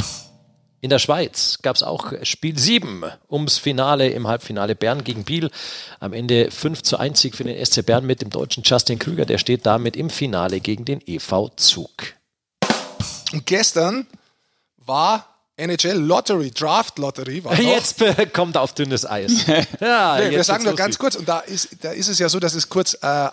In 0.81 0.89
der 0.91 0.99
Schweiz 0.99 1.57
gab 1.63 1.75
es 1.75 1.81
auch 1.83 2.13
Spiel 2.21 2.59
7 2.59 3.03
ums 3.31 3.57
Finale 3.57 4.09
im 4.09 4.27
Halbfinale 4.27 4.75
Bern 4.75 5.03
gegen 5.03 5.23
Biel. 5.23 5.49
Am 5.99 6.13
Ende 6.13 6.51
5 6.51 6.83
zu 6.83 6.97
1 6.97 7.19
Sieg 7.19 7.35
für 7.35 7.43
den 7.43 7.65
SC 7.65 7.83
Bern 7.83 8.05
mit 8.05 8.21
dem 8.21 8.29
deutschen 8.29 8.61
Justin 8.63 8.99
Krüger. 8.99 9.25
Der 9.25 9.39
steht 9.39 9.65
damit 9.65 9.95
im 9.95 10.11
Finale 10.11 10.59
gegen 10.59 10.85
den 10.85 11.01
EV 11.05 11.49
Zug. 11.55 11.89
Und 13.33 13.45
gestern 13.47 14.05
war 14.77 15.25
NHL 15.57 15.97
Lottery, 15.97 16.51
Draft 16.51 16.99
Lottery. 16.99 17.43
War. 17.43 17.59
Jetzt 17.59 18.03
kommt 18.33 18.55
er 18.55 18.61
auf 18.61 18.73
dünnes 18.73 19.09
Eis. 19.09 19.45
Ja, 19.79 20.17
Nee, 20.19 20.31
wir 20.31 20.43
sagen 20.43 20.65
nur 20.65 20.75
ganz 20.75 20.99
kurz, 20.99 21.15
und 21.15 21.27
da 21.27 21.39
ist, 21.39 21.69
da 21.81 21.91
ist 21.91 22.09
es 22.09 22.19
ja 22.19 22.29
so, 22.29 22.39
dass 22.39 22.53
es 22.53 22.69
kurz 22.69 22.93
äh, 23.01 23.29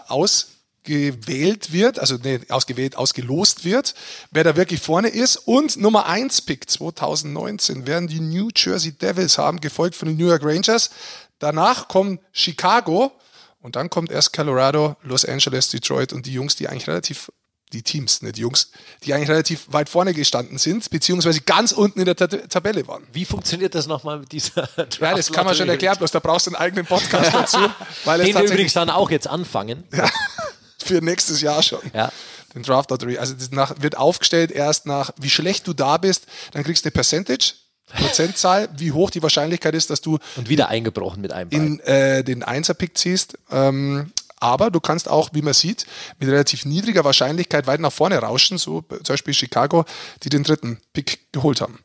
ausgewählt 0.83 1.73
wird, 1.73 1.99
also 1.99 2.17
nee, 2.23 2.41
ausgewählt, 2.49 2.97
ausgelost 2.97 3.65
wird, 3.65 3.95
wer 4.31 4.45
da 4.45 4.57
wirklich 4.57 4.81
vorne 4.81 5.09
ist. 5.09 5.37
Und 5.37 5.77
Nummer 5.77 6.07
1 6.07 6.43
Pick 6.43 6.69
2019 6.69 7.87
werden 7.87 8.09
die 8.09 8.21
New 8.21 8.49
Jersey 8.55 8.93
Devils 8.93 9.39
haben, 9.39 9.61
gefolgt 9.61 9.95
von 9.95 10.09
den 10.09 10.17
New 10.17 10.29
York 10.29 10.45
Rangers. 10.45 10.91
Danach 11.39 11.89
kommen 11.89 12.19
Chicago 12.33 13.13
und 13.61 13.77
dann 13.77 13.91
kommt 13.91 14.11
erst 14.11 14.33
Colorado, 14.33 14.97
Los 15.03 15.25
Angeles, 15.25 15.69
Detroit 15.69 16.13
und 16.13 16.27
die 16.27 16.33
Jungs, 16.33 16.57
die 16.57 16.69
eigentlich 16.69 16.89
relativ 16.89 17.31
die 17.73 17.83
Teams, 17.83 18.21
nicht 18.21 18.37
die 18.37 18.43
Jungs, 18.43 18.71
die 19.05 19.15
eigentlich 19.15 19.31
relativ 19.31 19.67
weit 19.69 19.89
vorne 19.89 20.13
gestanden 20.13 20.59
sind, 20.59 20.91
beziehungsweise 20.91 21.41
ganz 21.41 21.73
unten 21.73 22.01
in 22.01 22.05
der 22.05 22.17
Ta 22.17 22.27
Tabelle 22.27 22.87
waren. 22.87 23.07
Wie 23.13 23.25
funktioniert 23.25 23.75
das 23.75 23.87
nochmal 23.87 24.19
mit 24.19 24.33
dieser 24.33 24.69
Ja, 25.01 25.15
das 25.15 25.33
kann 25.33 25.47
man 25.47 25.55
schon 25.55 25.71
erklären, 25.71 25.97
bloß 25.97 26.11
da 26.11 26.19
brauchst 26.19 26.49
du 26.49 26.51
einen 26.51 26.57
eigenen 26.57 26.85
Podcast 26.85 27.33
dazu, 27.33 27.59
weil 28.05 28.23
Den 28.23 28.35
wir 28.35 28.43
übrigens 28.43 28.75
dann 28.75 28.91
auch 28.91 29.11
jetzt 29.11 29.27
anfangen. 29.27 29.85
für 30.83 31.03
nächstes 31.03 31.41
Jahr 31.41 31.63
schon. 31.63 31.81
Ja. 31.95 32.13
Den 32.55 32.63
Draft 32.63 32.91
Lottery. 32.91 33.19
Also 33.19 33.35
das 33.35 33.51
nach, 33.51 33.75
wird 33.81 33.97
aufgestellt 33.97 34.51
erst 34.51 34.87
nach, 34.87 35.13
wie 35.17 35.31
schlecht 35.31 35.67
du 35.67 35.73
da 35.73 35.97
bist, 35.97 36.27
dann 36.53 36.65
kriegst 36.65 36.85
du 36.85 36.89
eine 36.89 36.93
Percentage, 36.93 37.55
Prozentzahl, 37.87 38.69
wie 38.77 38.93
hoch 38.93 39.11
die 39.11 39.23
Wahrscheinlichkeit 39.23 39.75
ist, 39.75 39.91
dass 39.91 40.01
du 40.01 40.19
Und 40.37 40.49
wieder 40.49 40.69
eingebrochen 40.69 41.23
mit 41.23 41.33
einem 41.33 41.51
Bein. 41.51 41.61
in 41.61 41.81
äh, 41.81 42.25
den 42.25 42.43
Einser-Pick 42.43 42.97
ziehst. 42.97 43.39
Ähm, 43.51 44.13
aber 44.43 44.71
du 44.71 44.81
kannst 44.81 45.09
auch, 45.09 45.31
wie 45.33 45.43
man 45.43 45.55
sieht, 45.55 45.87
mit 46.19 46.29
relativ 46.29 46.65
niedriger 46.65 47.05
Wahrscheinlichkeit 47.05 47.69
weit 47.69 47.79
nach 47.79 47.93
vorne 47.93 48.19
rauschen, 48.19 48.59
so 48.59 48.83
zum 48.83 49.15
Beispiel 49.15 49.35
Chicago, 49.35 49.85
die 50.25 50.31
den 50.31 50.43
dritten 50.43 50.81
Pick 50.93 51.33
geholt 51.33 51.61
haben. 51.61 51.79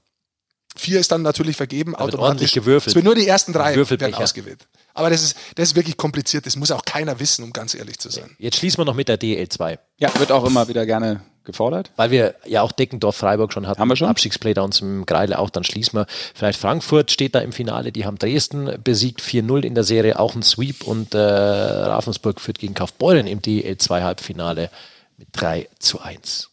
Vier 0.77 0.99
ist 0.99 1.11
dann 1.11 1.21
natürlich 1.21 1.57
vergeben, 1.57 1.91
wird 1.91 2.01
automatisch. 2.01 2.19
ordentlich 2.19 2.53
gewürfelt. 2.53 2.87
Es 2.91 2.95
wird 2.95 3.05
nur 3.05 3.15
die 3.15 3.27
ersten 3.27 3.53
drei 3.53 3.75
werden 3.75 4.13
ausgewählt. 4.13 4.67
Aber 4.93 5.09
das 5.09 5.21
ist, 5.21 5.37
das 5.55 5.69
ist 5.69 5.75
wirklich 5.75 5.97
kompliziert. 5.97 6.45
Das 6.45 6.55
muss 6.55 6.71
auch 6.71 6.83
keiner 6.83 7.19
wissen, 7.19 7.43
um 7.43 7.53
ganz 7.53 7.75
ehrlich 7.75 7.99
zu 7.99 8.09
sein. 8.09 8.35
Jetzt 8.39 8.57
schließen 8.57 8.79
wir 8.79 8.85
noch 8.85 8.95
mit 8.95 9.07
der 9.07 9.19
DL2. 9.19 9.77
Ja, 9.97 10.17
wird 10.19 10.31
auch 10.31 10.45
immer 10.45 10.67
wieder 10.67 10.85
gerne 10.85 11.21
gefordert. 11.47 11.91
Weil 11.95 12.11
wir 12.11 12.35
ja 12.45 12.61
auch 12.61 12.71
Deckendorf 12.71 13.15
Freiburg 13.15 13.51
schon 13.51 13.65
hatten. 13.65 13.79
Haben 13.79 13.87
wir 13.87 13.95
schon? 13.95 14.07
Abstiegsplay 14.07 14.53
da 14.53 14.61
uns 14.61 14.81
im 14.81 15.07
Greile 15.07 15.39
auch, 15.39 15.49
dann 15.49 15.63
schließen 15.63 15.97
wir. 15.97 16.05
Vielleicht 16.35 16.59
Frankfurt 16.59 17.09
steht 17.09 17.33
da 17.33 17.39
im 17.39 17.51
Finale, 17.51 17.91
die 17.91 18.05
haben 18.05 18.19
Dresden 18.19 18.77
besiegt, 18.83 19.21
4-0 19.21 19.63
in 19.63 19.73
der 19.73 19.83
Serie, 19.83 20.19
auch 20.19 20.35
ein 20.35 20.43
Sweep 20.43 20.83
und 20.83 21.15
äh, 21.15 21.17
Ravensburg 21.17 22.39
führt 22.39 22.59
gegen 22.59 22.75
Kaufbeuren 22.75 23.25
im 23.25 23.41
DL2 23.41 24.03
Halbfinale 24.03 24.69
mit 25.17 25.29
3 25.31 25.67
zu 25.79 25.99
1. 25.99 26.51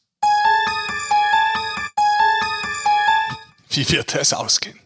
Wie 3.75 3.89
wird 3.91 4.15
das 4.15 4.33
ausgehen? 4.33 4.79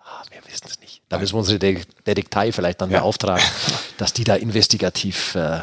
Ah, 0.00 0.22
wir 0.30 0.40
wissen 0.46 0.66
es 0.68 0.80
nicht. 0.80 1.02
Da 1.08 1.18
müssen 1.18 1.34
wir 1.34 1.38
unsere 1.38 1.58
De 1.58 1.82
Detektei 2.06 2.52
vielleicht 2.52 2.80
dann 2.80 2.90
beauftragen, 2.90 3.44
dass 3.98 4.12
die 4.12 4.24
da 4.24 4.34
investigativ 4.36 5.34
äh, 5.34 5.60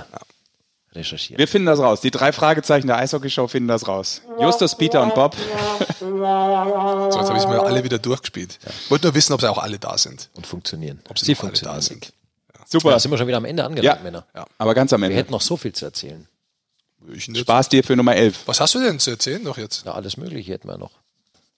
recherchieren. 0.93 1.38
Wir 1.39 1.47
finden 1.47 1.66
das 1.66 1.80
raus. 1.80 2.01
Die 2.01 2.11
drei 2.11 2.32
Fragezeichen 2.32 2.88
der 2.88 2.97
Eishockeyshow 2.97 3.47
finden 3.47 3.68
das 3.68 3.88
raus. 3.88 4.22
Justus, 4.39 4.76
Peter 4.78 5.01
und 5.01 5.16
Bob. 5.16 5.36
So, 5.99 6.16
jetzt 6.16 7.30
habe 7.30 7.38
ich 7.38 7.47
mir 7.47 7.61
alle 7.64 7.84
wieder 7.84 7.99
durchgespielt. 7.99 8.59
Ich 8.86 8.91
wollte 8.91 9.07
nur 9.07 9.16
wissen, 9.16 9.34
ob 9.34 9.41
sie 9.41 9.49
auch 9.49 9.57
alle 9.57 9.80
da 9.80 9.97
sind. 9.97 10.30
und 10.34 10.45
funktionieren. 10.47 11.01
Ob 11.09 11.18
sie, 11.20 11.26
sie 11.26 11.36
funktionieren. 11.36 11.76
da 11.78 11.82
sind. 11.82 12.14
Super. 12.66 12.91
Da 12.91 12.99
sind 12.99 13.11
wir 13.11 13.18
schon 13.18 13.28
wieder 13.28 13.38
am 13.38 13.45
Ende 13.45 13.64
angelangt, 13.66 13.99
Ja. 13.99 14.03
Männer. 14.03 14.26
Aber 14.57 14.74
ganz 14.74 14.93
am 14.93 15.01
Wir 15.01 15.07
Ende. 15.07 15.18
hätten 15.18 15.32
noch 15.32 15.41
so 15.41 15.57
viel 15.57 15.74
zu 15.74 15.86
erzählen. 15.86 16.28
Spaß 17.18 17.70
dir 17.70 17.84
für 17.84 17.95
Nummer 17.97 18.16
11. 18.16 18.43
Was 18.47 18.61
hast 18.61 18.76
du 18.76 18.80
denn 18.82 18.97
zu 18.99 19.11
erzählen 19.11 19.43
noch 19.43 19.57
jetzt? 19.57 19.86
Ja, 19.86 19.93
alles 19.93 20.16
Mögliche 20.16 20.53
hätten 20.53 20.68
wir 20.70 20.78
noch. 20.78 20.91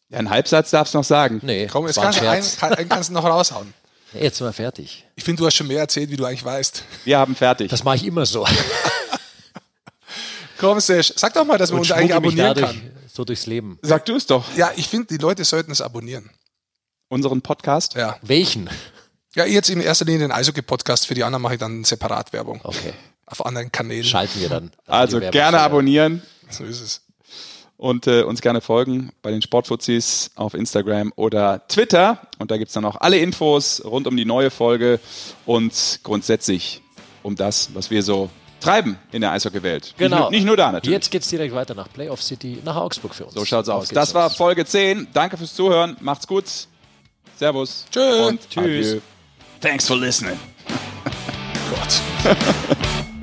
Ja, 0.10 0.20
einen 0.20 0.30
Halbsatz 0.30 0.72
darfst 0.72 0.94
du 0.94 1.00
noch 1.00 1.04
sagen. 1.04 1.40
Nee, 1.44 1.68
Komm, 1.72 1.88
jetzt 1.88 2.00
kannst 2.00 2.22
du 2.22 2.30
einen, 2.30 2.46
einen 2.74 2.90
kannst 2.90 3.10
du 3.10 3.14
noch 3.14 3.24
raushauen. 3.26 3.74
Nee, 4.14 4.20
Jetzt 4.24 4.38
sind 4.38 4.48
wir 4.48 4.54
fertig. 4.54 5.06
Ich 5.16 5.24
finde, 5.24 5.42
du 5.42 5.48
hast 5.48 5.56
schon 5.56 5.68
mehr 5.68 5.80
erzählt, 5.80 6.10
wie 6.10 6.16
du 6.16 6.26
eigentlich 6.26 6.46
weißt. 6.46 6.84
Wir 7.04 7.18
haben 7.18 7.36
fertig. 7.36 7.70
Das 7.70 7.84
mache 7.84 7.98
ich 7.98 8.06
immer 8.06 8.26
so. 8.26 8.46
Komm, 10.58 10.80
Sesh, 10.80 11.14
sag 11.16 11.34
doch 11.34 11.46
mal, 11.46 11.58
dass 11.58 11.72
man 11.72 11.82
uns 11.82 11.92
eigentlich 11.92 12.14
abonnieren 12.14 12.54
dadurch 12.56 12.68
kann. 12.68 12.92
so 13.12 13.26
durchs 13.26 13.46
Leben. 13.46 13.78
Sag 13.82 14.06
du 14.06 14.16
es 14.16 14.26
doch. 14.26 14.46
Ja, 14.56 14.72
ich 14.76 14.88
finde, 14.88 15.08
die 15.08 15.18
Leute 15.18 15.44
sollten 15.44 15.72
es 15.72 15.82
abonnieren. 15.82 16.30
Unseren 17.10 17.42
Podcast. 17.42 17.96
Ja. 17.96 18.18
Welchen? 18.22 18.70
Ja, 19.36 19.46
jetzt 19.46 19.70
in 19.70 19.82
erster 19.82 20.06
Linie 20.06 20.22
den 20.22 20.32
Eishockey-Podcast. 20.32 21.08
Für 21.08 21.14
die 21.14 21.24
anderen 21.24 21.42
mache 21.42 21.56
ich 21.56 21.60
dann 21.60 21.84
separat 21.84 22.32
Werbung. 22.32 22.62
Okay. 22.64 22.94
Auf 23.26 23.46
anderen 23.46 23.72
Kanälen. 23.72 24.06
Schalten 24.06 24.40
wir 24.40 24.50
dann. 24.50 24.72
dann 24.86 24.96
Also 24.96 25.20
gerne 25.20 25.60
abonnieren 25.60 26.22
So 26.50 26.64
ist 26.64 26.82
es. 26.82 27.02
Und 27.78 28.08
äh, 28.08 28.24
uns 28.24 28.42
gerne 28.42 28.62
folgen 28.62 29.12
bei 29.22 29.32
den 29.32 29.42
Sportfuzis 29.42 30.32
auf 30.36 30.54
Instagram 30.54 31.12
oder 31.16 31.68
Twitter. 31.68 32.20
Und 32.40 32.52
da 32.52 32.58
gibt 32.58 32.70
es 32.70 32.74
dann 32.74 32.86
auch 32.86 32.96
alle 32.98 33.18
Infos 33.18 33.84
rund 33.84 34.08
um 34.08 34.16
die 34.16 34.26
neue 34.26 34.50
Folge 34.50 35.00
und 35.46 36.00
grundsätzlich 36.04 36.82
um 37.24 37.36
das, 37.36 37.70
was 37.74 37.90
wir 37.92 38.02
so 38.04 38.30
treiben 38.62 38.98
in 39.12 39.22
der 39.22 39.32
Eishockeywelt. 39.32 39.94
Genau. 39.98 40.16
Nicht, 40.16 40.22
nur- 40.22 40.32
nicht 40.32 40.46
nur 40.46 40.58
da 40.58 40.72
natürlich. 40.72 40.94
Jetzt 40.94 41.12
geht's 41.12 41.28
direkt 41.28 41.54
weiter 41.54 41.76
nach 41.76 41.92
Playoff 41.92 42.24
City, 42.24 42.60
nach 42.64 42.76
Augsburg 42.78 43.14
für 43.14 43.26
uns. 43.26 43.34
So 43.34 43.44
schaut's 43.46 43.70
aus. 43.70 43.90
Das 43.90 44.14
war. 44.14 44.30
Folge 44.30 44.66
10. 44.66 45.08
Danke 45.14 45.38
fürs 45.38 45.54
Zuhören. 45.54 45.98
Macht's 46.00 46.26
gut. 46.28 46.46
Servus. 47.38 47.86
Tschö. 47.92 48.28
Und 48.28 48.50
tschüss. 48.50 48.98
Thanks 49.60 49.86
for 49.88 49.98
listening. 49.98 50.40
Gott. 52.24 52.36